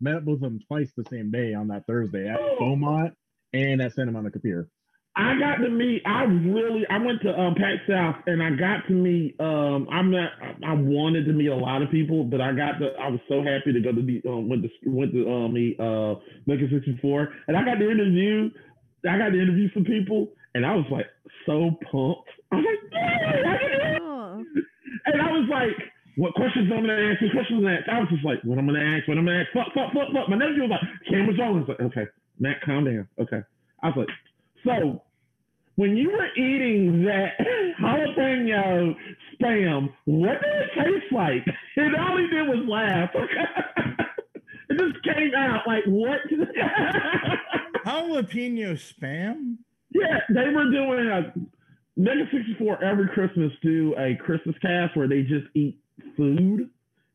[0.00, 3.14] met both of them twice the same day on that Thursday at Beaumont
[3.52, 4.68] and at Santa Monica Pier.
[5.18, 6.02] I got to meet.
[6.04, 6.86] I really.
[6.90, 9.34] I went to um, PAX South, and I got to meet.
[9.40, 10.30] Um, I'm not.
[10.62, 12.92] I wanted to meet a lot of people, but I got to.
[13.00, 14.20] I was so happy to go to the.
[14.28, 16.16] Um, went to went to um, meet uh,
[16.46, 18.50] Mega 64, and I got to interview.
[19.08, 21.04] I got to interview some people, and I was like
[21.44, 22.30] so pumped.
[22.52, 24.02] I was like, yeah, I can do it.
[24.02, 24.44] Oh.
[25.04, 25.76] And I was like,
[26.16, 27.20] what questions I'm gonna ask?
[27.20, 27.88] What questions I'm gonna ask?
[27.92, 29.06] I was just like, what I'm gonna ask?
[29.06, 29.52] What I'm gonna ask?
[29.52, 30.28] Fuck, fuck, fuck, fuck.
[30.32, 31.46] My nephew was like, cameras on.
[31.46, 32.06] I was like, okay,
[32.40, 33.06] Matt, calm down.
[33.20, 33.44] Okay.
[33.82, 34.08] I was like,
[34.64, 35.02] so
[35.76, 37.36] when you were eating that
[37.80, 38.96] jalapeno
[39.36, 41.44] spam, what did it taste like?
[41.76, 43.10] And all he did was laugh.
[43.14, 46.20] it just came out like what?
[47.84, 49.58] Jalapeno spam?
[50.00, 51.32] Yeah, they were doing a
[51.96, 55.78] Mega 64 every Christmas do a Christmas cast where they just eat
[56.16, 56.68] food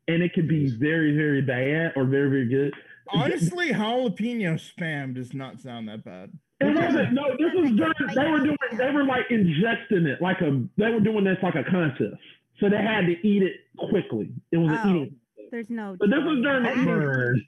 [0.08, 2.74] and it could be very, very bad or very, very good.
[3.08, 6.30] Honestly, jalapeno spam does not sound that bad.
[6.60, 10.40] It wasn't no, this was during they were doing they were like ingesting it like
[10.40, 12.16] a they were doing this like a contest.
[12.60, 14.30] So they had to eat it quickly.
[14.52, 14.88] It was Oh.
[14.88, 15.16] an eating.
[15.50, 15.96] There's no.
[15.98, 17.38] But this was during the eating Bird.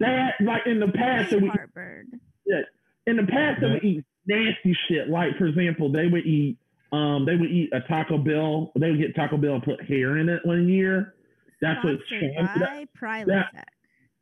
[0.00, 2.20] They had like in the past they would Heartburn.
[3.06, 5.08] In the past they would eat nasty shit.
[5.08, 6.58] Like for example, they would eat
[6.92, 8.72] um they would eat a Taco Bell.
[8.78, 11.14] They would get Taco Bell and put hair in it one year.
[11.60, 13.64] That's what Sponsored Sean that, by Prilosec.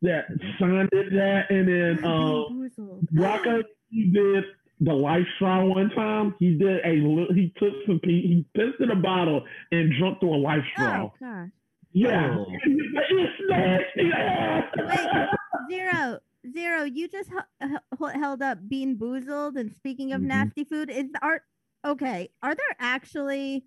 [0.02, 0.24] that
[0.58, 3.08] Sean did that, and then um Bamboozled.
[3.12, 4.44] Rocco he did
[4.80, 6.34] the life straw one time.
[6.40, 10.18] He did a li- he took some pee, he pissed in a bottle and drunk
[10.20, 11.04] through a life straw.
[11.04, 11.48] Oh gosh.
[11.94, 12.46] Yeah, Oh.
[12.64, 14.10] it's nasty.
[14.78, 15.28] Wait,
[15.70, 16.18] zero,
[16.50, 16.84] zero.
[16.84, 17.68] You just h-
[18.00, 20.26] h- held up Bean Boozled, and speaking of Mhm.
[20.26, 21.42] nasty food, is are
[21.84, 22.30] okay?
[22.42, 23.64] Are there actually?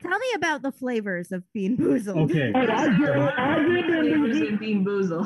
[0.00, 2.30] Tell me about the flavors of Bean Boozled.
[2.30, 2.50] Okay.
[2.54, 4.60] I did, I did, Flavors it.
[4.60, 5.24] Bean Boozle.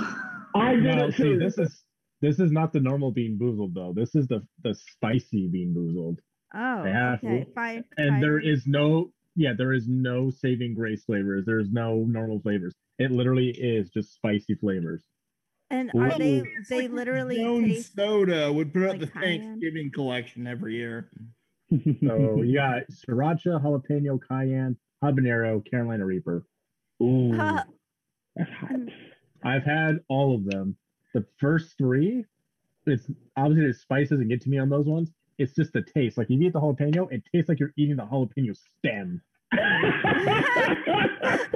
[0.55, 1.39] I did Now, it see, too.
[1.39, 1.85] this is
[2.21, 3.93] this is not the normal bean boozled though.
[3.95, 6.19] This is the the spicy bean boozled,
[6.53, 7.47] Oh, They have okay.
[7.55, 7.85] Fine.
[7.97, 8.49] and there fine.
[8.51, 11.47] is no yeah, there is no saving grace flavors.
[11.47, 12.75] There's no normal flavors.
[12.99, 15.05] It literally is just spicy flavors.
[15.71, 16.39] And are they?
[16.41, 16.47] Ooh.
[16.59, 17.95] It's They like literally Jones taste.
[17.97, 19.41] Soda would put out like the cayenne.
[19.43, 21.09] Thanksgiving collection every year.
[21.71, 21.77] So
[22.43, 26.45] you got sriracha, jalapeno, cayenne, habanero, Carolina Reaper.
[27.03, 27.63] Ooh, Huh.
[28.35, 28.81] that's hot.
[29.45, 30.77] I've had all of them.
[31.15, 32.25] The first three,
[32.87, 35.11] it's obviously the spice doesn't get to me on those ones.
[35.39, 36.19] It's just the taste.
[36.19, 39.23] Like if you eat the jalapeno, it tastes like you're eating the jalapeno stem.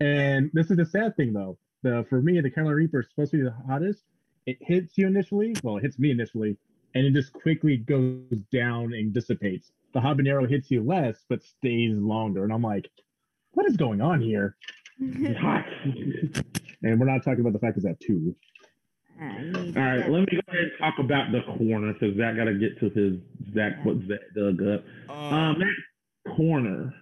[0.00, 1.56] And this is the sad thing though.
[1.84, 4.02] The for me, the Carolina Reaper is supposed to be the hottest.
[4.46, 5.54] It hits you initially.
[5.62, 6.56] Well, it hits me initially,
[6.94, 9.70] and it just quickly goes down and dissipates.
[9.92, 12.42] The habanero hits you less, but stays longer.
[12.42, 12.90] And I'm like,
[13.52, 14.56] what is going on here?
[15.38, 15.64] Hot.
[16.82, 18.36] And we're not talking about the fact that it's at two.
[19.18, 22.54] All right, let me go ahead and talk about the corner because Zach got to
[22.54, 23.14] get to his
[23.54, 24.84] Zach what Zach dug up.
[25.08, 26.92] Uh, Um, that corner.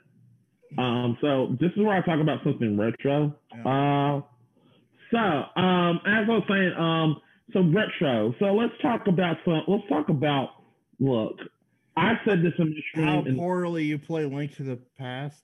[0.78, 3.34] Um, so this is where I talk about something retro.
[3.64, 4.20] Uh,
[5.12, 7.20] so um, as I was saying, um,
[7.52, 8.34] so retro.
[8.38, 9.62] So let's talk about some.
[9.68, 10.50] Let's talk about.
[10.98, 11.36] Look,
[11.96, 15.42] I said this in the how stream, and poorly you play Link to the Past.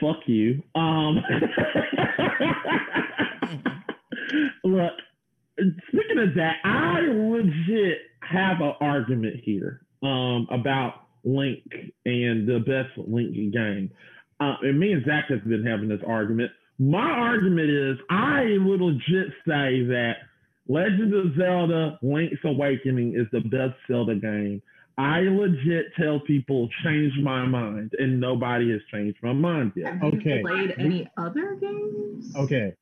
[0.00, 0.62] fuck you.
[0.74, 1.16] Um,
[4.64, 4.92] look,
[5.88, 11.62] speaking of that, I legit have an argument here um, about Link
[12.04, 13.90] and the best Link game.
[14.40, 16.50] Uh, and me and Zach have been having this argument.
[16.78, 20.14] My argument is I would legit say that
[20.68, 24.62] Legend of Zelda Link's Awakening is the best Zelda game.
[24.98, 29.94] I legit tell people change my mind, and nobody has changed my mind yet.
[29.94, 30.42] Have you Okay.
[30.42, 32.34] played any other games?
[32.36, 32.74] Okay.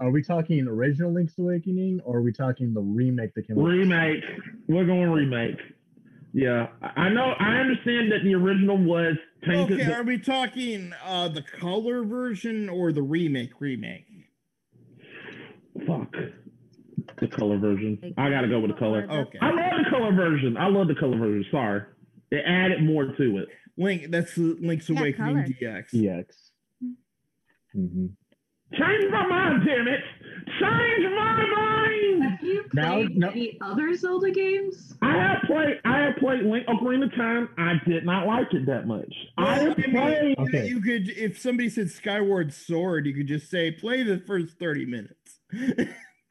[0.00, 3.64] Are we talking original Link's Awakening or are we talking the remake that came out?
[3.64, 4.24] Remake.
[4.66, 5.58] We're going remake.
[6.32, 7.34] Yeah, I I know.
[7.38, 9.80] I understand that the original was tainted.
[9.80, 14.06] Okay, are we talking uh the color version or the remake remake?
[15.86, 16.12] fuck
[17.20, 18.14] the color version.
[18.18, 19.06] I gotta go with the color.
[19.10, 19.38] Okay.
[19.40, 20.56] I love the color version.
[20.56, 21.44] I love the color version.
[21.50, 21.82] Sorry,
[22.30, 23.48] they added more to it.
[23.76, 25.46] Link that's Link's Yeah, Awakening color.
[25.62, 26.20] DX.
[26.20, 26.36] EX.
[27.72, 28.06] hmm
[28.72, 30.00] Change my mind, damn it!
[30.60, 31.89] Change my mind.
[32.74, 34.96] Have you Now- played no- any other Zelda games?
[35.02, 35.80] I have played.
[35.84, 37.48] I have played Link Ocarina of Time.
[37.58, 39.12] I did not like it that much.
[39.38, 40.38] I Well, have I mean, played.
[40.38, 40.68] Okay.
[40.68, 44.86] You could, if somebody said Skyward Sword, you could just say, play the first 30
[44.86, 45.40] minutes.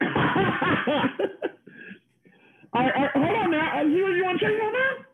[2.72, 3.80] All right, all right, hold on now.
[3.80, 5.04] Uh, You, you want to change my mind?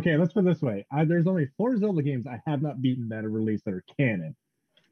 [0.00, 0.86] Okay, let's put it this way.
[0.90, 3.84] I, there's only four Zelda games I have not beaten that are released that are
[3.98, 4.34] canon.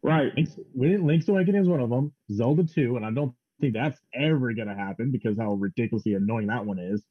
[0.03, 0.33] Right.
[0.37, 2.13] Link's, Link's Awakening is one of them.
[2.31, 6.49] Zelda 2, and I don't think that's ever going to happen because how ridiculously annoying
[6.49, 7.03] that one is.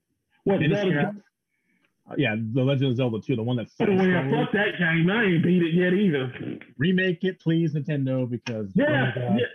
[0.44, 0.60] What?
[0.62, 1.16] Zelda-
[2.10, 5.10] uh, yeah, The Legend of Zelda 2, the one that's Oh, yeah, fuck that game.
[5.10, 6.60] I ain't beat it yet either.
[6.78, 9.40] remake it, please, Nintendo, because oh Yeah, God.
[9.40, 9.46] yeah,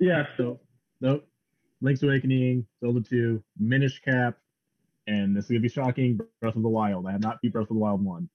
[0.00, 0.24] yeah.
[0.36, 0.58] So,
[1.00, 1.24] nope.
[1.80, 4.36] Link's Awakening, Zelda 2, Minish Cap,
[5.06, 6.18] and this is gonna be shocking.
[6.40, 7.06] Breath of the Wild.
[7.06, 8.28] I have not beat Breath of the Wild one.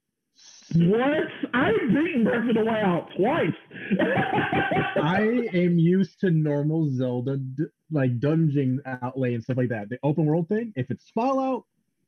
[0.76, 1.27] What?
[1.53, 3.53] I've beaten Breath of the Wild twice.
[5.01, 5.22] I
[5.53, 9.89] am used to normal Zelda d- like dungeon outlay and stuff like that.
[9.89, 11.64] The open world thing, if it's Fallout,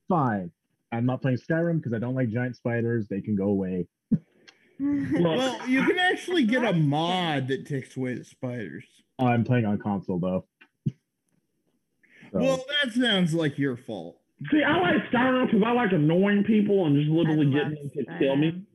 [0.07, 0.51] fine.
[0.91, 3.07] I'm not playing Skyrim because I don't like giant spiders.
[3.07, 3.87] They can go away.
[4.81, 8.85] Well, you can actually get a mod that takes away the spiders.
[9.19, 10.45] I'm playing on console though.
[10.87, 14.18] So, Well, that sounds like your fault.
[14.51, 18.19] See, I like Skyrim because I like annoying people and just literally getting them to
[18.19, 18.65] kill me.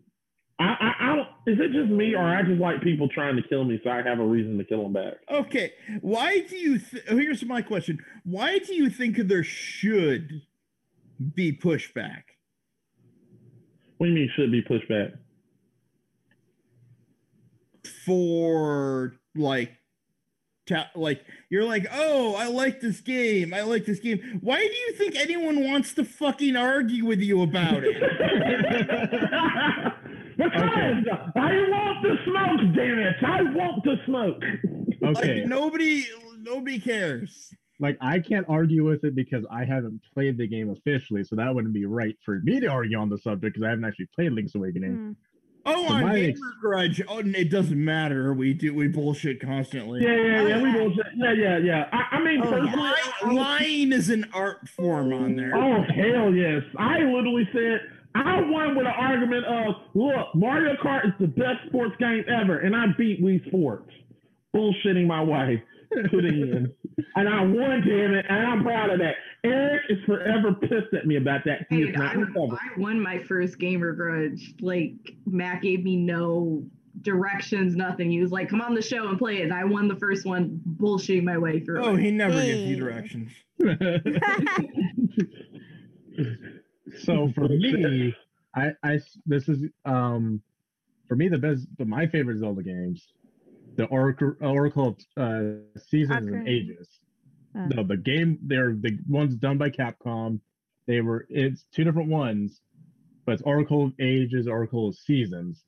[0.58, 1.28] I, I, I don't.
[1.46, 4.02] Is it just me, or I just like people trying to kill me, so I
[4.02, 5.14] have a reason to kill them back?
[5.30, 6.78] Okay, why do you?
[6.78, 10.42] Th- here's my question: Why do you think there should
[11.34, 12.22] be pushback?
[13.98, 15.14] What do you mean should be pushback?
[18.04, 19.72] for like
[20.66, 24.64] ta- like you're like oh i like this game i like this game why do
[24.64, 27.94] you think anyone wants to fucking argue with you about it
[30.36, 30.50] because
[31.36, 33.14] I want the smoke, damn it!
[33.24, 34.42] I want the smoke.
[35.16, 36.06] okay, like nobody
[36.42, 41.24] nobody cares like I can't argue with it because I haven't played the game officially,
[41.24, 43.84] so that wouldn't be right for me to argue on the subject because I haven't
[43.84, 44.96] actually played Link's Awakening.
[44.96, 45.16] Mm.
[45.66, 47.02] Oh, on Gamer ex- Grudge.
[47.08, 48.32] Oh, it doesn't matter.
[48.34, 50.02] We do we bullshit constantly.
[50.02, 50.62] Yeah, yeah, yeah.
[50.62, 51.06] We bullshit.
[51.16, 51.88] Yeah, yeah, yeah.
[51.92, 55.52] I, I mean, Oh, personally, Ly- I- I- lying is an art form on there.
[55.56, 56.62] Oh hell yes!
[56.78, 57.80] I literally said
[58.14, 62.58] I won with an argument of, look, Mario Kart is the best sports game ever,
[62.60, 63.90] and I beat Wii Sports,
[64.54, 65.58] bullshitting my wife
[66.10, 66.72] to the end,
[67.16, 69.14] and I won, damn it, and I'm proud of that.
[69.44, 71.66] Eric is forever pissed at me about that.
[71.68, 72.20] He Dude, is not I.
[72.20, 74.54] I won my first gamer grudge.
[74.60, 74.94] Like
[75.26, 76.64] Matt gave me no
[77.02, 78.10] directions, nothing.
[78.10, 80.24] He was like, "Come on the show and play it." And I won the first
[80.24, 81.84] one, bullshitting my way through.
[81.84, 82.00] Oh, it.
[82.00, 83.30] he never gives you directions.
[87.04, 88.14] so for me,
[88.56, 90.40] I, I this is um
[91.06, 93.06] for me the best the, my favorite Zelda games,
[93.76, 95.42] the Oracle Oracle of uh,
[95.78, 96.88] Seasons and Ages.
[97.56, 100.40] Uh, No, the game they're the ones done by Capcom.
[100.86, 102.60] They were it's two different ones,
[103.24, 105.64] but it's Oracle of Ages, Oracle of Seasons.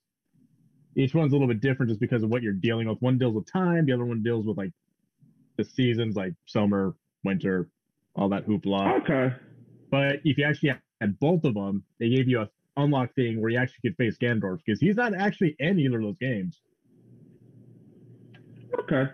[0.96, 3.00] Each one's a little bit different just because of what you're dealing with.
[3.00, 4.72] One deals with time, the other one deals with like
[5.56, 6.94] the seasons, like summer,
[7.24, 7.68] winter,
[8.14, 9.02] all that hoopla.
[9.02, 9.34] Okay.
[9.90, 13.50] But if you actually had both of them, they gave you a unlock thing where
[13.50, 16.60] you actually could face Ganondorf because he's not actually in either of those games.
[18.80, 19.10] Okay.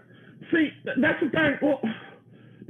[0.51, 1.59] See, that's the thing.
[1.63, 1.81] Well,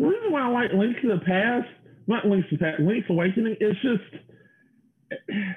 [0.02, 1.68] the reason why I like Link to the Past,
[2.06, 4.24] not Link to the Past, Link's Awakening, is just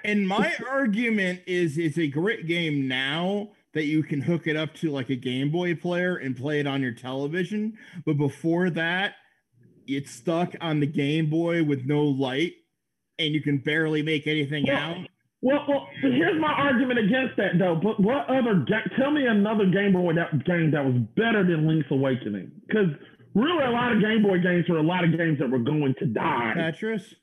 [0.03, 4.73] And my argument is it's a great game now that you can hook it up
[4.75, 7.77] to like a Game Boy player and play it on your television.
[8.05, 9.15] But before that,
[9.87, 12.53] it's stuck on the Game Boy with no light
[13.19, 14.97] and you can barely make anything Well, out.
[15.41, 17.75] Well, well, here's my argument against that, though.
[17.75, 21.67] But what other ga- tell me another Game Boy that game that was better than
[21.67, 22.51] Link's Awakening?
[22.67, 22.87] Because
[23.35, 25.93] really, a lot of Game Boy games were a lot of games that were going
[25.99, 26.53] to die.
[26.57, 27.13] Tetris.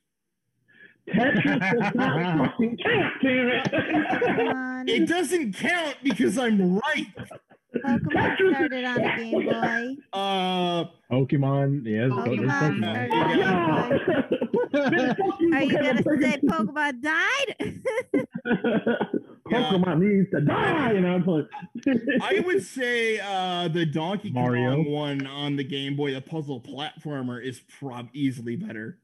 [1.09, 3.69] Tetris does not fucking count, damn it.
[4.89, 7.07] It doesn't count because I'm right.
[7.85, 9.97] Pokemon started on a Game Boy.
[10.13, 12.79] Uh, Pokemon, yes, Pokemon.
[12.79, 13.09] Pokemon.
[13.11, 13.89] Pokemon.
[14.71, 14.91] Fuck y'all.
[14.91, 17.49] Man, fuck you Are you gonna I'm say taking- Pokemon died?
[19.47, 21.49] Pokemon needs to die, I'm like,
[22.23, 27.45] I would say uh, the Donkey Kong one on the Game Boy, the puzzle platformer,
[27.45, 28.99] is prob easily better.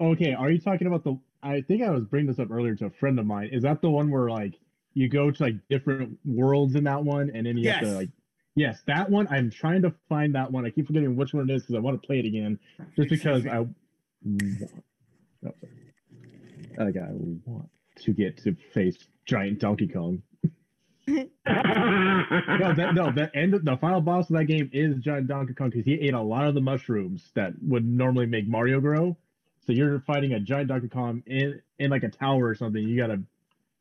[0.00, 1.18] Okay, are you talking about the?
[1.42, 3.50] I think I was bringing this up earlier to a friend of mine.
[3.52, 4.54] Is that the one where like
[4.94, 8.10] you go to like different worlds in that one, and then you have to like?
[8.54, 9.28] Yes, that one.
[9.30, 10.64] I'm trying to find that one.
[10.66, 12.58] I keep forgetting which one it is because I want to play it again,
[12.96, 13.58] just because I.
[13.58, 13.68] Oh.
[16.78, 17.68] Like I want
[17.98, 20.22] to get to face giant Donkey Kong.
[21.44, 25.70] No, that, no, the end, the final boss of that game is giant Donkey Kong
[25.70, 29.16] because he ate a lot of the mushrooms that would normally make Mario grow.
[29.66, 32.82] So you're fighting a giant Donkey Kong in in like a tower or something.
[32.82, 33.20] You gotta,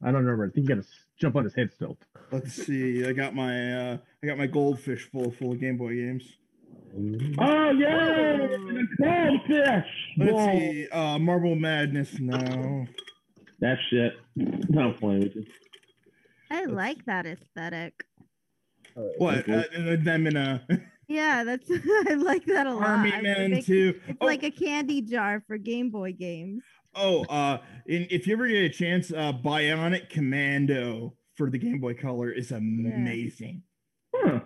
[0.02, 0.46] I don't remember.
[0.46, 0.88] I think you gotta
[1.20, 1.98] jump on his head still.
[2.32, 3.06] Let's see.
[3.06, 6.24] I got my uh, I got my goldfish full full of Game Boy games.
[7.40, 8.48] oh yeah,
[9.00, 9.86] goldfish.
[10.18, 10.52] Let's Whoa.
[10.52, 10.88] see.
[10.90, 12.20] Uh, Marble Madness.
[12.20, 12.88] No.
[13.62, 14.14] That shit.
[14.36, 15.46] No playing with you.
[16.50, 17.94] I like that aesthetic.
[19.18, 19.48] What?
[19.48, 20.66] Uh, uh, them in a
[21.08, 21.70] Yeah, that's
[22.08, 22.88] I like that a lot.
[22.88, 24.00] Army I Man think too.
[24.08, 26.64] It's Oh, like a candy jar for Game Boy games.
[26.96, 27.24] oh.
[27.26, 27.58] Uh,
[27.88, 32.32] and if you ever get a chance, uh, Bionic Commando for the Game Boy Color
[32.32, 33.64] is amazing.
[34.16, 34.40] Huh.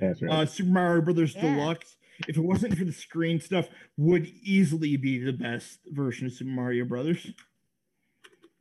[0.00, 0.30] That's right.
[0.32, 1.54] Uh, Super Mario Brothers Yeah.
[1.54, 1.96] Deluxe.
[2.26, 6.50] If it wasn't for the screen stuff, would easily be the best version of Super
[6.50, 7.32] Mario Brothers.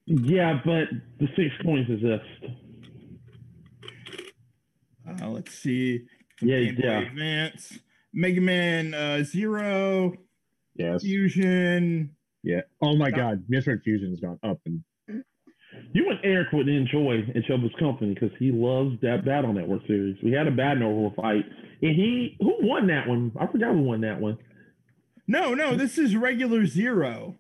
[0.08, 0.88] Yeah, but
[1.20, 2.56] the six coins exist.
[5.22, 6.06] Uh, let's see.
[6.42, 7.00] Yeah, Game yeah.
[7.00, 7.80] Advance,
[8.14, 10.14] Mega Man uh, Zero,
[10.76, 11.02] yes.
[11.02, 12.16] Fusion.
[12.42, 12.62] Yeah.
[12.82, 14.84] Oh my God, Metroid Fusion's gone up and
[15.94, 20.16] You and Eric would enjoy each other's company because he loves that Battle Network series.
[20.24, 21.44] We had a Battle Network fight,
[21.82, 23.34] and he who won that one?
[23.38, 24.38] I forgot who won that one.
[25.28, 27.36] No, no, this is regular Zero.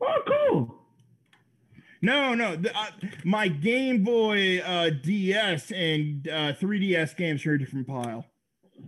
[0.00, 0.79] Oh, cool.
[2.02, 2.86] No, no, the, uh,
[3.24, 8.24] my Game Boy uh, DS and uh, 3DS games are a different pile.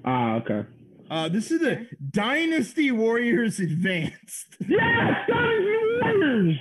[0.05, 0.64] Ah, okay.
[1.10, 4.56] Uh, this is the Dynasty Warriors Advanced.
[4.66, 6.56] Yes, Dynasty Warriors,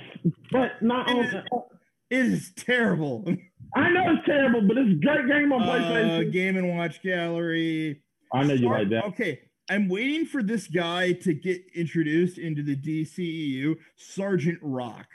[0.50, 1.24] but not on.
[2.10, 3.24] It is terrible.
[3.74, 6.32] I know it's terrible, but it's a great game on Uh, PlayStation.
[6.32, 8.02] Game and Watch Gallery.
[8.34, 9.04] I know you Star- like that.
[9.06, 15.06] Okay, I'm waiting for this guy to get introduced into the DCEU, Sergeant Rock.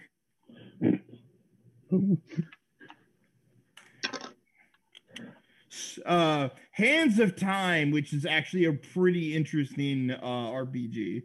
[6.06, 11.24] Uh, Hands of Time, which is actually a pretty interesting uh, RPG.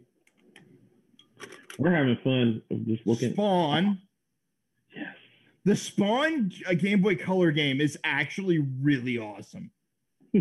[1.77, 3.33] We're having fun just looking.
[3.33, 3.99] Spawn.
[4.95, 5.15] Yes.
[5.65, 9.71] The Spawn a Game Boy Color game is actually really awesome.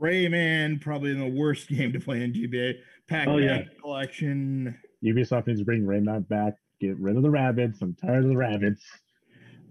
[0.00, 2.74] Rayman, probably the worst game to play in GBA.
[3.08, 3.62] Pac-Man Oh, yeah.
[3.80, 4.78] Collection.
[5.04, 6.54] Ubisoft needs to bring Rayman back.
[6.84, 7.80] Get rid of the rabbits.
[7.80, 8.82] I'm tired of the rabbits.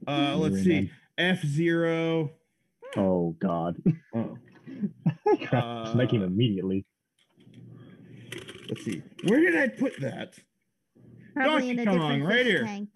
[0.07, 0.89] Uh, let's see.
[1.15, 2.31] F Zero.
[2.97, 3.75] Oh God.
[4.15, 4.35] oh.
[5.39, 6.85] Just making Uh, immediately.
[8.67, 9.03] Let's see.
[9.27, 10.33] Where did I put that?
[11.35, 12.63] Probably in a Donkey Kong, different right here.
[12.63, 12.89] tank.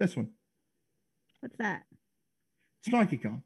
[0.00, 0.30] This one.
[1.40, 1.82] What's that?
[2.82, 3.42] It's Donkey Kong.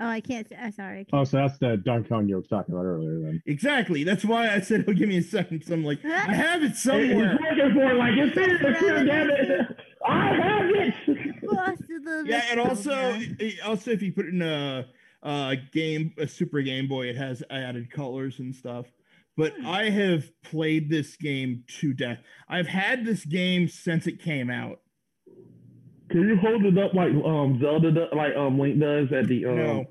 [0.00, 0.48] Oh, I can't.
[0.48, 1.00] see- I'm sorry.
[1.00, 1.28] I Oh, can't.
[1.28, 3.20] so that's the Donkey Kong you were talking about earlier.
[3.20, 4.02] Then Exactly.
[4.02, 5.62] That's why I said, "Oh, give me a second.
[5.62, 7.38] So I'm like, I have it He's somewhere.
[7.40, 9.76] looking for it like it's here, it's here, damn it.
[10.06, 11.42] I have it.
[11.42, 12.92] Boss of the Yeah, and also,
[13.40, 14.86] eh, also if you put it in a,
[15.22, 18.86] a game, a Super Game Boy, it has added colors and stuff.
[19.36, 19.66] But hmm.
[19.66, 22.18] I have played this game to death.
[22.48, 24.80] I've had this game since it came out.
[26.10, 29.46] Can you hold it up like um Zelda does, like um Link does at the
[29.46, 29.84] um No,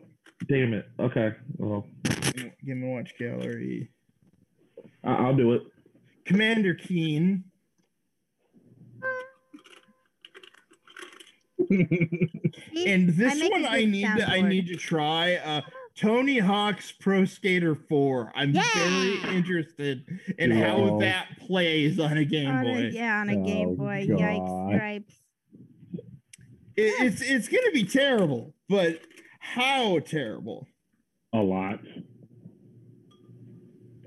[0.48, 0.86] damn it.
[1.00, 1.32] Okay.
[1.58, 1.88] Well
[2.66, 3.90] give me a watch gallery.
[5.04, 5.64] I- I'll do it.
[6.26, 7.44] Commander Keen.
[11.70, 15.36] And this make a one I need to I need to try.
[15.36, 15.62] Uh
[15.96, 18.32] Tony Hawk's Pro Skater 4.
[18.34, 18.64] I'm Yeah!
[18.76, 20.06] very interested
[20.38, 20.70] in Yeah.
[20.70, 22.90] how that plays on a Game on a, Boy.
[22.94, 24.06] yeah, on a Game Oh, Boy.
[24.08, 24.18] God.
[24.18, 24.74] Yikes!
[24.76, 25.16] Stripes.
[26.80, 29.02] It, it's it's gonna be terrible, but
[29.40, 30.68] how terrible?
[31.34, 31.80] A lot.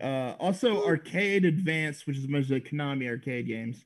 [0.01, 3.85] Uh, also, Arcade Advance, which is mostly Konami arcade games.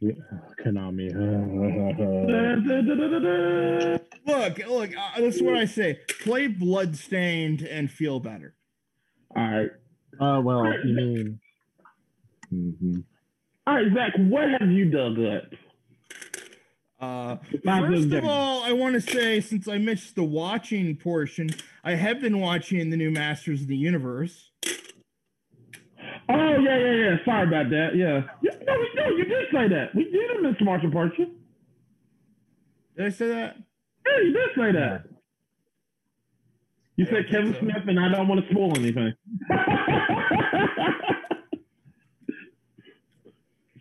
[0.00, 0.12] Yeah,
[0.64, 1.12] Konami.
[4.26, 4.90] Look, look.
[4.96, 8.54] Uh, this is what I say: play Bloodstained and feel better.
[9.36, 9.70] All right.
[10.20, 11.40] Oh well, you mean?
[12.52, 13.04] Mhm.
[13.66, 15.52] All right, Zach, what have you dug up?
[17.00, 21.48] Uh, first of all, I want to say since I missed the watching portion,
[21.82, 24.50] I have been watching the new Masters of the Universe.
[26.28, 27.16] Oh yeah, yeah, yeah.
[27.24, 27.96] Sorry about that.
[27.96, 28.22] Yeah.
[28.42, 29.94] yeah no, we no, you did say that.
[29.94, 30.62] We did it, Mr.
[30.62, 31.36] Marshall Person.
[32.96, 33.56] Did I say that?
[34.06, 35.04] Yeah, you did say that.
[36.96, 37.60] You I said Kevin so.
[37.60, 39.14] Smith, and I don't want to spoil anything.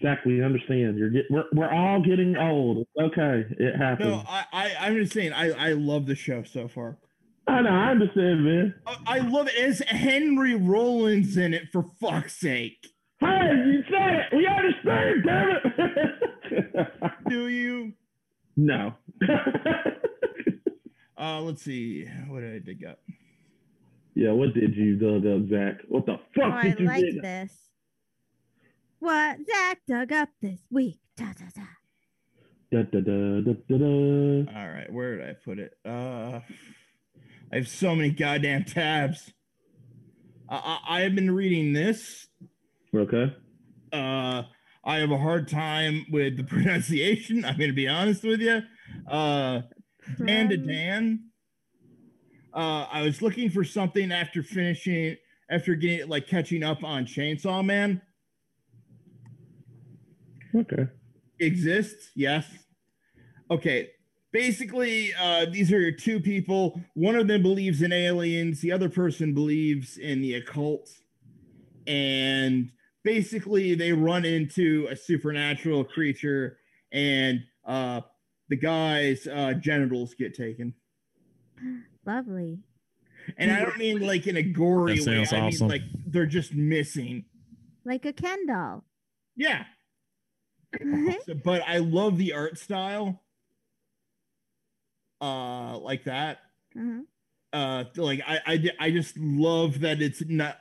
[0.01, 0.97] Zach, we understand.
[0.97, 2.87] You're get, we're we're all getting old.
[2.99, 3.45] Okay.
[3.59, 4.09] It happens.
[4.09, 6.97] No, I, I I'm just saying I I love the show so far.
[7.47, 7.69] I know.
[7.69, 8.75] I understand, man.
[8.85, 9.53] I, I love it.
[9.57, 12.87] It's Henry Rollins in it for fuck's sake.
[13.19, 14.35] Hey, you said it.
[14.35, 15.49] We understand, damn
[16.85, 17.19] it.
[17.29, 17.93] Do you?
[18.55, 18.93] no.
[21.17, 22.05] Uh, let's see.
[22.29, 22.99] What did I dig up?
[24.15, 24.31] yeah.
[24.31, 25.81] What did you dug up, Zach?
[25.89, 27.21] What the Oh, fuck I did you like dig?
[27.21, 27.68] this.
[28.99, 30.99] What Zach dug up this week?
[31.15, 31.61] Da, da, da.
[32.71, 34.59] Da, da, da, da, da, da.
[34.59, 35.73] All right, where did I put it?
[35.85, 36.41] Uh,
[37.51, 39.33] I have so many goddamn tabs.
[40.49, 42.27] I, I, I have been reading this.
[42.93, 43.33] Okay.
[43.93, 44.43] Uh,
[44.83, 47.45] I have a hard time with the pronunciation.
[47.45, 48.61] I'm going to be honest with you.
[49.09, 49.61] Uh,
[50.23, 51.23] Dan Da Dan.
[52.53, 55.15] Uh, I was looking for something after finishing,
[55.49, 58.01] after getting like catching up on Chainsaw Man.
[60.55, 60.87] Okay.
[61.39, 62.09] exists?
[62.15, 62.45] Yes.
[63.51, 63.89] Okay.
[64.31, 66.79] Basically uh these are two people.
[66.93, 68.61] One of them believes in aliens.
[68.61, 70.89] The other person believes in the occult.
[71.87, 72.71] And
[73.03, 76.57] basically they run into a supernatural creature
[76.91, 78.01] and uh
[78.49, 80.73] the guy's uh genitals get taken.
[82.05, 82.59] Lovely.
[83.37, 85.25] and i don't mean like in a gory That way.
[85.25, 85.67] sounds i awesome.
[85.67, 87.25] mean like they're just missing.
[87.85, 88.83] Like a Ken doll.
[89.35, 89.65] yeah
[91.25, 93.21] So, but I love the art style.
[95.21, 96.39] Uh, like that.
[96.75, 97.03] Mhm.
[97.51, 100.59] Uh, like I, I, I just love that it's not.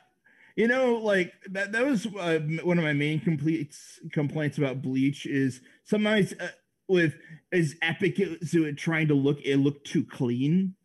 [0.55, 1.71] You know, like that.
[1.71, 6.49] That was uh, one of my main complaints complaints about Bleach is sometimes uh,
[6.87, 7.13] with
[7.53, 10.75] as epic as it trying to look, it looked too clean.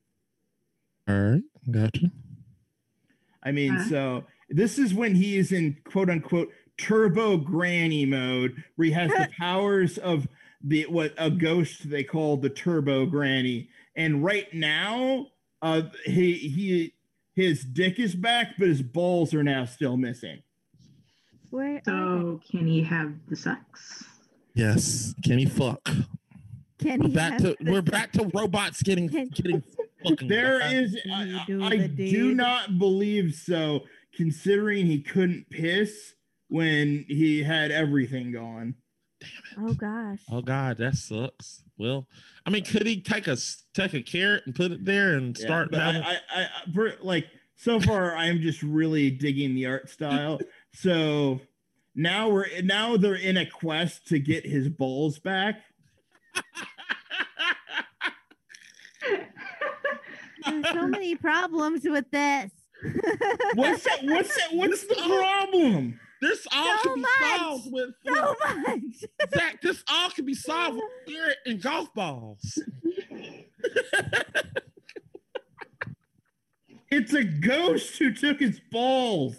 [1.09, 2.11] All right, gotcha.
[3.43, 3.89] I mean, Huh?
[3.89, 9.11] so this is when he is in quote unquote turbo granny mode, where he has
[9.11, 10.27] the powers of
[10.63, 13.69] the what a ghost they call the turbo granny.
[13.97, 15.29] And right now,
[15.63, 16.95] uh, he he
[17.35, 20.43] his dick is back, but his balls are now still missing.
[21.51, 24.05] Where So can he have the sex?
[24.55, 25.85] Yes, can he fuck?
[26.79, 29.63] Can We're he back to the- we're back to robots getting getting
[30.29, 33.85] there is There is, Can I, do I do not believe so,
[34.15, 36.15] considering he couldn't piss
[36.49, 38.75] when he had everything gone.
[39.21, 39.71] Damn it.
[39.71, 40.21] Oh gosh.
[40.31, 41.63] Oh God, that sucks.
[41.79, 42.07] Well,
[42.47, 45.37] I mean, could he take a s- take a carrot and put it there and
[45.39, 45.71] Yeah, start?
[45.71, 47.27] but I, having- I, I, I- for, like
[47.57, 50.41] so far, I'm just really digging the art style.
[50.77, 51.41] So
[51.95, 55.61] now we're now they're in a quest to get his balls back.
[60.45, 62.51] There's so many problems with this.
[63.55, 63.99] What's that?
[64.03, 64.49] What's that?
[64.53, 66.01] What's the problem?
[66.21, 67.39] This all So could be much!
[67.39, 68.35] solved with so
[68.67, 68.81] much.
[69.35, 69.61] Zach.
[69.63, 72.59] This all could be solved with carrot and golf balls.
[76.91, 79.35] It's a ghost who took his balls.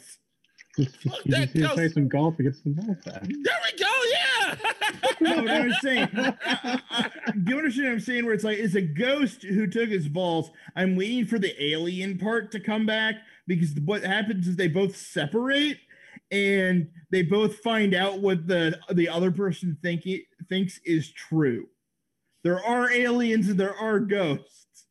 [0.78, 3.24] Just, Fuck you that just play some golf and get some balls back.
[3.24, 3.92] There we go.
[4.12, 4.56] Yeah.
[5.22, 6.10] No, what I'm saying.
[6.18, 8.26] I- I- I- do you understand what I'm saying?
[8.26, 10.52] Where it's like it's a ghost who took his balls.
[10.76, 13.16] I'm waiting for the alien part to come back
[13.48, 15.78] because what happens is they both separate
[16.32, 21.68] and they both find out what the the other person think it, thinks is true.
[22.44, 24.86] There are aliens and there are ghosts.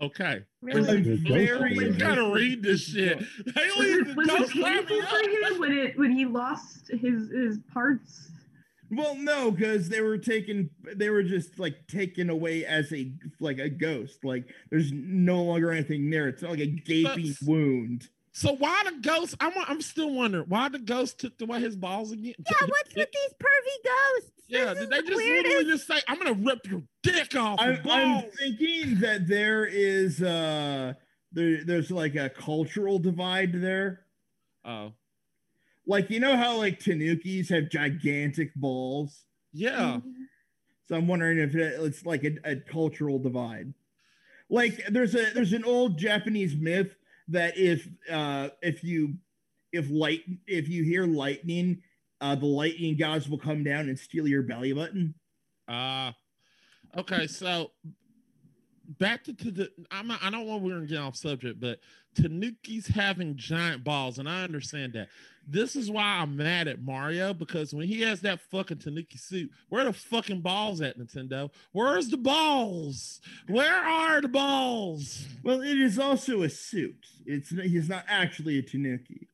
[0.00, 0.40] okay.
[0.62, 1.02] Really?
[1.02, 3.18] There's ghosts Very- We gotta read this shit.
[3.18, 6.24] was Aliens it, and was ghosts it drive painful for him when it when he
[6.24, 8.30] lost his his parts?
[8.90, 10.70] Well, no, because they were taken.
[10.94, 14.24] They were just like taken away as a like a ghost.
[14.24, 16.28] Like there's no longer anything there.
[16.28, 18.08] It's not like a gaping That's- wound.
[18.36, 19.36] So why the ghost?
[19.38, 22.34] I'm I'm still wondering why the ghost took away his balls again.
[22.38, 24.30] Yeah, what's with these pervy ghosts?
[24.48, 27.60] Yeah, This did they the just literally just say, "I'm gonna rip your dick off"?
[27.60, 30.94] I'm, I'm thinking that there is uh
[31.32, 34.00] there, there's like a cultural divide there.
[34.64, 34.92] Oh,
[35.86, 39.24] Like you know how like Tanukis have gigantic balls.
[39.52, 40.00] yeah.
[40.88, 43.72] So I'm wondering if it, it's like a, a cultural divide.
[44.50, 46.94] Like there's a there's an old Japanese myth
[47.28, 49.14] that if uh if you
[49.72, 51.82] if light if you hear lightning,
[52.20, 55.14] uh the lightning gods will come down and steal your belly button.
[55.68, 56.12] Uh
[56.96, 57.70] okay, so
[58.98, 61.78] back to, to the I'm not, I don't want we're gonna get off subject, but
[62.14, 65.08] Tanuki's having giant balls, and I understand that.
[65.46, 69.50] This is why I'm mad at Mario because when he has that fucking Tanuki suit,
[69.68, 71.50] where the fucking balls at Nintendo?
[71.72, 73.20] Where's the balls?
[73.48, 75.26] Where are the balls?
[75.42, 77.06] Well, it is also a suit.
[77.26, 79.28] It's he's not actually a Tanuki.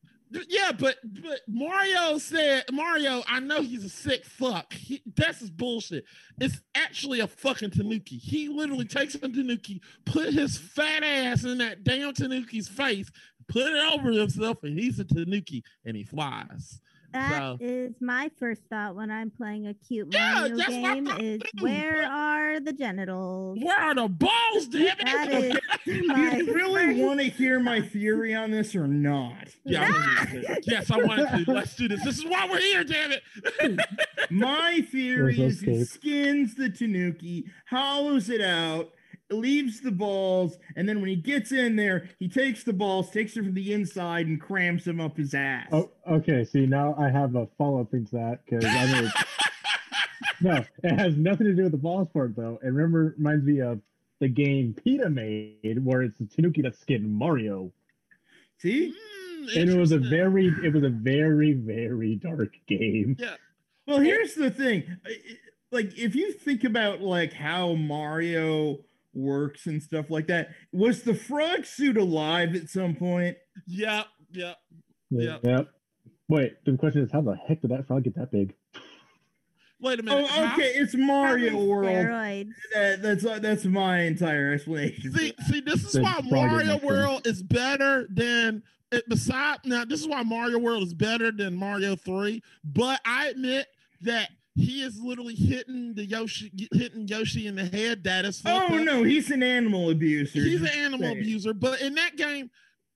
[0.47, 3.23] Yeah, but but Mario said Mario.
[3.27, 4.73] I know he's a sick fuck.
[4.73, 6.05] He, that's his bullshit.
[6.39, 8.17] It's actually a fucking Tanuki.
[8.17, 13.11] He literally takes a Tanuki, put his fat ass in that damn Tanuki's face,
[13.47, 16.79] put it over himself, and he's a Tanuki, and he flies.
[17.13, 21.05] That So- is my first thought when I'm playing a cute Yeah, Mario that's game.
[21.05, 23.59] thought Is too, where are the genitals?
[23.61, 25.05] Where are the balls, damn it?
[25.05, 29.49] That is Do you really want to hear my theory on this or not?
[29.65, 31.51] Yeah, I yes, I want to.
[31.51, 32.03] Let's do this.
[32.03, 33.79] This is why we're here, damn it.
[34.29, 38.91] My theory is he skins the Tanuki, hollows it out,
[39.33, 43.33] leaves the balls, and then when he gets in there, he takes the balls, takes
[43.33, 45.67] them from the inside, and crams them up his ass.
[45.71, 46.43] Oh, okay.
[46.45, 49.11] See, now I have a follow up thing to that because I mean,
[50.41, 52.59] no, it has nothing to do with the balls part though.
[52.61, 53.79] And remember, reminds me of
[54.19, 57.71] the game PETA made, where it's the Tanuki that skinned Mario,
[58.59, 58.93] See?
[59.41, 63.15] Mm, and it was a very, it was a very, very dark game.
[63.19, 63.35] yeah.
[63.87, 64.83] Well, here's the thing.
[65.05, 65.37] I- I-
[65.73, 68.79] Like, if you think about like how Mario
[69.13, 73.37] works and stuff like that, was the frog suit alive at some point?
[73.67, 74.05] Yep.
[74.31, 74.57] Yep.
[75.09, 75.37] Yeah.
[75.43, 75.57] Yeah.
[75.57, 75.69] Yep.
[76.29, 78.53] Wait, the question is, how the heck did that frog get that big?
[79.81, 80.29] Wait a minute.
[80.31, 81.87] Oh, okay, it's Mario World.
[82.73, 85.11] That, that's that's my entire explanation.
[85.11, 86.77] See, see, this is why Mario.
[86.83, 88.61] World is better than
[88.91, 89.83] it, beside now.
[89.83, 92.43] This is why Mario World is better than Mario Three.
[92.63, 93.65] But I admit
[94.01, 98.03] that he is literally hitting the Yoshi, hitting Yoshi in the head.
[98.03, 98.83] That is fucked Oh up.
[98.83, 100.39] no, he's an animal abuser.
[100.39, 101.19] he's an animal saying.
[101.19, 101.53] abuser.
[101.53, 102.49] But in that game,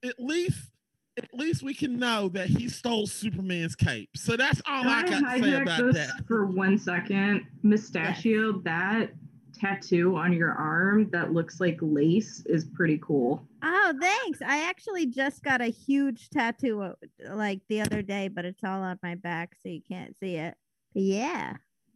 [0.03, 0.71] at least.
[1.17, 4.09] At least we can know that he stole Superman's cape.
[4.17, 6.27] So that's all Can I I got to say about this that.
[6.27, 7.45] for one second?
[7.63, 9.11] Mustachio, that
[9.57, 13.47] tattoo on your arm that looks like lace is pretty cool.
[13.63, 14.41] Oh, thanks.
[14.45, 16.93] I actually just got a huge tattoo uh,
[17.29, 20.55] like the other day, but it's all on my back, so you can't see it.
[20.95, 21.53] Yeah.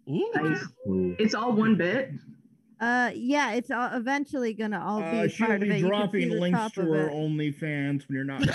[0.10, 0.32] Ooh.
[0.36, 0.64] Nice.
[1.20, 2.12] It's all one bit.
[2.82, 5.80] Uh, yeah, it's all eventually gonna all Uh, be she'll part of be it.
[5.80, 5.98] You can see
[6.28, 7.14] dropping links top to of her it.
[7.14, 8.42] OnlyFans when you're not.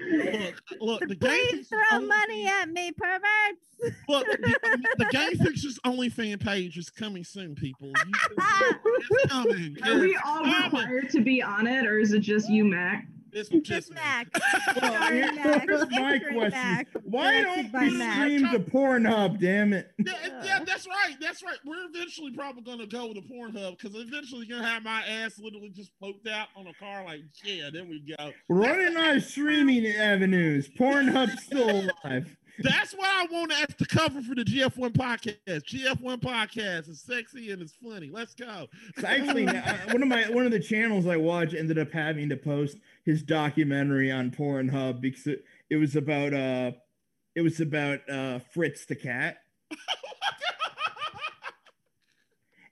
[0.00, 3.96] look, look, the game Please Fixers throw only- money at me, perverts.
[4.08, 7.88] Look, the, the Game Fixers OnlyFans page is coming soon, people.
[7.88, 9.76] You it's coming.
[9.84, 10.62] Are we all coming.
[10.64, 13.06] required to be on it, or is it just you, Mac?
[13.32, 13.94] It's Just just.
[13.94, 14.28] Mac.
[14.80, 15.62] Well, Sorry, here- Mac.
[15.62, 16.88] here's my question: Mac.
[17.04, 18.14] Why Directed don't by we Mac.
[18.18, 19.40] stream to Pornhub?
[19.40, 19.90] Damn it!
[19.98, 20.12] Yeah,
[20.44, 21.14] yeah, that's right.
[21.20, 21.56] That's right.
[21.64, 25.70] We're eventually probably gonna go to Pornhub because eventually you're gonna have my ass literally
[25.70, 27.04] just poked out on a car.
[27.04, 28.32] Like, yeah, there we go.
[28.48, 30.68] Running out of streaming avenues.
[30.78, 32.36] Pornhub's still alive.
[32.58, 35.64] That's what I want as the cover for the GF1 podcast.
[35.64, 38.10] GF1 podcast is sexy and it's funny.
[38.12, 38.66] Let's go.
[38.98, 42.36] So actually, one of my one of the channels I watch ended up having to
[42.36, 46.72] post his documentary on Pornhub because it, it was about uh
[47.34, 49.38] it was about uh Fritz the cat.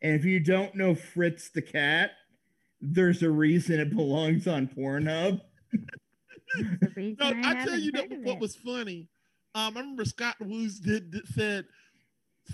[0.02, 2.12] And if you don't know Fritz the cat,
[2.80, 5.40] there's a reason it belongs on Pornhub.
[6.96, 9.08] No, I, I, tell you know, what was funny.
[9.54, 11.66] Um, I remember Scott Woz did, did said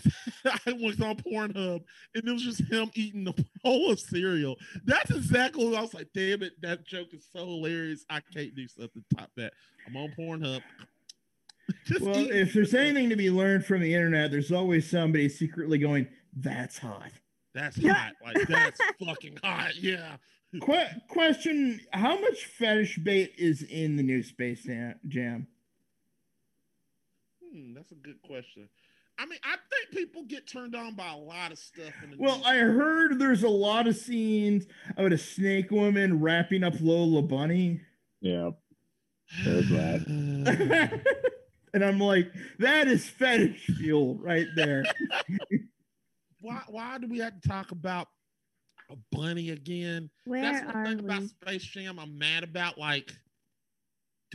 [0.44, 1.82] I went on Pornhub
[2.14, 4.56] and it was just him eating the bowl of cereal.
[4.84, 6.08] That's exactly what I was like.
[6.14, 8.04] Damn it, that joke is so hilarious.
[8.10, 9.52] I can't do something to top that.
[9.86, 10.62] I'm on Pornhub.
[11.84, 15.78] Just Well, if there's anything to be learned from the internet, there's always somebody secretly
[15.78, 16.06] going,
[16.36, 17.10] "That's hot."
[17.54, 19.74] that's hot, like that's fucking hot.
[19.76, 20.16] Yeah.
[20.62, 24.68] Que- question: How much fetish bait is in the new Space
[25.08, 25.48] Jam?
[27.56, 28.68] Hmm, that's a good question.
[29.18, 31.90] I mean, I think people get turned on by a lot of stuff.
[32.04, 32.46] In the Well, news.
[32.46, 37.80] I heard there's a lot of scenes about a snake woman wrapping up Lola Bunny.
[38.20, 38.50] Yeah.
[39.42, 41.00] There's that.
[41.72, 44.84] and I'm like, that is fetish fuel right there.
[46.40, 48.08] why why do we have to talk about
[48.90, 50.10] a bunny again?
[50.26, 51.04] Where That's one are thing we?
[51.04, 52.76] about Space Jam I'm mad about.
[52.78, 53.12] Like,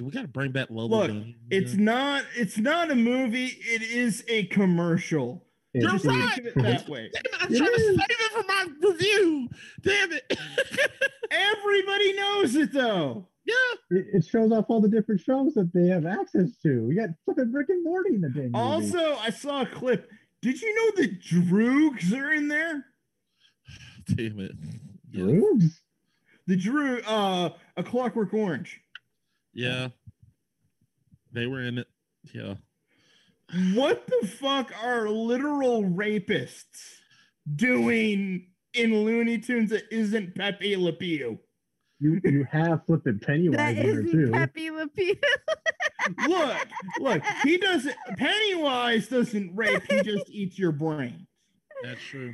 [0.01, 1.37] do we got to bring back Lola Look, Bunny?
[1.51, 5.45] It's not it's not a movie, it is a commercial.
[5.75, 6.45] It's- You're it's- right.
[6.47, 7.11] It that way.
[7.13, 9.49] Damn it, I'm It trying to save it for my review.
[9.83, 10.39] Damn it.
[11.31, 13.27] Everybody knows it though.
[13.45, 13.53] yeah.
[13.91, 16.87] It, it shows off all the different shows that they have access to.
[16.87, 18.55] We got fucking Rick and Morty in the dang movie.
[18.55, 20.09] Also, I saw a clip.
[20.41, 22.85] Did you know the Droogs are in there?
[24.07, 24.53] Damn it.
[25.13, 25.75] Droogs?
[26.47, 28.80] The Drew, uh, a Clockwork Orange.
[29.53, 29.89] Yeah.
[31.33, 31.87] They were in it.
[32.33, 32.55] Yeah.
[33.73, 36.99] What the fuck are literal rapists
[37.55, 41.39] doing in Looney Tunes that isn't Pepe Le Pew?
[41.99, 44.31] You you have flipping Pennywise That in there isn't too.
[44.31, 45.15] Pepe Le Pew.
[46.27, 46.67] Look,
[46.99, 47.95] look, he doesn't.
[48.17, 49.83] Pennywise doesn't rape.
[49.87, 51.27] He just eats your brain.
[51.83, 52.33] That's true.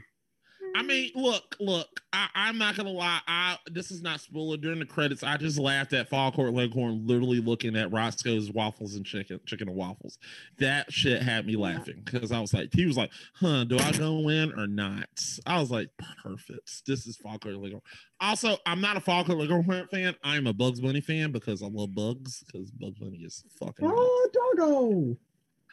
[0.78, 1.88] I mean, look, look.
[2.14, 3.20] I, I'm not gonna lie.
[3.28, 4.58] I this is not spoiler.
[4.58, 9.04] During the credits, I just laughed at Foghorn Leghorn literally looking at Roscoe's waffles and
[9.04, 10.20] chicken, chicken and waffles.
[10.60, 13.92] That shit had me laughing because I was like, he was like, "Huh, do I
[13.92, 15.10] go in or not?"
[15.48, 15.90] I was like,
[16.24, 16.86] "Perfect.
[16.86, 17.82] This is Foghorn Leghorn."
[18.20, 20.16] Also, I'm not a Foghorn Leghorn fan.
[20.24, 22.44] I'm a Bugs Bunny fan because I love bugs.
[22.46, 23.84] Because Bugs Bunny is fucking.
[23.86, 23.98] awesome.
[23.98, 25.18] Oh, doggo!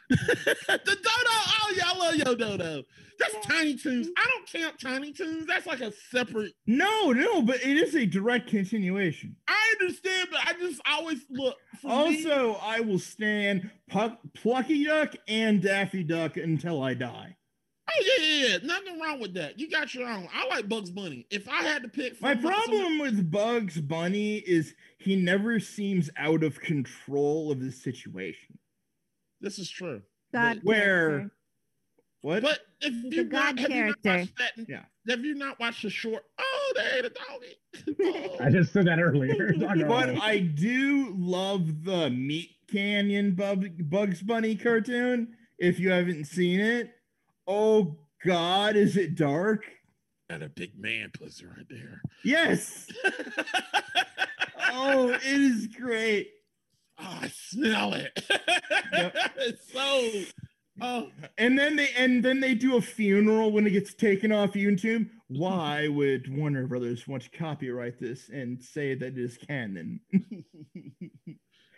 [0.09, 1.01] The dodo.
[1.07, 2.83] Oh yeah, I love yo dodo.
[3.17, 4.07] That's Tiny Toons.
[4.07, 4.13] Mm-hmm.
[4.17, 5.45] I don't count Tiny Toons.
[5.47, 6.51] That's like a separate.
[6.67, 9.35] No, no, but it is a direct continuation.
[9.47, 11.55] I understand, but I just always look.
[11.81, 17.37] For me, Also, I will stand Puck, Plucky Duck and Daffy Duck until I die.
[17.89, 18.57] oh yeah, yeah, yeah.
[18.63, 19.57] Nothing wrong with that.
[19.59, 20.27] You got your own.
[20.33, 21.25] I like Bugs Bunny.
[21.31, 25.59] If I had to pick, My from some- problem with Bugs Bunny is he never
[25.61, 28.57] seems out of control of the situation.
[29.41, 30.01] This is true.
[30.33, 31.31] God Where-
[32.21, 32.41] What?
[32.41, 34.09] But if you a not, god have you not character.
[34.17, 34.85] watched that, Yeah.
[35.07, 36.23] Have you not watched the short?
[36.39, 37.95] Oh, they ate a doggy.
[38.39, 38.43] Oh.
[38.43, 39.53] I just said that earlier.
[39.87, 45.35] But I do love the Meat Canyon Bug, Bugs Bunny cartoon.
[45.59, 46.91] If you haven't seen it,
[47.47, 49.65] oh God, is it dark?
[50.29, 52.01] Got a big man pussy right there.
[52.23, 52.87] Yes.
[54.77, 56.31] Oh, it is great.
[56.97, 58.11] Oh, I smell it.
[59.37, 60.11] it's so.
[60.81, 64.53] Oh, And then they and then they do a funeral when it gets taken off
[64.53, 65.09] YouTube.
[65.27, 69.99] Why would Warner Brothers want to copyright this and say that it is canon?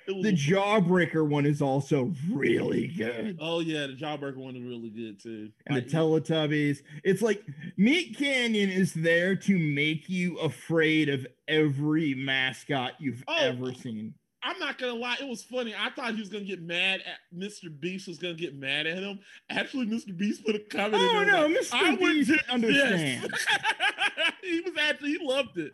[0.10, 3.38] The Jawbreaker one is also really good.
[3.42, 5.50] oh yeah, the Jawbreaker one is really good too.
[5.66, 6.78] And the Teletubbies.
[7.04, 7.44] It's like
[7.76, 13.36] Meat Canyon is there to make you afraid of every mascot you've Oh.
[13.38, 14.14] ever seen.
[14.44, 15.74] I'm not gonna lie, it was funny.
[15.78, 17.68] I thought he was gonna get mad at Mr.
[17.80, 19.20] Beast was gonna get mad at him.
[19.50, 20.16] Actually, Mr.
[20.16, 20.96] Beast put a comment.
[20.96, 21.74] Oh there no, like, Mr.
[21.74, 23.28] I would Beast understands.
[23.28, 23.46] this.
[24.44, 25.74] he was actually he loved it.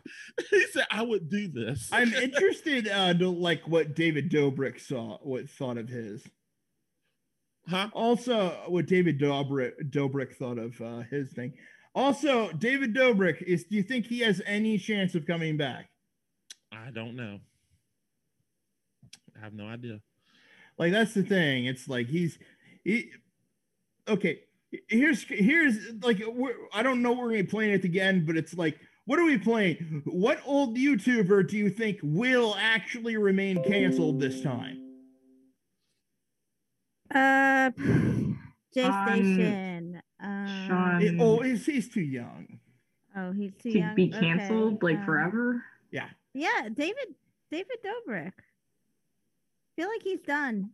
[0.50, 5.18] He said, "I would do this." I'm interested uh, to like what David Dobrik saw,
[5.18, 6.26] what thought of his.
[7.68, 7.88] huh?
[7.92, 11.52] Also, what David Dobrik, Dobrik thought of uh, his thing.
[11.94, 13.64] Also, David Dobrik is.
[13.64, 15.90] Do you think he has any chance of coming back?
[16.72, 17.38] I don't know.
[19.44, 20.00] I have no idea.
[20.78, 21.66] Like that's the thing.
[21.66, 22.38] It's like he's
[22.82, 23.10] he.
[24.08, 24.40] Okay,
[24.88, 28.38] here's here's like we're, I don't know we're gonna be playing at the end, but
[28.38, 30.00] it's like what are we playing?
[30.06, 34.80] What old YouTuber do you think will actually remain canceled this time?
[37.14, 37.70] Uh,
[38.72, 40.00] J Station.
[40.22, 42.60] Um, Sean- It- oh, he's, he's too young.
[43.14, 43.94] Oh, he's too to young.
[43.94, 45.62] be Okay, canceled like um, forever.
[45.90, 46.08] Yeah.
[46.32, 47.14] Yeah, David
[47.50, 48.32] David Dobrik.
[49.76, 50.70] Feel like he's done.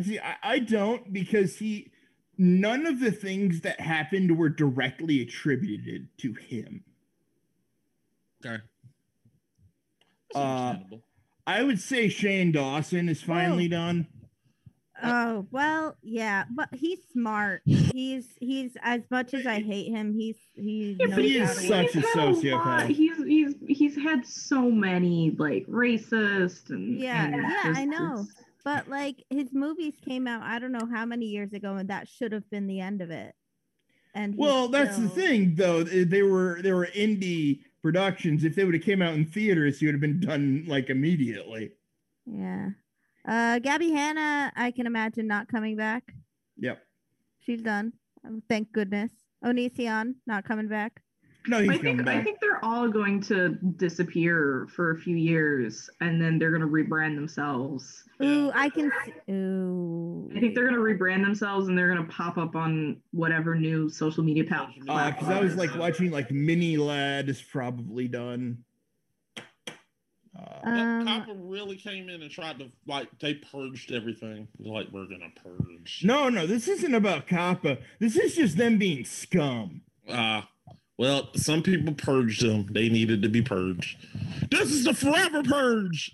[0.00, 1.90] See, I, I don't because he
[2.36, 6.84] none of the things that happened were directly attributed to him.
[8.46, 8.62] Okay.
[10.32, 11.02] That's Uh, understandable.
[11.46, 13.70] I would say Shane Dawson is finally Oh.
[13.70, 14.06] done.
[15.02, 17.62] Oh well, yeah, but he's smart.
[17.64, 20.96] He's he's as much as I hate him, he's he's.
[20.98, 22.04] Yeah, knows but he how is to such work.
[22.04, 22.64] a sociopath.
[22.64, 28.26] lot- He's he's he's had so many like racist and Yeah, and yeah, I know.
[28.64, 32.08] But like his movies came out, I don't know how many years ago, and that
[32.08, 33.34] should have been the end of it.
[34.14, 35.84] And Well, that's the thing, though.
[35.84, 38.42] They were they were indie productions.
[38.42, 41.70] If they would have came out in theaters, he would have been done like immediately.
[42.26, 42.70] Yeah.
[43.26, 46.14] Uh, Gabby Hanna, I can imagine not coming back.
[46.58, 46.82] Yep.
[47.40, 47.92] She's done.
[48.26, 49.12] Um, thank goodness.
[49.44, 51.02] Onision not coming back.
[51.46, 55.16] No, he's I coming think I think they're all going to disappear for a few
[55.16, 58.04] years, and then they're going to rebrand themselves.
[58.22, 58.92] Ooh, I can.
[59.04, 60.30] See, ooh.
[60.34, 63.54] I think they're going to rebrand themselves, and they're going to pop up on whatever
[63.54, 64.92] new social media pal- Social media.
[64.92, 68.64] Uh, because I was like watching like Mini Lad is probably done.
[70.38, 74.48] Uh, But Um, Copper really came in and tried to like they purged everything.
[74.58, 76.02] They're like we're gonna purge.
[76.04, 77.78] no, no, this isn't about Kappa.
[77.98, 79.82] This is just them being scum.
[80.08, 80.42] Uh
[80.96, 82.66] well, some people purged them.
[82.72, 83.98] They needed to be purged.
[84.50, 86.10] This is the forever purge.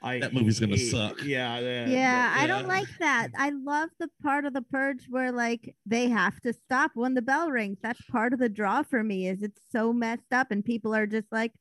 [0.00, 1.24] I That movie's gonna hate- suck.
[1.24, 2.46] Yeah, that- Yeah, I yeah.
[2.46, 3.28] don't like that.
[3.36, 7.22] I love the part of the purge where like they have to stop when the
[7.22, 7.78] bell rings.
[7.82, 9.28] That's part of the draw for me.
[9.28, 11.52] Is it's so messed up and people are just like,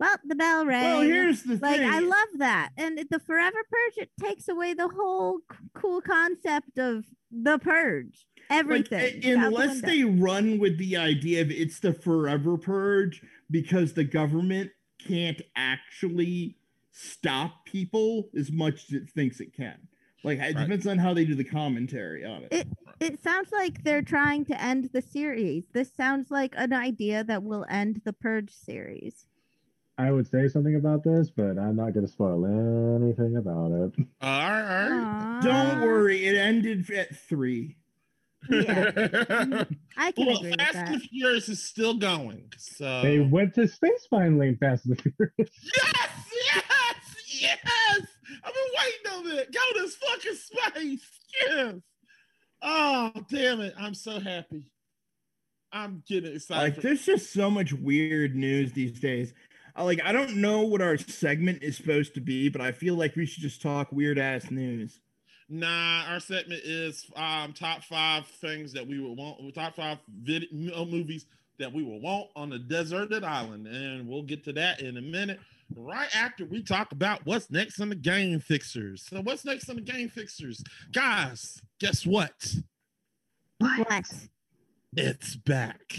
[0.00, 0.84] well, the bell rang.
[0.84, 1.88] Well, here's the like thing.
[1.88, 6.78] I love that, and the forever purge it takes away the whole c- cool concept
[6.78, 8.26] of the purge.
[8.48, 8.98] Everything.
[9.22, 13.92] a- out the unless they run with the idea of it's the forever purge because
[13.92, 14.70] the government
[15.06, 16.56] can't actually
[16.90, 19.78] stop people as much as it thinks it can.
[20.24, 20.56] Like it Right.
[20.56, 22.48] depends on how they do the commentary on it.
[22.52, 22.68] It-
[23.00, 25.64] It sounds like they're trying to end the series.
[25.72, 29.26] This sounds like an idea that will end the purge series.
[30.00, 32.46] I would say something about this, but I'm not going to spoil
[32.96, 33.92] anything about it.
[34.22, 35.40] all right, all right.
[35.42, 37.76] Don't worry, it ended at three.
[38.48, 38.90] Yeah.
[39.98, 40.88] I can well, agree with Fast that.
[40.88, 42.50] and Furious is still going.
[42.56, 45.30] So They went to space finally in Fast and Furious.
[45.38, 46.08] Yes,
[46.54, 48.06] yes, yes.
[48.42, 49.52] I've been waiting on it.
[49.52, 51.06] Go to fucking space.
[51.46, 51.74] Yes.
[52.62, 53.74] Oh, damn it.
[53.78, 54.72] I'm so happy.
[55.72, 56.62] I'm getting excited.
[56.62, 59.34] Like for- there's just so much weird news these days.
[59.76, 62.94] I, like I don't know what our segment is supposed to be, but I feel
[62.94, 65.00] like we should just talk weird ass news.
[65.48, 70.52] Nah, our segment is um top five things that we would want, top five vid-
[70.52, 71.26] mo- movies
[71.58, 75.02] that we will want on a deserted island, and we'll get to that in a
[75.02, 75.38] minute.
[75.76, 79.06] Right after we talk about what's next on the game fixers.
[79.08, 81.62] So, what's next on the game fixers, guys?
[81.78, 82.54] Guess what?
[83.58, 84.12] What?
[84.96, 85.94] It's back.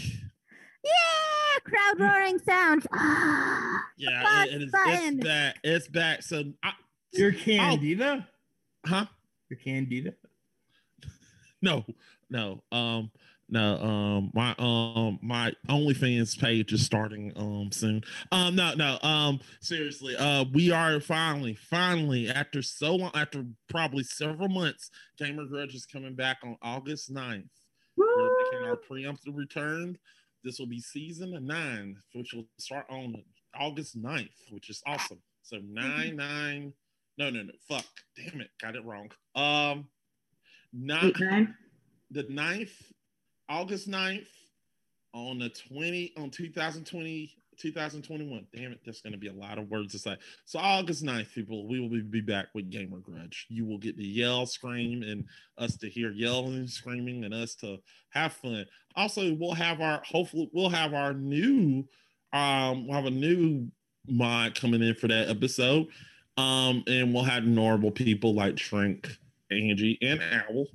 [0.84, 2.86] Yeah, crowd roaring sounds.
[2.92, 4.72] Ah, Yeah, it, it is.
[4.74, 5.56] It's back.
[5.62, 6.22] It's back.
[6.22, 6.72] So, I,
[7.12, 8.26] You're Candida.
[8.86, 9.06] huh?
[9.48, 10.14] You're Candida.
[11.64, 11.84] No,
[12.28, 13.12] no, um,
[13.48, 18.02] no, um, my um, my OnlyFans page is starting um soon.
[18.32, 24.02] Um, no, no, um, seriously, uh, we are finally, finally, after so long, after probably
[24.02, 27.44] several months, Gamer Grudge is coming back on August 9th.
[27.96, 29.96] We're making our preemptive return.
[30.44, 33.14] This will be season nine, which will start on
[33.58, 35.20] August 9th, which is awesome.
[35.42, 36.72] So nine nine,
[37.18, 37.84] no, no, no, fuck,
[38.16, 39.10] damn it, got it wrong.
[39.34, 39.88] Um,
[40.72, 41.54] nine nine.
[42.10, 42.72] the 9th,
[43.48, 44.26] August 9th,
[45.14, 48.46] on the 20 on 2022 2021.
[48.54, 50.16] Damn it, that's going to be a lot of words to say.
[50.44, 53.46] So August 9th, people, we will be, back with Gamer Grudge.
[53.48, 55.24] You will get to yell, scream, and
[55.58, 57.78] us to hear yelling, screaming, and us to
[58.10, 58.66] have fun.
[58.96, 61.84] Also, we'll have our hopefully we'll have our new
[62.32, 63.66] um we'll have a new
[64.06, 65.88] mod coming in for that episode.
[66.36, 69.08] Um, and we'll have normal people like Shrink,
[69.50, 70.66] Angie, and Owl.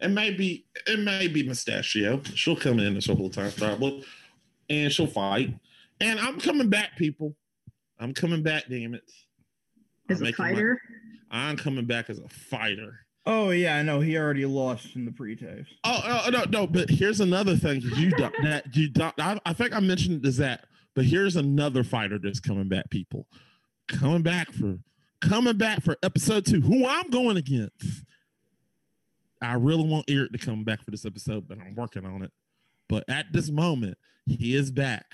[0.00, 2.22] And maybe it may be Mustachio.
[2.34, 4.04] She'll come in a couple of times probably.
[4.70, 5.54] And she'll fight.
[6.00, 7.34] And I'm coming back, people.
[7.98, 9.02] I'm coming back, damn it.
[10.08, 10.80] As I'm a making my- fighter.
[11.30, 13.00] I'm coming back as a fighter.
[13.26, 15.68] Oh yeah, I know he already lost in the pre-tapes.
[15.84, 19.38] Oh, oh, oh no, no, but here's another thing you don't that you don't I,
[19.44, 20.64] I think I mentioned this that,
[20.94, 23.26] but here's another fighter that's coming back, people.
[23.88, 24.78] Coming back for
[25.20, 26.62] coming back for episode two.
[26.62, 28.04] Who I'm going against.
[29.42, 32.32] I really want Eric to come back for this episode, but I'm working on it.
[32.88, 35.04] But at this moment, he is back.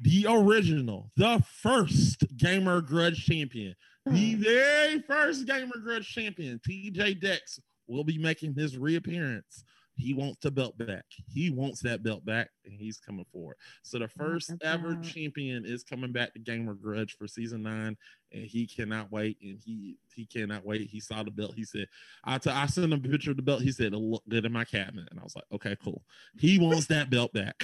[0.00, 3.74] The original, the first gamer grudge champion,
[4.06, 9.64] the very first gamer grudge champion, TJ Dex, will be making his reappearance.
[10.00, 11.04] He wants the belt back.
[11.28, 13.58] He wants that belt back, and he's coming for it.
[13.82, 17.98] So the first the ever champion is coming back to Gamer Grudge for season nine,
[18.32, 19.36] and he cannot wait.
[19.42, 20.88] And he he cannot wait.
[20.88, 21.52] He saw the belt.
[21.54, 21.86] He said,
[22.24, 23.60] "I t- I sent him a picture of the belt.
[23.60, 26.02] He said it looked good in my cabinet, and I was like, okay, cool.
[26.38, 27.62] He wants that belt back.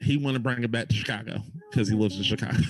[0.00, 2.56] He want to bring it back to Chicago because he lives in Chicago.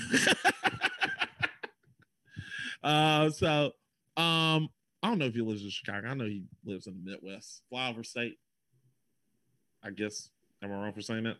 [2.82, 3.66] uh, so
[4.16, 4.68] um,
[5.02, 6.08] I don't know if he lives in Chicago.
[6.08, 8.38] I know he lives in the Midwest, flyover state.
[9.82, 10.30] I guess.
[10.62, 11.36] Am I wrong for saying that?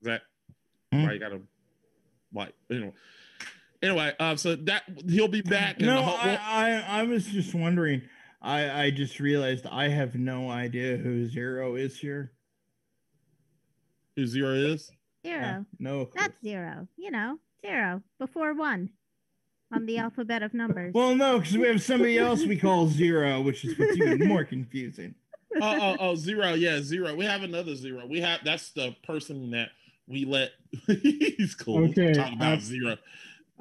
[0.00, 0.22] Is that
[0.92, 1.04] Hmm.
[1.06, 1.14] right?
[1.14, 1.40] You gotta
[2.32, 2.92] like anyway.
[3.82, 5.80] Anyway, um, so that he'll be back.
[5.80, 8.02] No, the whole- I, I I was just wondering.
[8.40, 12.32] I I just realized I have no idea who Zero is here.
[14.16, 14.90] Who zero is?
[15.26, 15.64] Zero.
[15.78, 16.06] No.
[16.06, 16.20] clue.
[16.20, 16.88] That's zero.
[16.96, 18.90] You know, zero before one
[19.72, 20.92] on the alphabet of numbers.
[20.94, 24.44] Well, no, because we have somebody else we call Zero, which is what's even more
[24.44, 25.14] confusing.
[25.62, 26.54] oh, oh, oh, zero.
[26.54, 27.14] Yeah, zero.
[27.14, 28.06] We have another zero.
[28.06, 29.70] We have that's the person that
[30.06, 30.52] we let.
[30.86, 31.90] He's cool.
[31.90, 32.96] Okay, Talk about uh, zero.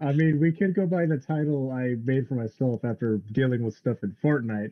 [0.01, 3.75] I mean, we could go by the title I made for myself after dealing with
[3.75, 4.71] stuff in Fortnite.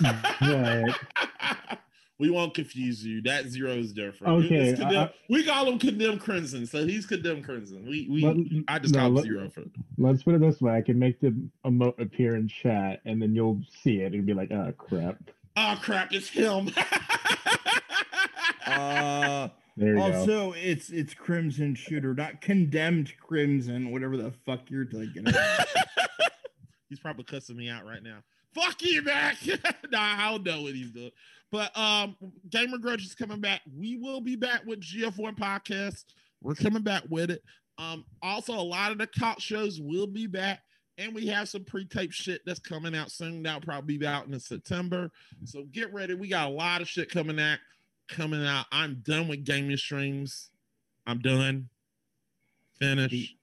[1.20, 1.78] but-
[2.18, 3.20] we won't confuse you.
[3.22, 4.44] That zero is different.
[4.44, 7.84] Okay, condemn- I- we call him condemned crimson, so he's condemned crimson.
[7.86, 9.64] We we Let- I just no, call him let- zero for.
[9.98, 11.34] Let's put it this way: I can make the
[11.64, 15.18] emote appear in chat, and then you'll see it and be like, "Oh crap!"
[15.56, 16.12] Oh crap!
[16.12, 16.70] It's him.
[18.66, 20.00] Uh, There you go.
[20.02, 25.24] also, it's it's Crimson Shooter, not condemned Crimson, whatever the fuck you're thinking.
[26.88, 28.18] he's probably cussing me out right now.
[28.54, 29.36] Fuck you, Mac.
[29.90, 31.10] nah, I don't know what he's doing.
[31.50, 32.16] But um,
[32.50, 33.60] Gamer Grudge is coming back.
[33.78, 36.04] We will be back with GF1 podcast.
[36.42, 37.42] We're coming back with it.
[37.78, 40.60] Um, also, a lot of the cop shows will be back,
[40.98, 43.42] and we have some pre-tape shit that's coming out soon.
[43.42, 45.10] That'll probably be out in September.
[45.44, 46.14] So get ready.
[46.14, 47.58] We got a lot of shit coming out.
[48.08, 48.66] Coming out.
[48.72, 50.50] I'm done with gaming streams.
[51.06, 51.68] I'm done.
[52.78, 53.36] Finished.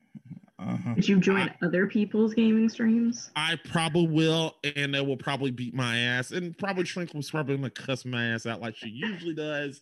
[0.59, 0.93] Uh-huh.
[0.95, 3.31] Did you join other people's gaming streams?
[3.35, 6.31] I probably will, and they will probably beat my ass.
[6.31, 9.81] And probably Shrink was probably gonna cuss my ass out like she usually does.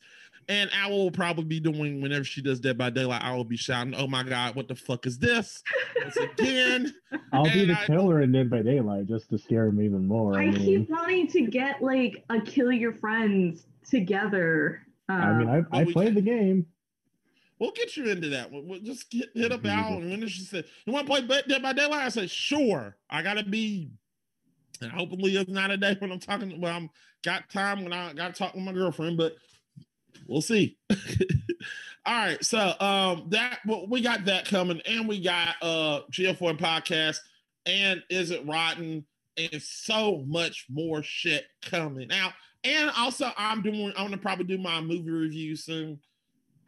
[0.49, 3.57] And I will probably be doing whenever she does Dead by Daylight, I will be
[3.57, 5.61] shouting, Oh my god, what the fuck is this?
[6.01, 6.93] Once again.
[7.33, 10.07] I'll be and the I- killer in Dead by Daylight just to scare him even
[10.07, 10.35] more.
[10.35, 14.83] I, I mean, keep wanting to get like a kill your friends together.
[15.09, 16.65] I mean, I, I played the game.
[17.59, 18.51] We'll get you into that.
[18.51, 19.69] We'll, we'll just get hit up Mhm.
[19.71, 20.01] out.
[20.01, 22.05] And when she said, You want to play Ba- Dead by Daylight?
[22.05, 22.95] I said, Sure.
[23.09, 23.89] I gotta be
[24.81, 26.89] and hopefully it's not a day when I'm talking when I'm
[27.23, 29.35] got time when I gotta talk with my girlfriend, but
[30.27, 30.77] we'll see.
[32.05, 36.57] All right, so um that well, we got that coming, and we got uh GF1
[36.59, 37.17] podcast
[37.65, 39.03] and is it rotten
[39.35, 42.33] and so much more shit coming out.
[42.63, 43.93] And also, I'm doing.
[43.97, 45.99] I'm gonna probably do my movie review soon.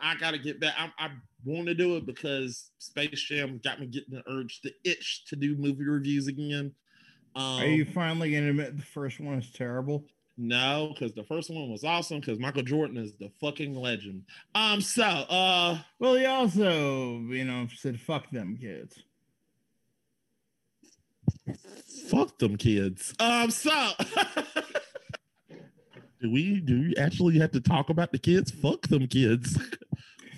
[0.02, 0.74] I gotta get back.
[0.78, 1.10] I, I
[1.46, 5.36] want to do it because Space Jam got me getting the urge, the itch to
[5.36, 6.72] do movie reviews again.
[7.36, 10.04] Um, Are you finally gonna admit the first one is terrible?
[10.42, 12.22] no, because the first one was awesome.
[12.22, 14.24] Because Michael Jordan is the fucking legend.
[14.56, 14.80] Um.
[14.82, 18.98] So, uh, Well, he also, you know, said fuck them kids.
[22.10, 23.14] fuck them kids.
[23.20, 23.52] Um.
[23.52, 23.72] So.
[26.22, 28.52] Do we do we actually have to talk about the kids?
[28.52, 29.58] Fuck them kids.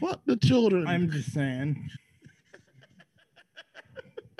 [0.02, 0.88] Fuck the children.
[0.88, 1.90] I'm just saying.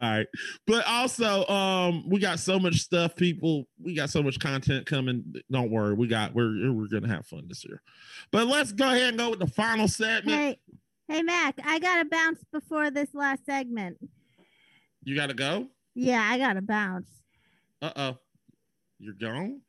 [0.00, 0.26] All right.
[0.66, 3.66] But also, um, we got so much stuff, people.
[3.82, 5.34] We got so much content coming.
[5.50, 7.82] Don't worry, we got we're we're gonna have fun this year.
[8.30, 10.38] But let's go ahead and go with the final segment.
[10.38, 10.58] Hey,
[11.10, 13.96] Hey Mac, I gotta bounce before this last segment.
[15.02, 15.68] You gotta go.
[15.94, 17.08] Yeah, I gotta bounce.
[17.80, 18.18] Uh oh.
[18.98, 19.62] You're gone.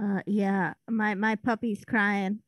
[0.00, 2.38] Uh, yeah, my my puppy's crying.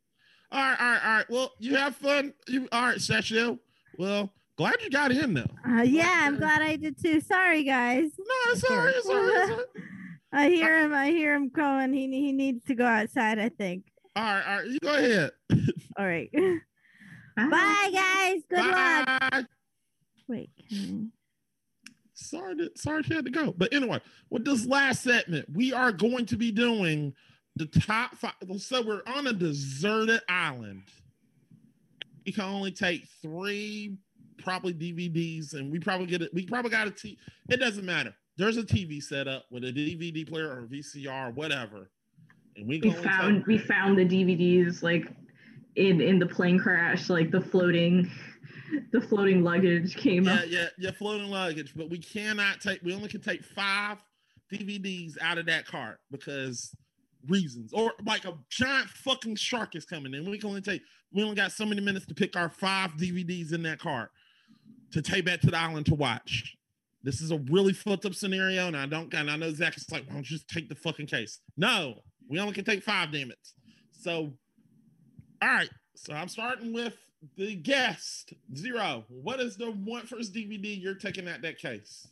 [0.52, 1.31] All right, all right, all right.
[1.31, 2.32] Well, you have fun.
[2.48, 3.59] You all right, Sashio?
[3.98, 5.51] Well, glad you got in though.
[5.68, 7.20] Uh, yeah, I'm glad I did too.
[7.20, 8.10] Sorry, guys.
[8.18, 8.94] No, sorry, all right.
[8.97, 9.32] It's all right.
[9.35, 9.66] It's all right.
[10.32, 10.93] I hear him.
[10.93, 11.93] I hear him going.
[11.93, 13.39] He he needs to go outside.
[13.39, 13.85] I think.
[14.14, 14.66] All right, all right.
[14.66, 15.31] You go ahead.
[15.98, 16.31] All right.
[17.36, 18.43] Bye, guys.
[18.51, 19.06] Good luck.
[19.06, 19.44] Bye.
[20.28, 20.51] Wait.
[20.68, 21.12] can
[22.14, 23.52] Sorry, to, sorry she had to go.
[23.56, 24.01] But anyway,
[24.31, 27.14] with this last segment, we are going to be doing
[27.57, 28.35] the top five.
[28.59, 30.83] So we're on a deserted island.
[32.24, 33.97] We can only take three,
[34.39, 36.33] probably DVDs, and we probably get it.
[36.35, 37.19] We probably got a T.
[37.49, 38.15] It doesn't matter.
[38.37, 41.91] There's a TV set up with a DVD player or VCR or whatever,
[42.57, 45.11] and we We found we found the DVDs like
[45.77, 48.11] in in the plane crash, like the floating
[48.93, 50.41] the floating luggage came up.
[50.41, 50.51] yeah, up.
[50.51, 52.83] yeah, yeah, floating luggage, but we cannot take.
[52.83, 53.99] We only can take five
[54.53, 56.74] DVDs out of that cart because
[57.28, 60.28] reasons, or like a giant fucking shark is coming in.
[60.30, 60.82] We can only take.
[61.12, 64.10] We only got so many minutes to pick our five DVDs in that cart
[64.93, 66.56] to take back to the island to watch.
[67.02, 69.12] This is a really fucked up scenario, and I don't.
[69.14, 72.02] And I know Zach is like, "Why don't you just take the fucking case?" No,
[72.28, 73.12] we only can take five.
[73.12, 73.38] Damn it.
[73.93, 74.32] So,
[75.43, 75.70] all right.
[75.94, 76.97] So I'm starting with
[77.36, 79.05] the guest zero.
[79.09, 82.09] What is the one first DVD you're taking out that case?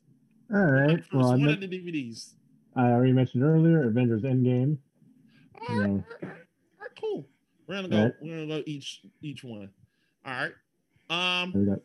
[0.53, 1.03] All right.
[1.13, 2.35] Well, one of the DVDs.
[2.77, 4.79] I already mentioned earlier Avengers Endgame.
[5.61, 5.87] All right, Yeah.
[5.87, 6.29] all right, all
[6.81, 7.27] right, cool.
[7.67, 8.03] We're gonna go.
[8.05, 8.13] Right.
[8.21, 9.71] We're gonna go each each one.
[10.27, 10.53] All right.
[11.43, 11.81] Um, We got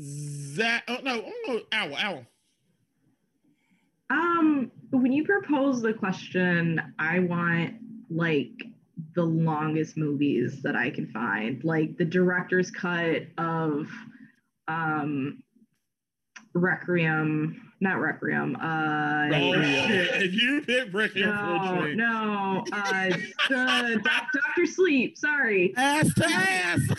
[0.00, 0.84] Zach.
[0.88, 1.96] Oh no, I'm gonna go owl.
[1.96, 2.26] Owl.
[4.10, 7.74] Um, when you propose the question, I want
[8.10, 8.52] like
[9.14, 13.88] the longest movies that I can find, like the director's cut of
[14.66, 15.42] um
[16.54, 20.10] Requiem, not Requiem, uh Oh shit!
[20.22, 23.08] If you pick Requiem no, Dream, no, uh
[23.48, 25.72] the Doctor Sleep, sorry.
[25.76, 26.80] ass to ass.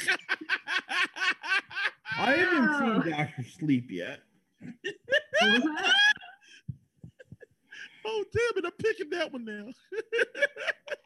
[2.18, 4.20] I haven't seen Doctor Sleep yet.
[4.62, 4.74] What
[5.54, 5.94] was that?
[8.06, 8.66] oh damn it!
[8.66, 9.68] I'm picking that one now.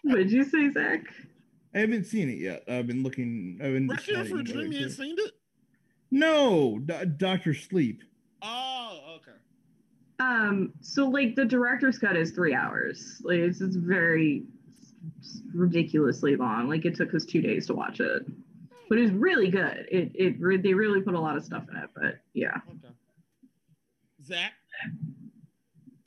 [0.06, 1.02] What did you say, Zach?
[1.74, 2.64] I haven't seen it yet.
[2.68, 3.58] I've been looking.
[3.64, 3.88] I've been.
[3.88, 4.72] Requiem for a Dream.
[4.74, 5.32] You to- ain't seen it?
[6.12, 6.80] No,
[7.18, 8.04] Doctor Sleep.
[8.42, 9.38] Oh, okay.
[10.24, 13.22] Um, so like the director's cut is three hours.
[13.24, 14.44] Like it's, it's very
[15.20, 16.70] it's ridiculously long.
[16.70, 18.24] Like it took us two days to watch it,
[18.90, 19.86] but it's really good.
[19.92, 21.90] It it re- they really put a lot of stuff in it.
[21.96, 22.94] But yeah, Okay.
[24.24, 24.54] Zach.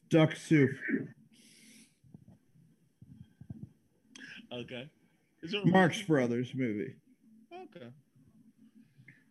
[0.09, 0.71] Duck Soup.
[4.53, 4.89] Okay.
[5.43, 6.07] Is there Marx reason?
[6.07, 6.95] Brothers movie.
[7.53, 7.87] Okay.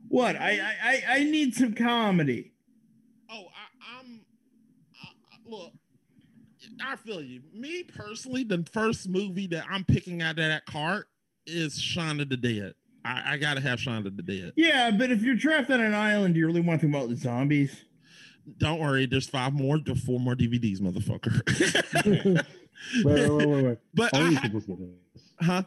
[0.10, 0.36] What?
[0.36, 2.52] I I I, I need some comedy.
[3.32, 3.44] Oh, I, I'm.
[3.44, 3.75] I, I-
[5.46, 5.72] look,
[6.84, 7.42] I feel you.
[7.54, 11.08] Me personally, the first movie that I'm picking out of that cart
[11.46, 12.74] is Shaun of the Dead.
[13.04, 14.54] I, I gotta have Shaun of the Dead.
[14.56, 17.10] Yeah, but if you're trapped on an island, do you really want to think about
[17.10, 17.86] the zombies?
[18.58, 21.42] Don't worry, there's five more, there's four more DVDs, motherfucker.
[23.06, 23.78] wait, wait, wait, wait, wait.
[23.94, 25.24] but I, Only ha- supposed to get this.
[25.42, 25.64] huh?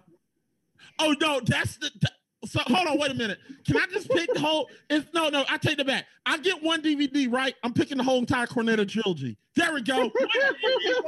[0.99, 1.91] Oh no, that's the.
[2.01, 2.13] that-
[2.45, 3.39] so hold on, wait a minute.
[3.67, 4.69] Can I just pick the whole?
[4.89, 5.45] It's no, no.
[5.49, 6.07] I take it back.
[6.25, 7.55] I get one DVD, right?
[7.63, 9.37] I'm picking the whole entire Cornetto trilogy.
[9.57, 10.11] There we go.
[10.11, 11.03] DVD.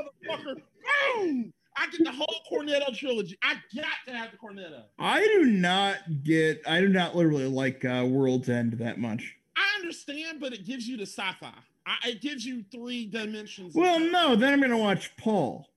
[1.14, 1.52] Boom!
[1.76, 3.38] I get the whole Cornetto trilogy.
[3.42, 4.82] I got to have the Cornetto.
[4.98, 6.62] I do not get.
[6.66, 9.36] I do not literally like uh, World's End that much.
[9.56, 11.52] I understand, but it gives you the sci-fi.
[11.86, 13.74] I, it gives you three dimensions.
[13.74, 14.34] Well, no.
[14.34, 15.69] Then I'm gonna watch Paul.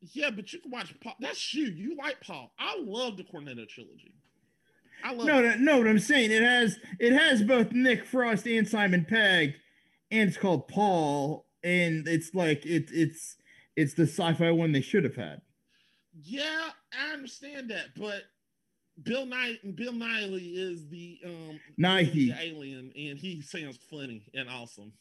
[0.00, 1.14] Yeah, but you can watch Paul.
[1.20, 1.66] That's you.
[1.66, 2.52] You like Paul.
[2.58, 4.14] I love the Cornetto trilogy.
[5.04, 5.26] I love.
[5.26, 5.60] No, it.
[5.60, 5.78] no, no.
[5.78, 9.54] What I'm saying, it has it has both Nick Frost and Simon Pegg,
[10.10, 13.36] and it's called Paul, and it's like it it's
[13.76, 15.40] it's the sci-fi one they should have had.
[16.20, 18.22] Yeah, I understand that, but
[19.02, 22.12] Bill Nye Bill Niley is the um Nighy.
[22.12, 24.92] the alien, and he sounds funny and awesome.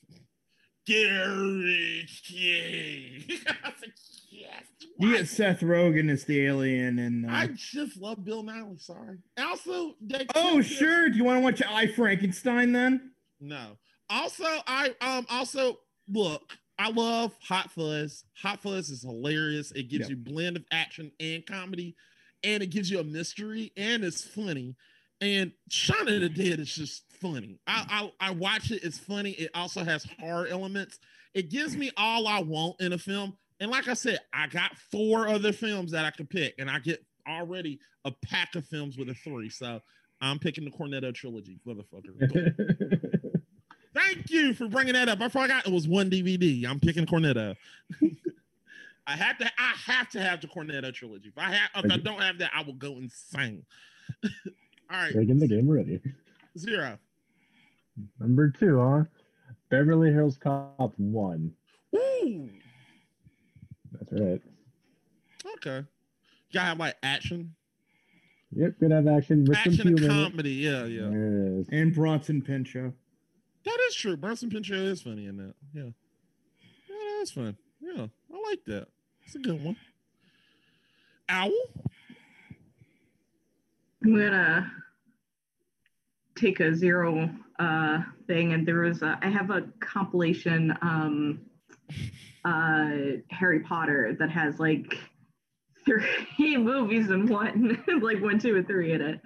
[0.88, 3.23] Gary King.
[3.30, 3.93] I was like,
[4.31, 4.64] yes.
[4.99, 8.80] You get Seth Rogen as the alien, and uh, I just love Bill Niley.
[8.81, 9.18] Sorry.
[9.38, 11.09] Also, they oh sure.
[11.09, 13.11] Do you want to watch I Frankenstein then?
[13.39, 13.77] No.
[14.09, 15.77] Also, I um also
[16.09, 16.53] look.
[16.80, 18.23] I love Hot Fuzz.
[18.41, 19.72] Hot Fuzz is hilarious.
[19.72, 20.09] It gives Yep.
[20.09, 21.95] you blend of action and comedy,
[22.43, 24.76] and it gives you a mystery, and it's funny.
[25.19, 27.60] And Shaun of the Dead is just funny.
[27.68, 28.84] I, I I watch it.
[28.84, 29.31] It's funny.
[29.31, 30.99] It also has horror elements.
[31.34, 33.38] It gives me all I want in a film.
[33.60, 36.80] And like I said, I got four other films that I could pick, and I
[36.80, 39.49] get already a pack of films with a three.
[39.49, 39.81] So
[40.22, 42.56] I'm picking the Cornetto trilogy, motherfucker.
[43.94, 45.22] Thank you for bringing that up.
[45.22, 46.65] I forgot it was one DVD.
[46.68, 47.56] I'm picking Cornetto.
[49.07, 49.45] I have to.
[49.57, 51.30] I have to have the Cornetto trilogy.
[51.30, 53.64] If I have, if I don't have that, I will go insane.
[54.23, 54.30] All
[54.91, 55.99] right, Taking the game ready.
[56.57, 56.98] zero.
[58.19, 59.03] Number two, huh?
[59.69, 61.52] Beverly Hills Cop 1.
[61.95, 62.49] Ooh,
[63.94, 64.41] That's right.
[65.57, 65.78] okay.
[65.78, 67.53] You gotta have like action,
[68.56, 69.44] Yep, good to have action.
[69.45, 70.30] With some action and humor in it.
[70.32, 70.52] comedy.
[70.53, 71.10] Yeah, yeah.
[71.10, 71.68] There it is.
[71.72, 72.94] And Bronson Pinchot.
[73.65, 74.15] That is true.
[74.15, 75.53] Bronson Pinchot is funny in that.
[75.74, 75.84] Yeah,
[76.90, 77.57] yeah, that's fun.
[77.82, 78.88] Yeah, I like that.
[79.26, 79.76] It's a good one.
[81.28, 81.52] Owl.
[84.03, 84.80] I'm gonna uh,
[86.38, 91.39] take a zero uh thing and there was a, I have a compilation um
[92.45, 92.89] uh
[93.30, 94.97] Harry Potter that has like
[95.85, 99.19] three movies and one like one, two, and three in it.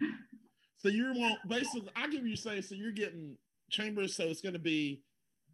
[0.78, 1.90] So you're want basically.
[1.96, 2.62] I give you say.
[2.62, 3.36] So you're getting
[3.70, 4.16] chambers.
[4.16, 5.04] So it's going to be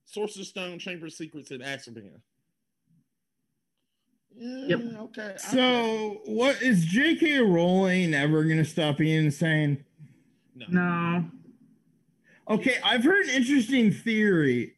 [0.05, 2.11] Sorcerer's Stone, Chamber of Secrets, and Azkaban.
[4.39, 4.79] Yeah, Yep.
[4.99, 5.33] Okay.
[5.33, 7.39] I- So, what is J.K.
[7.39, 9.83] Rowling ever going to stop being insane?
[10.55, 10.65] no.
[10.69, 11.25] No.
[12.49, 14.75] Okay, I've heard an interesting theory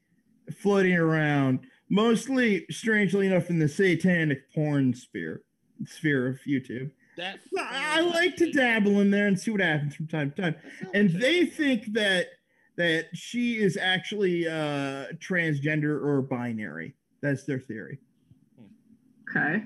[0.58, 1.60] floating around,
[1.90, 5.44] mostly, strangely enough, in the satanic porn sphere
[5.86, 6.92] sphere of YouTube.
[7.16, 10.56] That I like to dabble in there and see what happens from time to time.
[10.94, 12.28] And they think that
[12.78, 16.96] that she is actually uh transgender or binary.
[17.22, 18.00] That's their theory.
[19.30, 19.64] Okay.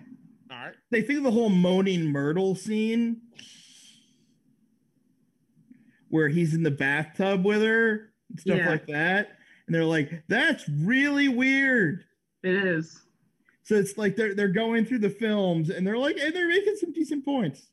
[0.52, 0.76] All right.
[0.90, 3.22] They think of the whole moaning Myrtle scene
[6.14, 8.70] where he's in the bathtub with her and stuff Yeah.
[8.70, 9.30] like that.
[9.66, 12.04] And they're like, that's really weird.
[12.44, 13.02] It is.
[13.64, 16.76] So it's like they're they're going through the films and they're like, and they're making
[16.76, 17.66] some decent points.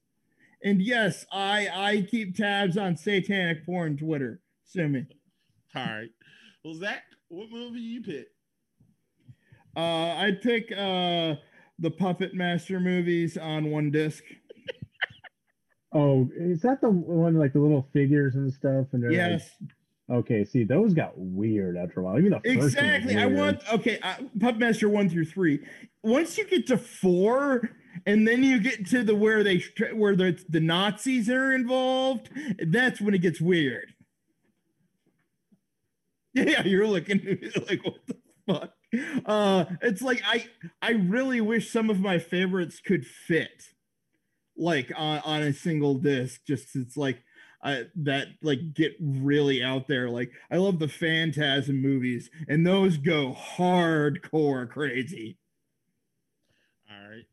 [0.64, 4.40] And yes, I I keep tabs on satanic porn Twitter.
[4.64, 5.04] Sue me.
[5.76, 6.08] All right.
[6.64, 8.28] Well, Zach, what movie you pick?
[9.76, 9.80] Uh,
[10.16, 11.34] I'd pick uh
[11.78, 14.24] the Puppet Master movies on one disc.
[15.92, 18.86] Oh, is that the one like the little figures and stuff?
[18.92, 22.18] And they're Yes, like, okay, see, those got weird after a while.
[22.18, 23.16] Even the first exactly.
[23.16, 23.98] I want okay.
[24.00, 25.60] Uh, Puppetmaster one through three.
[26.02, 27.70] Once you get to four,
[28.06, 32.30] and then you get to the where they where the the Nazis are involved,
[32.68, 33.94] that's when it gets weird.
[36.32, 37.18] Yeah, you're looking
[37.68, 38.72] like what the fuck.
[39.26, 40.46] Uh, it's like I
[40.80, 43.70] I really wish some of my favorites could fit,
[44.60, 46.42] like on on a single disc.
[46.46, 47.22] Just it's like
[47.62, 50.08] uh, that like get really out there.
[50.08, 55.38] Like I love the Phantasm movies, and those go hardcore crazy.
[56.90, 57.24] All right.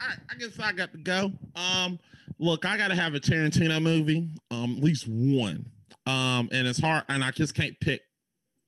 [0.00, 0.18] Right.
[0.30, 1.32] I guess I got to go.
[1.54, 1.98] Um,
[2.38, 5.66] look, I gotta have a Tarantino movie, um, at least one.
[6.06, 8.02] Um, and it's hard, and I just can't pick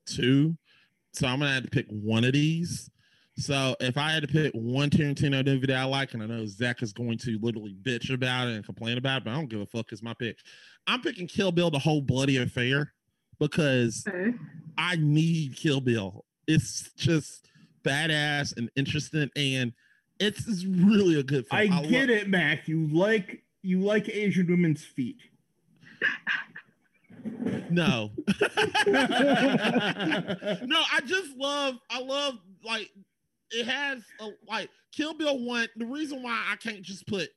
[0.07, 0.57] two.
[1.13, 2.91] So I'm gonna have to pick one of these.
[3.37, 6.47] So if I had to pick one Tarantino movie that I like, and I know
[6.47, 9.49] Zach is going to literally bitch about it and complain about it, but I don't
[9.49, 9.91] give a fuck.
[9.91, 10.39] It's my pick.
[10.87, 12.93] I'm picking Kill Bill, the whole bloody affair,
[13.41, 14.35] because Okay.
[14.79, 16.25] I need Kill Bill.
[16.47, 17.49] It's just
[17.83, 19.73] badass and interesting, and
[20.21, 21.73] it's, it's really a good film.
[21.73, 22.69] I get it, Mac.
[22.69, 25.17] You like you like Asian women's feet.
[27.71, 28.11] No,
[28.87, 31.77] no, I just love.
[31.91, 32.35] I love
[32.65, 32.91] like
[33.51, 35.69] it has a, like Kill Bill one.
[35.77, 37.29] The reason why I can't just put.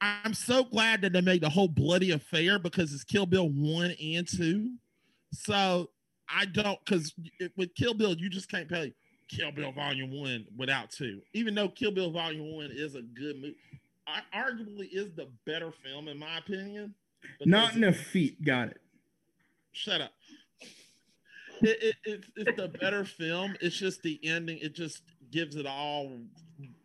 [0.00, 3.94] I'm so glad that they made the whole bloody affair because it's Kill Bill one
[4.02, 4.72] and two.
[5.32, 5.90] So
[6.28, 7.12] I don't because
[7.56, 8.94] with Kill Bill you just can't play
[9.28, 11.20] Kill Bill Volume One without two.
[11.34, 13.56] Even though Kill Bill Volume One is a good movie,
[14.06, 16.94] I, arguably is the better film in my opinion.
[17.44, 18.42] Not because- enough feet.
[18.44, 18.80] Got it.
[19.72, 20.12] shut up.
[21.62, 23.54] It, it, it's it's the better film.
[23.60, 24.58] It's just the ending.
[24.62, 26.18] It just gives it all.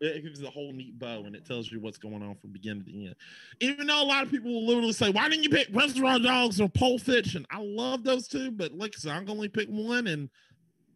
[0.00, 2.84] It gives a whole neat bow, and it tells you what's going on from beginning
[2.84, 3.14] to end.
[3.60, 6.60] Even though a lot of people will literally say, "Why didn't you pick Reservoir Dogs
[6.60, 9.68] or Pulp Fiction?" I love those two, but like I said, I'm gonna only pick
[9.68, 10.30] one, and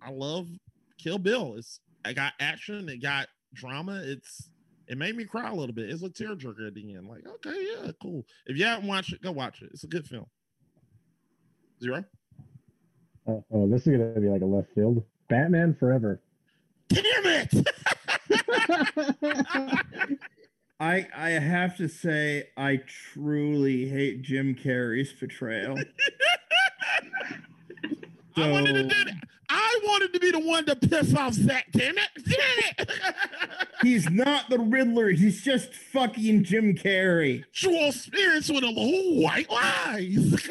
[0.01, 0.49] I love
[0.97, 1.57] Kill Bill.
[1.57, 4.01] It's I got action, it got drama.
[4.05, 4.51] It's
[4.89, 5.91] it made me cry a little bit.
[5.91, 7.07] It's a tearjerker at the end.
[7.07, 8.27] Like, okay, yeah, cool.
[8.47, 9.71] If you haven't watched it, go watch it.
[9.73, 10.27] It's a good film.
[11.83, 12.05] Zero.
[13.27, 15.05] Oh, oh, this is gonna be like a left field.
[15.29, 16.21] Batman Forever.
[16.93, 17.55] Damn it!
[20.81, 22.81] I I have to say I
[23.13, 25.79] truly hate Jim Carrey's portrayal.
[28.37, 29.15] I wanted to do that.
[29.51, 31.67] I wanted to be the one to piss off Zach.
[31.73, 32.09] Damn it!
[32.25, 32.39] Damn
[32.79, 32.91] it!
[33.83, 35.11] He's not the Riddler.
[35.11, 37.43] He's just fucking Jim Carrey.
[37.43, 40.49] Actual Spirits with a whole white lies.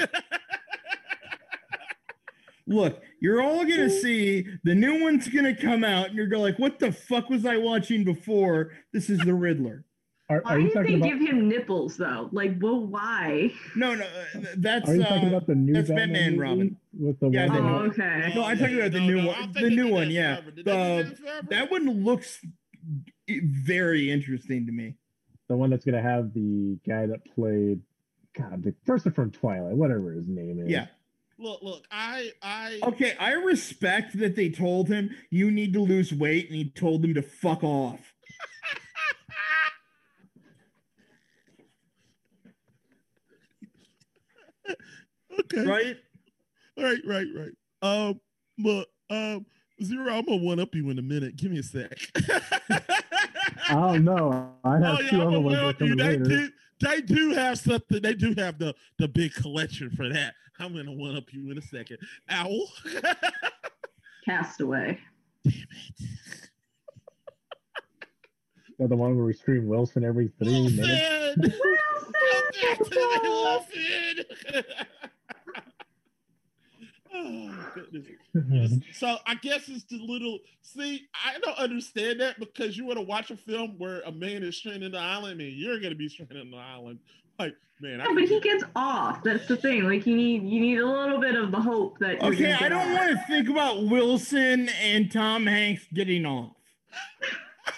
[2.69, 6.43] Look, you're all gonna see the new one's gonna come out, and you're going to
[6.43, 9.83] like, "What the fuck was I watching before?" This is the Riddler.
[10.29, 11.09] Are, Why are you did they talking about?
[11.09, 12.29] give him nipples though?
[12.31, 13.51] Like, well, why?
[13.75, 16.77] No, no, uh, that's Are you uh, talking about the new that's Batman, Batman Robin.
[16.99, 17.57] with the Yeah, one?
[17.65, 18.31] Oh, okay.
[18.35, 20.35] No, I'm talking about the new I one- the new one, yeah.
[20.35, 20.51] forever.
[20.51, 22.39] Did they do The- that that one looks
[23.27, 24.95] very interesting to me.
[25.47, 27.81] the one that's gonna have the guy that played,
[28.37, 30.69] God, the person from Twilight, whatever his name is.
[30.69, 30.85] Yeah.
[31.39, 32.79] Look, look, I, I.
[32.83, 37.01] Okay, I respect that they told him you need to lose weight, and he told
[37.01, 38.13] them to fuck off.
[45.39, 45.65] okay.
[45.65, 45.95] Right?
[46.77, 47.51] Right, right, right.
[47.81, 48.19] Um,
[48.57, 49.45] but um,
[49.81, 50.13] zero.
[50.13, 51.37] I'm gonna one up you in a minute.
[51.37, 51.97] Give me a sec.
[53.69, 54.51] I don't know.
[54.65, 55.95] I have oh yeah, two other ones that up you.
[55.95, 56.49] come They do,
[56.81, 58.01] they do have something.
[58.01, 60.33] They do have the the big collection for that.
[60.59, 61.97] I'm gonna one up you in a second.
[62.29, 62.67] Owl.
[64.25, 64.99] Castaway.
[68.77, 71.37] They're the one where we scream Wilson every three minutes.
[71.37, 71.53] Wilson.
[72.13, 74.25] Come back to me, Wilson.
[77.13, 78.73] oh goodness.
[78.93, 80.39] So I guess it's the little.
[80.61, 84.43] See, I don't understand that because you want to watch a film where a man
[84.43, 86.99] is stranded on the island and you're gonna be stranded on the island.
[87.39, 89.23] Like, man, I Yeah, but he gets off.
[89.23, 89.83] That's the thing.
[89.83, 92.21] Like you need you need a little bit of the hope that.
[92.21, 96.51] Okay, I don't want to think about Wilson and Tom Hanks getting off.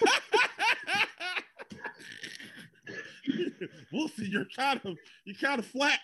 [3.92, 4.26] we'll see.
[4.26, 6.00] You're kind of you're kind of flat.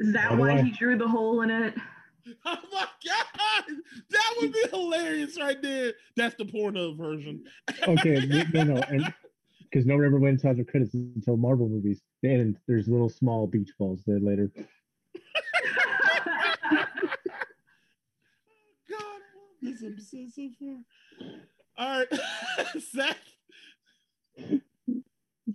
[0.00, 1.74] Is that By why way- he drew the hole in it?
[2.46, 3.64] oh my god,
[4.10, 5.92] that would be hilarious right there.
[6.16, 7.44] That's the porno version.
[7.86, 9.12] okay, no, no, no, and
[9.74, 12.00] because no one ever went inside the credits until Marvel movies.
[12.22, 14.48] And there's little small beach balls there later.
[14.54, 14.66] God,
[18.88, 19.22] I love
[19.60, 20.76] this episode so far.
[21.76, 22.06] All right,
[22.94, 23.18] Zach.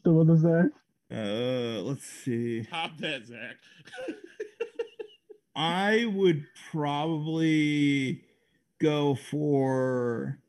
[0.04, 0.72] So what is that?
[1.10, 2.64] Uh, let's see.
[2.64, 3.56] Top that, Zach.
[5.56, 8.26] I would probably
[8.82, 10.40] go for.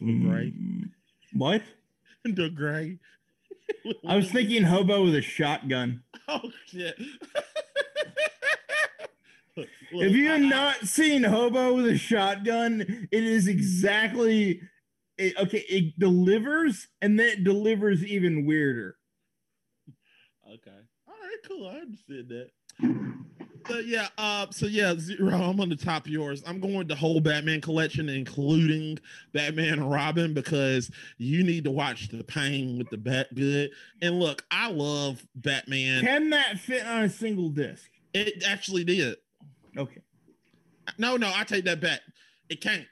[0.00, 0.52] Right.
[0.52, 0.82] Hmm,
[1.32, 1.62] What?
[2.24, 2.98] the gray.
[4.06, 6.02] I was thinking hobo with a shotgun.
[6.28, 6.96] Oh shit.
[9.56, 12.80] Look, If you have I- I- not seen Hobo with a Shotgun,
[13.12, 14.60] it is exactly
[15.16, 15.64] it, okay.
[15.68, 18.96] It delivers, and then it delivers even weirder.
[20.44, 20.70] Okay.
[21.06, 21.68] All right, cool.
[21.68, 22.50] I understood that.
[23.68, 25.34] So yeah, uh, so yeah, zero.
[25.34, 26.42] I'm on the top of yours.
[26.46, 28.98] I'm going the whole Batman collection, including
[29.32, 33.70] Batman and Robin, because you need to watch the pain with the Bat Good.
[34.02, 36.02] And look, I love Batman.
[36.04, 37.88] Can that fit on a single disc?
[38.12, 39.16] It actually did.
[39.76, 40.00] Okay.
[40.98, 42.00] No, no, I take that back.
[42.48, 42.86] It can't.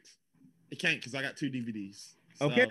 [0.70, 2.14] It can't because I got two DVDs.
[2.36, 2.66] So, Okay.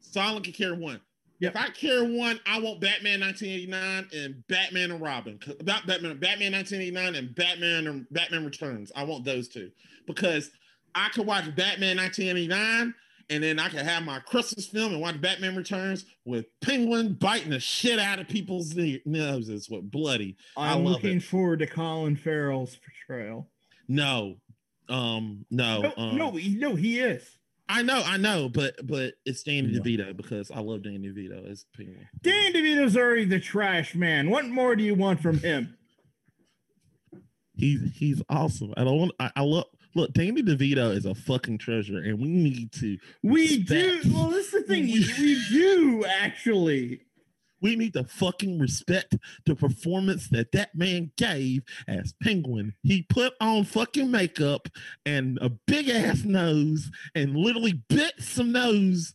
[0.00, 1.00] So I only can carry one.
[1.40, 1.54] Yep.
[1.54, 5.40] If I care one, I want Batman 1989 and Batman and Robin.
[5.58, 8.92] About Batman, Batman 1989 and Batman and Batman Returns.
[8.94, 9.70] I want those two
[10.06, 10.50] because
[10.94, 12.94] I could watch Batman 1989
[13.30, 17.50] and then I could have my Christmas film and watch Batman Returns with Penguin biting
[17.50, 18.74] the shit out of people's
[19.06, 20.36] noses with bloody.
[20.56, 21.22] I I'm looking it.
[21.22, 23.48] forward to Colin Farrell's portrayal.
[23.88, 24.36] No,
[24.88, 27.38] um, no, No, um, no, no, he is.
[27.70, 29.72] I know, I know, but but it's Danny.
[29.72, 32.08] DeVito because I love Danny DeVito as Penguin.
[32.20, 34.28] Dan DeVito's already the trash man.
[34.28, 35.76] What more do you want from him?
[37.54, 38.74] He's he's awesome.
[38.76, 39.12] I don't want.
[39.20, 39.66] I, I love.
[39.94, 42.98] Look, Danny DeVito is a fucking treasure, and we need to.
[43.22, 44.00] We do.
[44.12, 44.84] Well, this is the thing.
[44.86, 47.02] We, we do actually.
[47.60, 52.74] We need to fucking respect the performance that that man gave as Penguin.
[52.82, 54.68] He put on fucking makeup
[55.06, 59.14] and a big ass nose and literally bit some nose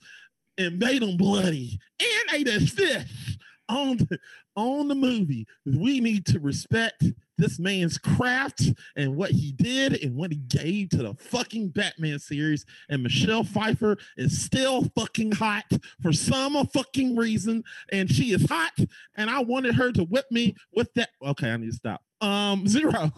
[0.57, 4.19] and made him bloody and ate a fish on the,
[4.55, 5.47] on the movie.
[5.65, 7.03] We need to respect
[7.37, 8.63] this man's craft
[8.95, 12.65] and what he did and what he gave to the fucking Batman series.
[12.89, 15.65] And Michelle Pfeiffer is still fucking hot
[16.01, 18.77] for some fucking reason, and she is hot.
[19.15, 21.09] And I wanted her to whip me with that.
[21.21, 22.01] Okay, I need to stop.
[22.21, 23.11] Um, zero.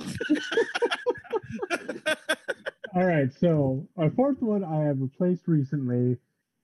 [2.96, 6.18] All right, so our fourth one I have replaced recently.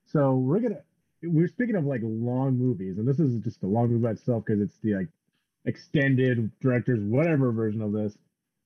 [0.06, 0.82] So we're gonna
[1.24, 4.46] we're speaking of like long movies, and this is just a long movie by itself
[4.46, 5.08] because it's the like
[5.66, 8.18] extended directors, whatever version of this.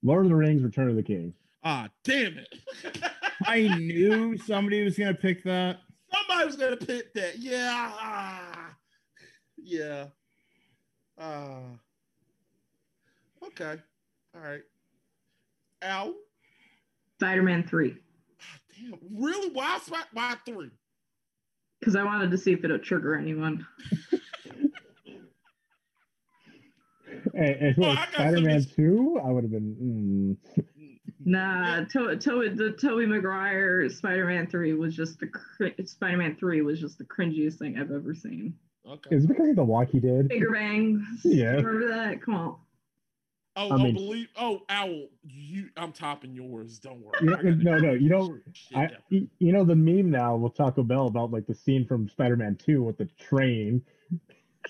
[0.03, 1.33] Lord of the Rings: Return of the King.
[1.63, 2.57] Ah, damn it.
[3.45, 5.81] I knew somebody was gonna pick that.
[6.13, 7.39] Somebody was gonna pick that.
[7.39, 7.91] Yeah.
[7.99, 8.75] ah,
[9.57, 10.05] yeah.
[11.17, 11.59] Uh
[13.45, 13.75] okay.
[14.35, 14.61] All right.
[15.81, 16.13] Al.
[17.19, 17.95] Spider-Man three,
[18.79, 18.99] Damn.
[19.11, 19.49] Really?
[19.49, 20.69] Why Spi- why three?
[21.79, 23.65] Because I wanted to see if it'll trigger anyone.
[27.33, 30.37] And, and Oh, what, I got Spider-Man something- Two, I would have been.
[30.57, 30.63] Mm,
[31.25, 36.79] Nah, to- to- the Tobey Maguire Spider-Man three was just the cr- Spider-Man three was
[36.79, 38.53] just the cringiest thing I've ever seen.
[38.87, 39.15] Okay.
[39.15, 40.29] is it because of the walk he did?
[40.29, 41.03] Bigger bangs.
[41.25, 41.55] Yeah.
[41.55, 42.21] Remember that?
[42.21, 42.55] Come on.
[43.57, 44.27] Oh, I mean- believe.
[44.39, 45.69] Oh, Owl, you.
[45.75, 46.77] I'm topping yours.
[46.77, 47.17] Don't worry.
[47.21, 50.83] You know, no, no, you know, shit I, you know the meme now with Taco
[50.83, 53.81] Bell about like the scene from Spider-Man 2 with the train.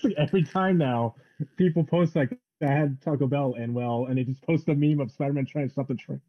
[0.02, 1.16] Like every time now,
[1.56, 5.00] people post like I had Taco Bell and well, and they just post a meme
[5.00, 6.20] of Spider-Man trying to stop the train,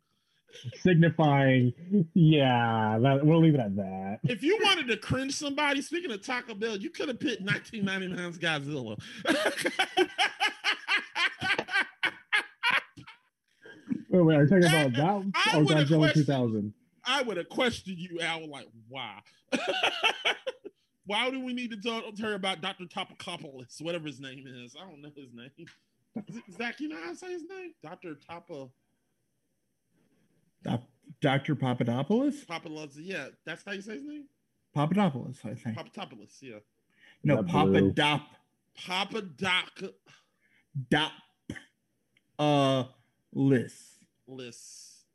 [0.75, 1.73] signifying,
[2.13, 4.19] yeah, that, we'll leave it at that.
[4.23, 8.37] If you wanted to cringe somebody, speaking of Taco Bell, you could have picked 1999's
[8.37, 8.99] Godzilla.
[14.09, 16.73] Wait, wait, are you talking about that I or would've Godzilla 2000?
[17.05, 19.19] I would have questioned you, Al, like, why?
[21.05, 22.85] why do we need to talk to her about Dr.
[22.85, 24.75] Topakopoulos, whatever his name is?
[24.75, 25.49] I don't know his name.
[26.27, 27.73] Is it, Zach, you know how to say his name?
[27.83, 28.15] Dr.
[28.29, 28.69] Topa
[30.63, 30.83] Doc-
[31.21, 31.55] Dr.
[31.55, 32.45] Papadopoulos?
[32.45, 32.97] Papadopoulos.
[32.97, 34.25] Yeah, that's how you say his name?
[34.75, 35.77] Papadopoulos, I think.
[35.77, 36.57] Papadopoulos, yeah.
[37.23, 37.91] No, That blue.
[37.93, 38.21] Papadop.
[38.77, 39.93] Papadoc
[40.89, 41.11] Dop.
[42.37, 42.83] Uh,
[43.33, 43.88] Liz.
[44.29, 45.05] List.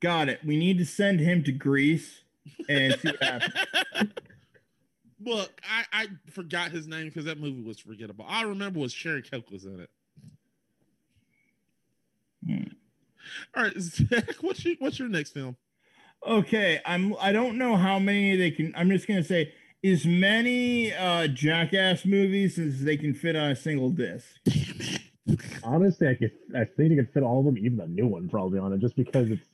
[0.00, 0.40] Got it.
[0.44, 2.22] We need to send him to Greece
[2.68, 3.54] and see what happens.
[5.22, 8.24] Look, I, I forgot his name because that movie was forgettable.
[8.24, 9.90] All I remember was Sherry Coke was in it.
[12.46, 12.62] Hmm.
[13.54, 15.56] All right, Zach, what's your what's your next film?
[16.26, 17.14] Okay, I'm.
[17.20, 18.72] I don't know how many they can.
[18.76, 19.52] I'm just gonna say
[19.84, 24.26] as many uh, Jackass movies as they can fit on a single disc.
[25.62, 28.28] Honestly, I could, I think you could fit all of them, even the new one,
[28.28, 29.46] probably on it, just because it's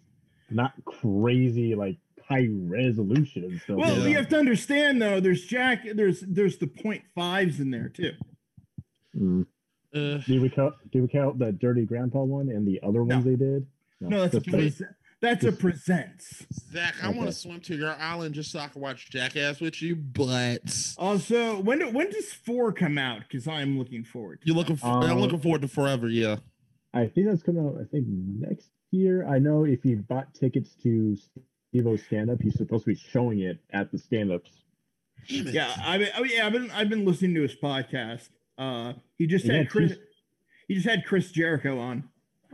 [0.51, 1.97] not crazy like
[2.29, 3.77] high resolution and stuff.
[3.77, 4.07] Well, Yeah.
[4.07, 5.21] you have to understand though.
[5.21, 5.85] There's Jack.
[5.95, 8.13] There's there's the point fives in there too.
[9.17, 9.47] Mm.
[9.95, 10.75] Uh, Do we count?
[10.93, 13.31] Do we count the Dirty Grandpa one and the other ones No.
[13.31, 13.67] they did?
[14.01, 14.83] No, that's a just the- pres-
[15.21, 16.45] that's a presents.
[16.73, 19.81] Zach, I want to swim to your island just so I can watch Jackass with
[19.83, 23.21] you, but Also, when do, when does four come out?
[23.21, 24.41] Because I'm looking forward.
[24.43, 24.59] To you're that.
[24.61, 26.09] looking for, I'm Uh, looking forward to forever.
[26.09, 26.37] Yeah.
[26.95, 27.77] I think that's coming out.
[27.81, 29.27] I think next year.
[29.27, 31.17] I know if you bought tickets to
[31.69, 34.51] Steve-O's stand-up, he's supposed to be showing it at the stand-ups.
[35.29, 38.29] Yeah, I mean, oh, yeah, I've been I've been listening to his podcast.
[38.57, 39.95] Uh, he just He had had Chris.
[40.69, 42.05] He just had Chris Jericho on.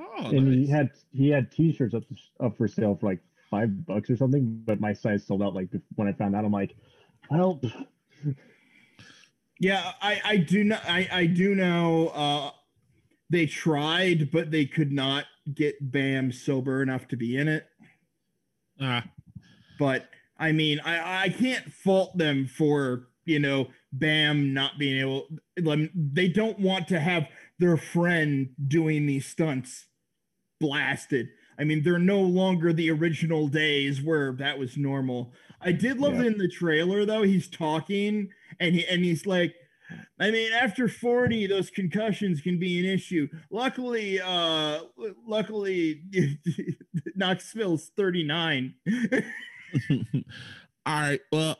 [0.03, 2.05] Oh, and he had he had T-shirts up
[2.41, 3.20] up for sale for like
[3.51, 4.62] five bucks or something.
[4.65, 5.55] But my size sold out.
[5.55, 6.74] Like when I found out, I'm like,
[7.31, 7.61] well,
[9.59, 12.09] Yeah, I I do know I I do know.
[12.09, 12.51] Uh,
[13.31, 17.66] they tried, but they could not get Bam sober enough to be in it.
[18.81, 19.05] Ah,
[19.79, 20.09] But
[20.39, 25.29] I mean, I I can't fault them for you know Bam not being able.
[25.57, 29.87] They don't want to have their friend doing these stunts
[30.63, 31.29] blasted.
[31.59, 35.33] I mean, they're no longer the original days where that was normal.
[35.61, 36.25] I did love Yeah.
[36.29, 37.23] in the trailer though.
[37.23, 39.55] He's talking and he and he's like,
[40.19, 43.29] I mean, after 40, those concussions can be an issue.
[43.51, 44.81] Luckily, uh
[45.27, 46.03] luckily
[47.15, 48.75] Knoxville's 39.
[49.91, 50.01] all
[50.87, 51.21] right.
[51.31, 51.57] Well,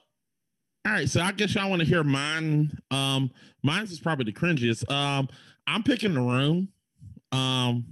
[0.87, 1.09] all right.
[1.09, 2.79] So I guess y'all want to hear mine.
[2.91, 3.31] Um,
[3.63, 4.91] mine's is probably the cringiest.
[4.91, 5.29] Um,
[5.67, 6.69] I'm picking the room.
[7.31, 7.85] Um,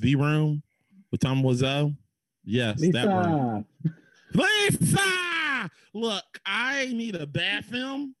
[0.00, 0.62] the room
[1.10, 1.96] with Tom Wiseau.
[2.44, 3.64] Yes, that room.
[4.34, 8.14] Lisa, Lisa, look, I need a bad film.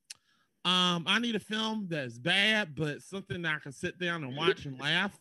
[0.64, 4.36] Um, I need a film that's bad, but something that I can sit down and
[4.36, 5.18] watch and laugh.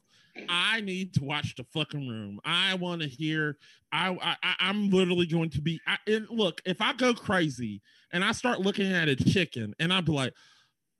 [0.47, 2.39] I need to watch the fucking room.
[2.45, 3.57] I want to hear.
[3.91, 5.81] I, I I'm literally going to be.
[5.87, 5.97] I,
[6.29, 7.81] look, if I go crazy
[8.11, 10.33] and I start looking at a chicken and be like,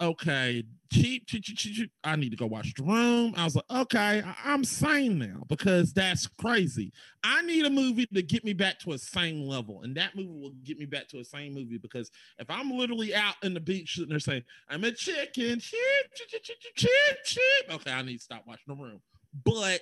[0.02, 1.92] okay, cheap, cheap, cheap, cheap, cheap.
[2.04, 3.34] I need to go watch the room.
[3.38, 6.92] I was like, okay, I, I'm sane now because that's crazy.
[7.24, 10.40] I need a movie to get me back to a sane level, and that movie
[10.40, 13.60] will get me back to a sane movie because if I'm literally out in the
[13.60, 15.80] beach sitting there saying, I'm a chicken, cheap,
[16.16, 17.76] cheap, cheap, cheap, cheap, cheap, cheap.
[17.76, 19.02] Okay, I need to stop watching the room.
[19.46, 19.82] But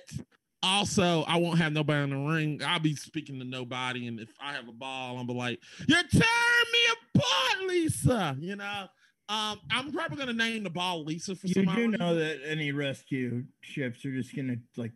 [0.62, 2.60] also, I won't have nobody in the ring.
[2.66, 5.94] I'll be speaking to nobody, and if I have a ball, I'm be like, "You
[5.94, 6.78] tear me
[7.14, 8.88] apart, Lisa." You know,
[9.28, 11.78] Um, I'm probably gonna name the ball Lisa for some reason.
[11.78, 14.92] You do know that any rescue ships are just gonna like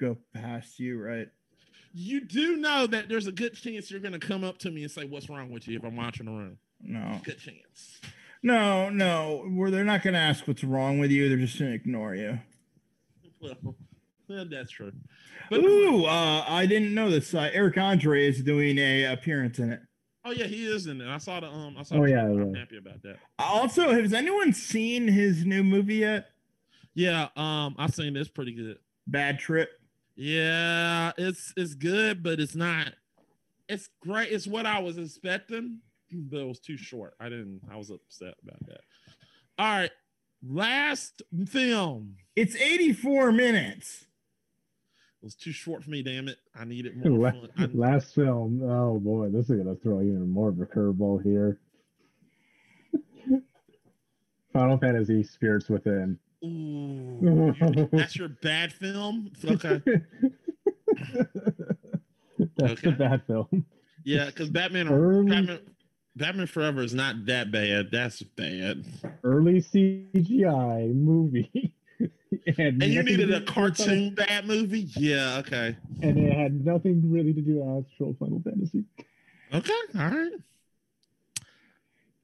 [0.00, 1.28] go past you, right?
[1.92, 4.90] You do know that there's a good chance you're gonna come up to me and
[4.90, 8.00] say, "What's wrong with you?" If I'm watching the room, No, good chance.
[8.42, 9.44] no, no.
[9.54, 11.28] Where they're not gonna ask what's wrong with you.
[11.28, 12.38] They're just gonna ignore you.
[13.40, 13.76] Well,
[14.28, 14.92] yeah, that's true.
[15.50, 17.34] But Ooh, uh, I didn't know this.
[17.34, 19.80] Uh, Eric Andre is doing a appearance in it.
[20.24, 21.08] Oh yeah, he is in it.
[21.08, 21.76] I saw the um.
[21.78, 21.96] I saw.
[21.96, 22.24] Oh, yeah.
[22.24, 23.16] I'm happy about that.
[23.38, 26.28] Also, has anyone seen his new movie yet?
[26.94, 28.78] Yeah, um, I've seen this pretty good.
[29.06, 29.68] Bad Trip.
[30.16, 32.92] Yeah, it's it's good, but it's not.
[33.68, 34.30] It's great.
[34.30, 35.78] It's what I was expecting,
[36.12, 37.14] but it was too short.
[37.20, 37.62] I didn't.
[37.70, 38.80] I was upset about that.
[39.58, 39.90] All right,
[40.46, 42.16] last film.
[42.36, 44.06] It's 84 minutes.
[45.24, 46.02] It was too short for me.
[46.02, 46.36] Damn it!
[46.54, 47.48] I needed more La- fun.
[47.56, 48.60] I- Last film.
[48.62, 51.58] Oh boy, this is gonna throw even more of a curveball here.
[54.52, 56.18] Final Fantasy Spirits Within.
[56.44, 57.54] Ooh,
[57.90, 59.30] that's your bad film.
[59.42, 59.80] Okay,
[62.58, 62.90] That's Okay.
[62.90, 63.64] the bad film.
[64.04, 65.60] yeah, because Batman, Early- Batman,
[66.16, 67.88] Batman Forever is not that bad.
[67.90, 68.84] That's bad.
[69.24, 71.73] Early CGI movie.
[72.58, 74.88] and, And you needed a do with Final- cartoon bad movie.
[74.96, 75.38] Yeah.
[75.38, 75.76] Okay.
[76.02, 78.84] and it had nothing really to do with actual Final Fantasy.
[79.52, 79.72] Okay.
[79.98, 80.32] All right.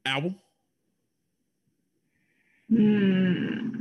[0.06, 0.34] Album.
[2.68, 3.76] Hmm.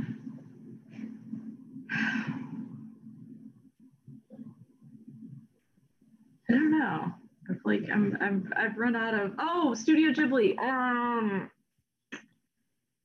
[6.48, 7.12] I don't know.
[7.48, 10.58] I feel like I'm I'm I've run out of oh Studio Ghibli.
[10.58, 11.50] Um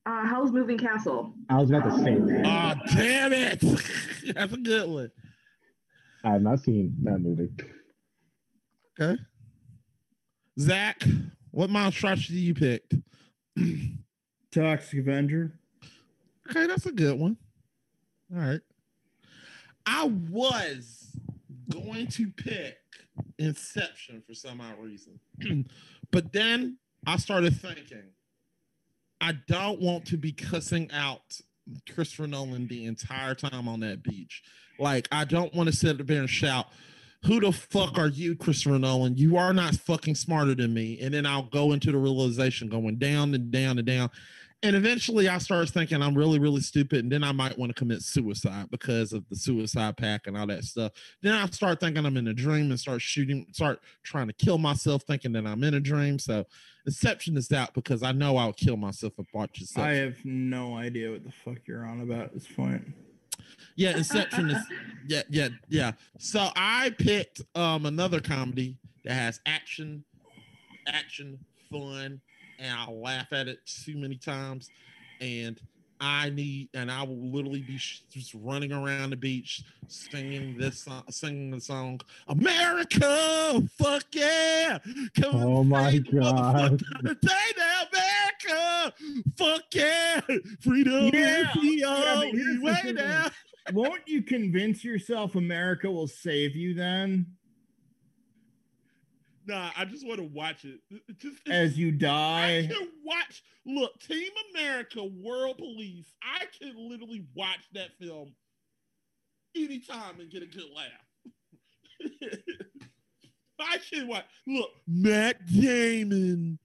[0.06, 1.34] uh Howl's Moving Castle.
[1.50, 2.46] I was about to say that.
[2.46, 3.60] Oh, damn it.
[4.34, 5.10] That's a good one.
[6.24, 7.50] I have not seen that movie.
[8.98, 9.20] Okay.
[10.58, 11.02] Zach,
[11.50, 12.94] what monstrosity you picked?
[14.52, 15.52] Toxic Avenger.
[16.48, 17.36] Okay, that's a good one.
[18.34, 18.60] All right.
[19.84, 21.10] I was
[21.70, 22.76] going to pick
[23.38, 25.20] Inception for some odd reason.
[26.10, 28.04] but then I started thinking,
[29.20, 31.40] I don't want to be cussing out
[31.92, 34.42] Christopher Nolan the entire time on that beach.
[34.78, 36.66] Like, I don't want to sit up there and shout,
[37.24, 39.16] Who the fuck are you, Christopher Nolan?
[39.16, 40.98] You are not fucking smarter than me.
[41.00, 44.10] And then I'll go into the realization going down and down and down.
[44.66, 47.04] And eventually I started thinking I'm really, really stupid.
[47.04, 50.48] And then I might want to commit suicide because of the suicide pack and all
[50.48, 50.90] that stuff.
[51.22, 54.58] Then I start thinking I'm in a dream and start shooting, start trying to kill
[54.58, 56.18] myself, thinking that I'm in a dream.
[56.18, 56.46] So
[56.84, 59.88] Inception is out because I know I'll kill myself if I watch Inception.
[59.88, 62.82] I have no idea what the fuck you're on about at this point.
[63.76, 64.58] yeah, Inception is
[65.06, 65.92] yeah, yeah, yeah.
[66.18, 70.02] So I picked um another comedy that has action,
[70.88, 71.38] action,
[71.70, 72.20] fun,
[72.58, 74.70] and I laugh at it too many times.
[75.20, 75.60] And
[76.00, 81.04] I need, and I will literally be just running around the beach singing this song,
[81.08, 84.78] singing the song, America, fuck yeah!
[85.20, 86.78] Come Oh my God.
[87.06, 88.94] Today now, America,
[89.38, 90.20] fuck yeah!
[90.60, 93.28] Freedom Yeah, is the only the way now.
[93.72, 97.26] Won't you convince yourself America will save you then
[99.46, 100.80] Nah, I just want to watch it.
[101.18, 102.58] Just as you die.
[102.58, 103.44] I can watch.
[103.64, 106.12] Look, Team America, World Police.
[106.20, 108.34] I can literally watch that film
[109.56, 111.06] anytime and get a good laugh.
[113.60, 114.24] I can watch.
[114.46, 116.58] Look, Matt Damon.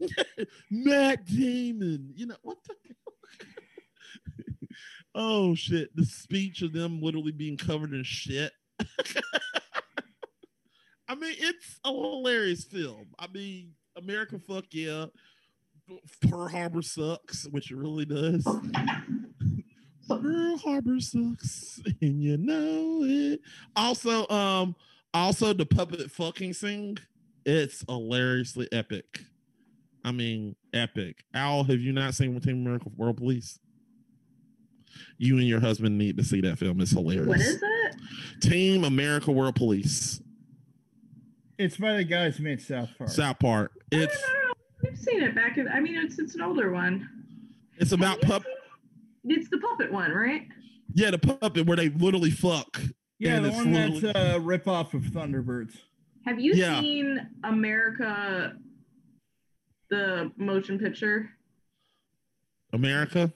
[0.70, 2.12] Matt Damon.
[2.16, 2.74] You know what the?
[5.14, 5.94] oh shit!
[5.94, 8.52] The speech of them literally being covered in shit.
[11.10, 13.08] I mean, it's a hilarious film.
[13.18, 15.06] I mean, America, fuck yeah.
[16.28, 18.44] Pearl Harbor sucks, which it really does.
[20.08, 23.40] Pearl Harbor sucks, and you know it.
[23.74, 24.76] Also, um,
[25.12, 26.96] also the puppet fucking scene.
[27.44, 29.22] It's hilariously epic.
[30.04, 31.24] I mean, epic.
[31.34, 33.58] Al, have you not seen Team America World Police?
[35.18, 36.80] You and your husband need to see that film.
[36.80, 37.26] It's hilarious.
[37.26, 37.96] What is it?
[38.42, 40.22] Team America World Police.
[41.60, 43.10] It's by the guys who made South Park.
[43.10, 43.72] South Park.
[43.92, 44.52] I It's don't know.
[44.82, 45.68] We've seen it back in.
[45.68, 47.06] I mean, it's it's an older one.
[47.76, 48.42] it's about pup.
[49.24, 50.48] It's the puppet one, right?
[50.94, 52.80] Yeah, the puppet where they literally fuck.
[53.18, 55.76] yeah, and the it's one that's a uh, rip off of Thunderbirds.
[56.24, 56.80] Have you Yeah.
[56.80, 58.54] seen America,
[59.90, 61.28] the motion picture?
[62.72, 63.30] America.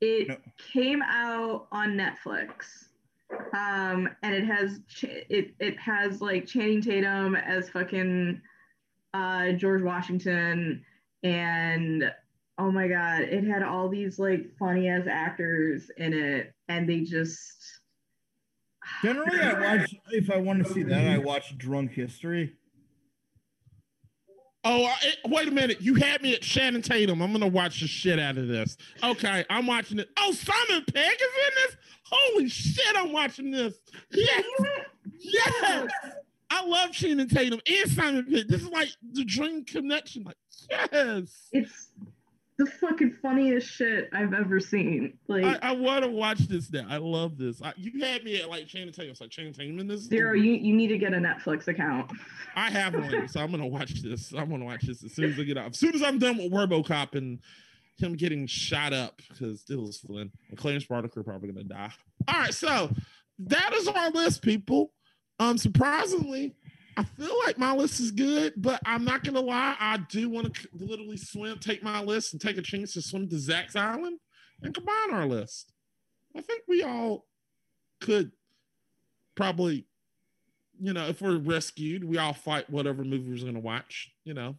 [0.00, 0.36] It No.
[0.72, 2.85] came out on Netflix,
[3.52, 8.40] um, and it has ch- it it has like Channing Tatum as fucking
[9.14, 10.84] uh, George Washington,
[11.22, 12.12] and
[12.58, 17.00] oh my god, it had all these like funny ass actors in it, and they
[17.00, 17.80] just
[19.02, 22.54] Generally, I watch if I want to see that, I watch Drunk History.
[24.68, 24.96] Oh, I,
[25.26, 25.80] wait a minute!
[25.80, 27.22] You had me at Channing Tatum.
[27.22, 28.76] I'm gonna watch the shit out of this.
[29.02, 30.08] Okay, I'm watching it.
[30.16, 31.76] Oh, Simon Pegg is in this.
[32.10, 32.96] Holy shit!
[32.96, 33.74] I'm watching this.
[34.12, 34.44] Yes,
[35.18, 35.90] yes.
[36.48, 38.48] I love Channing Tatum and Simon Pegg.
[38.48, 40.24] This is like the dream connection.
[40.24, 40.36] Like,
[40.70, 41.48] yes.
[41.52, 41.88] it's
[42.58, 45.18] the fucking funniest shit I've ever seen.
[45.28, 46.86] Like I, I want to watch this now.
[46.88, 47.60] I love this.
[47.60, 49.10] I, you had me at like Channing Tatum.
[49.10, 50.02] It's like Channing Tatum in this.
[50.02, 52.10] Zero, you, you need to get a Netflix account.
[52.54, 54.32] I have one, so I'm gonna watch this.
[54.32, 55.70] I'm gonna watch this as soon as I get out.
[55.70, 57.40] As soon as I'm done with RoboCop and
[57.98, 61.92] him getting shot up because it was Flynn and Clarence Barnacle are probably gonna die.
[62.28, 62.90] All right, so
[63.38, 64.92] that is our list, people.
[65.38, 66.54] Um, surprisingly,
[66.96, 69.76] I feel like my list is good, but I'm not gonna lie.
[69.78, 73.28] I do want to literally swim, take my list, and take a chance to swim
[73.28, 74.18] to Zach's Island
[74.62, 75.72] and combine our list.
[76.34, 77.26] I think we all
[78.00, 78.32] could
[79.34, 79.86] probably,
[80.80, 84.10] you know, if we're rescued, we all fight whatever movie we're gonna watch.
[84.24, 84.56] You know,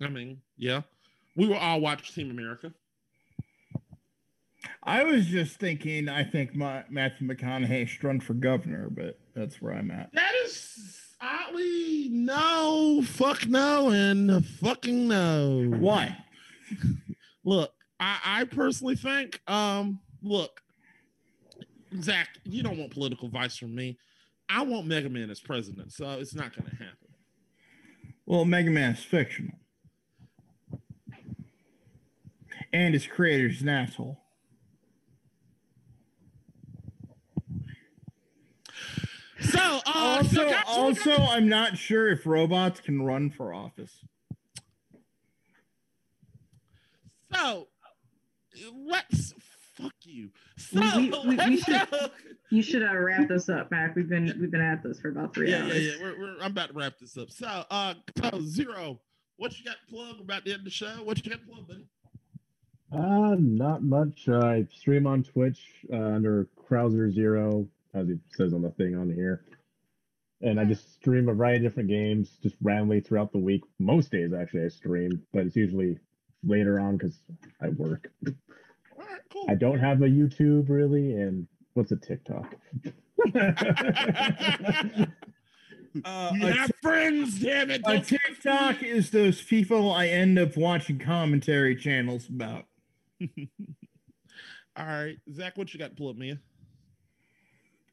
[0.00, 0.82] I mean, yeah,
[1.36, 2.72] we will all watch Team America.
[4.82, 6.08] I was just thinking.
[6.08, 10.10] I think my, Matthew McConaughey should run for governor, but that's where I'm at.
[10.12, 15.72] That is oddly no, fuck no, and fucking no.
[15.78, 16.16] Why?
[17.44, 20.60] Look, I, I personally think, um, look,
[22.00, 23.98] Zach, you don't want political advice from me.
[24.48, 27.08] I want Mega Man as president, so it's not going to happen.
[28.26, 29.54] Well, Mega Man is fictional,
[32.72, 34.20] and his creator's an asshole.
[39.40, 43.92] So, uh, also, so guys, also, I'm not sure if robots can run for office.
[47.34, 47.68] so
[48.86, 49.34] let's
[49.76, 50.30] fuck you.
[50.56, 51.88] So We- we- we should-
[52.48, 53.94] You should uh, wrap this up, Mac.
[53.94, 55.84] We've been we've been at this for about three Yeah, yeah, hours.
[55.86, 55.92] yeah.
[56.00, 57.30] We're, we're, I'm about to wrap this up.
[57.30, 59.00] So, uh, so zero.
[59.36, 60.16] What you got to plug?
[60.16, 60.86] We're about to end of the show.
[61.04, 61.84] What you got to plug, buddy?
[62.92, 64.28] Uh, not much.
[64.28, 65.60] Uh, I stream on Twitch
[65.92, 69.44] uh, under Krauser Zero, as it says on the thing on here.
[70.42, 73.62] And I just stream a variety of different games just randomly throughout the week.
[73.78, 75.98] Most days, actually, I stream, but it's usually
[76.44, 77.18] later on because
[77.60, 78.10] I work.
[79.32, 79.46] Cool.
[79.48, 82.54] I don't have a YouTube really, and what's a TikTok?
[86.04, 87.80] Uh, you a, have friends, damn it.
[87.86, 92.66] a TikTok is those people I end up watching commentary channels about.
[94.76, 96.38] All right, Zach, what you got to plug, man?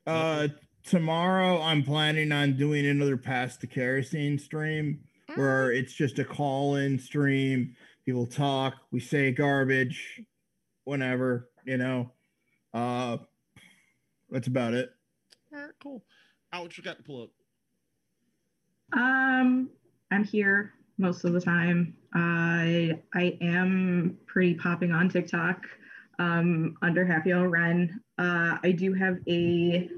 [0.05, 0.49] Uh,
[0.83, 4.99] tomorrow I'm planning on doing another past the Kerosene stream
[5.35, 7.75] where it's just a call-in stream.
[8.05, 10.21] People talk, we say garbage,
[10.83, 12.11] whenever, you know.
[12.73, 13.17] Uh,
[14.29, 14.91] that's about it.
[15.53, 16.03] All right, cool.
[16.51, 17.29] Out, what you got to pull up?
[18.91, 19.69] Um,
[20.11, 21.95] I'm here most of the time.
[22.13, 25.65] I I am pretty popping on TikTok
[26.19, 27.99] um, under Happy Hour Ren.
[28.17, 29.89] Uh, I do have a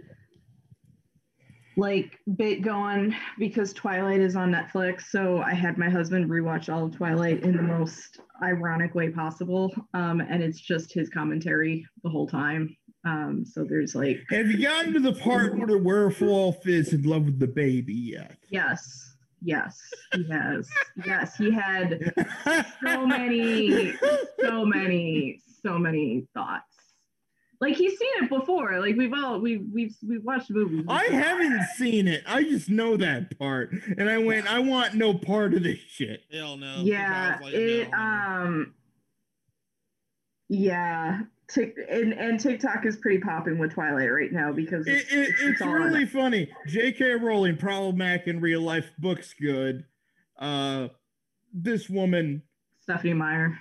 [1.77, 5.03] like bit going because Twilight is on Netflix.
[5.09, 9.73] So I had my husband rewatch all of Twilight in the most ironic way possible.
[9.93, 12.75] Um, and it's just his commentary the whole time.
[13.05, 17.03] Um, so there's like Have you gotten to the part where the werewolf is in
[17.03, 18.37] love with the baby yet?
[18.49, 19.14] yes,
[19.45, 19.80] yes,
[20.14, 20.69] he has.
[21.06, 22.14] yes, he had
[22.83, 23.93] so many,
[24.41, 26.64] so many, so many thoughts.
[27.61, 28.80] Like he's seen it before.
[28.80, 30.85] Like we've all we've we've we've watched movies.
[30.90, 32.24] I haven't seen it.
[32.27, 33.72] I just know that part.
[33.98, 36.24] And I went, I want no part of this shit.
[36.32, 36.82] Hell no.
[36.83, 37.98] Yeah, like, it no.
[37.98, 38.74] um
[40.49, 41.22] yeah.
[41.48, 45.61] Tik and, and TikTok is pretty popping with Twilight right now because it's, it, it's
[45.61, 46.09] all on really it.
[46.09, 46.49] funny.
[46.67, 47.14] J.K.
[47.15, 49.85] Rowling, problematic in real life, books good.
[50.40, 50.88] Uh,
[51.53, 52.41] this woman,
[52.82, 53.57] Stephenie Meyer.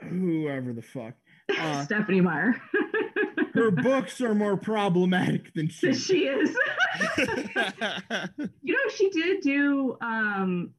[0.00, 1.14] whoever the fuck,
[1.58, 2.54] Uh, Stephenie Meyer.
[3.54, 5.92] her books are more problematic than she.
[5.94, 6.56] she is.
[8.62, 10.70] You know, she did do um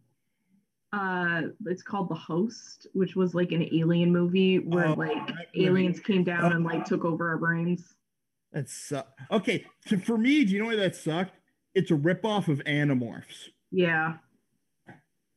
[0.92, 5.48] uh it's called The Host, which was like an alien movie where Oh, like that
[5.56, 5.68] movie.
[5.68, 7.96] aliens came down and like took over our brains.
[8.54, 9.20] That sucked.
[9.32, 11.36] Okay, so for me, do you know why that sucked?
[11.76, 13.50] It's a ripoff of Animorphs.
[13.72, 14.16] Yeah.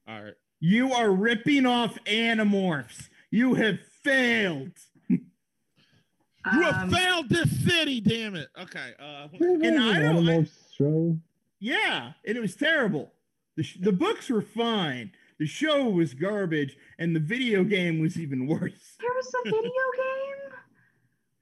[0.08, 0.34] All right.
[0.60, 3.08] You are ripping off Animorphs.
[3.30, 4.72] You have failed.
[5.10, 8.48] You have Um, failed this city, damn it.
[8.58, 8.92] Okay.
[8.98, 11.18] Uh, And I don't- Animorphs show.
[11.60, 13.12] Yeah, and it was terrible.
[13.56, 15.12] The, sh- the books were fine.
[15.42, 18.96] The show was garbage, and the video game was even worse.
[19.00, 19.60] There was a video
[19.96, 20.58] game?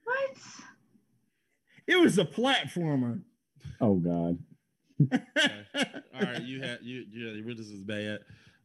[0.05, 0.37] What?
[1.87, 3.21] It was a platformer.
[3.79, 4.39] Oh God.
[5.13, 8.21] All right, you had you yeah, this is bad.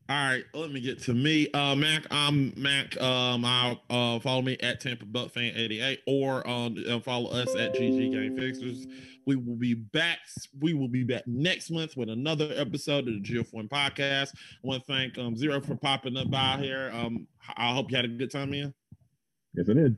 [0.08, 1.50] All right, let me get to me.
[1.52, 3.00] Uh Mac, I'm Mac.
[3.02, 7.56] Um I'll uh follow me at Tampa Buck Fan 88 or um uh, follow us
[7.56, 8.86] at GG Game Fixers.
[9.26, 10.20] We will be back.
[10.60, 14.34] We will be back next month with another episode of the GF1 podcast.
[14.36, 16.92] I want to thank um Zero for popping up by here.
[16.94, 17.26] Um
[17.58, 18.76] I hope you had a good time, man.
[19.56, 19.98] Yes, I did.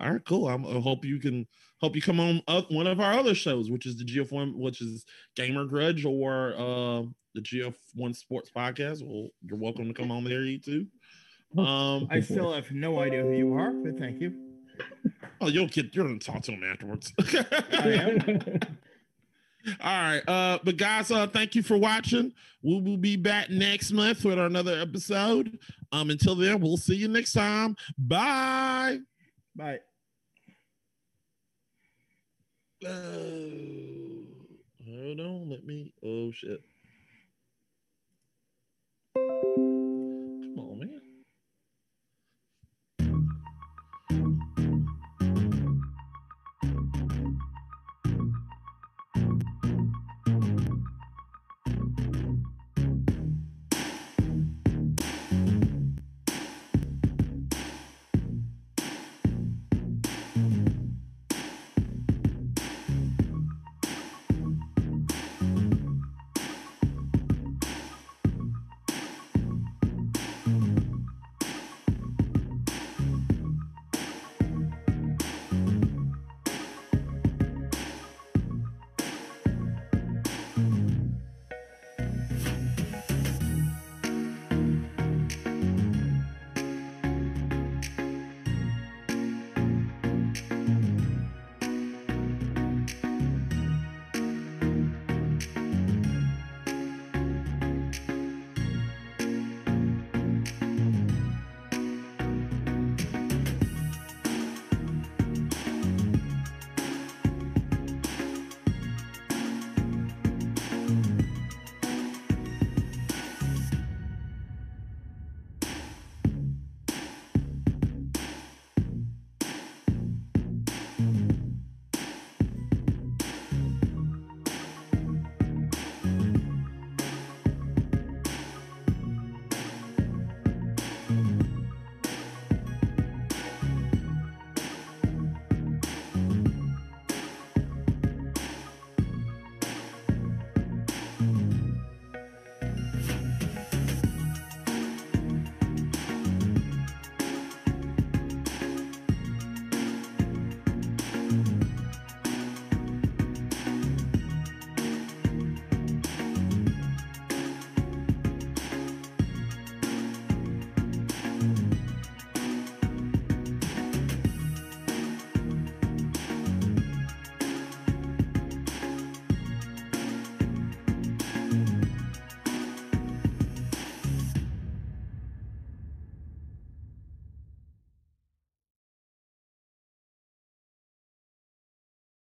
[0.00, 0.48] All right, cool.
[0.48, 1.46] I'm, I hope you can
[1.80, 4.80] hope you come on up one of our other shows, which is the GF1, which
[4.80, 7.02] is Gamer Grudge or uh,
[7.34, 9.02] the GF1 Sports Podcast.
[9.02, 10.86] Well, you're welcome to come on there, you too.
[11.58, 14.32] Um, I still have no idea who you are, but thank you.
[15.40, 17.12] oh, you'll get you're gonna talk to him afterwards.
[17.18, 18.60] I am.
[19.82, 22.32] All right, uh, but guys, uh, thank you for watching.
[22.62, 25.58] We will be back next month with another episode.
[25.92, 27.76] Um, until then, we'll see you next time.
[27.98, 28.98] Bye.
[29.56, 29.80] Bye.
[32.84, 34.24] Oh,
[34.86, 35.92] hold on, let me.
[36.02, 36.60] Oh shit.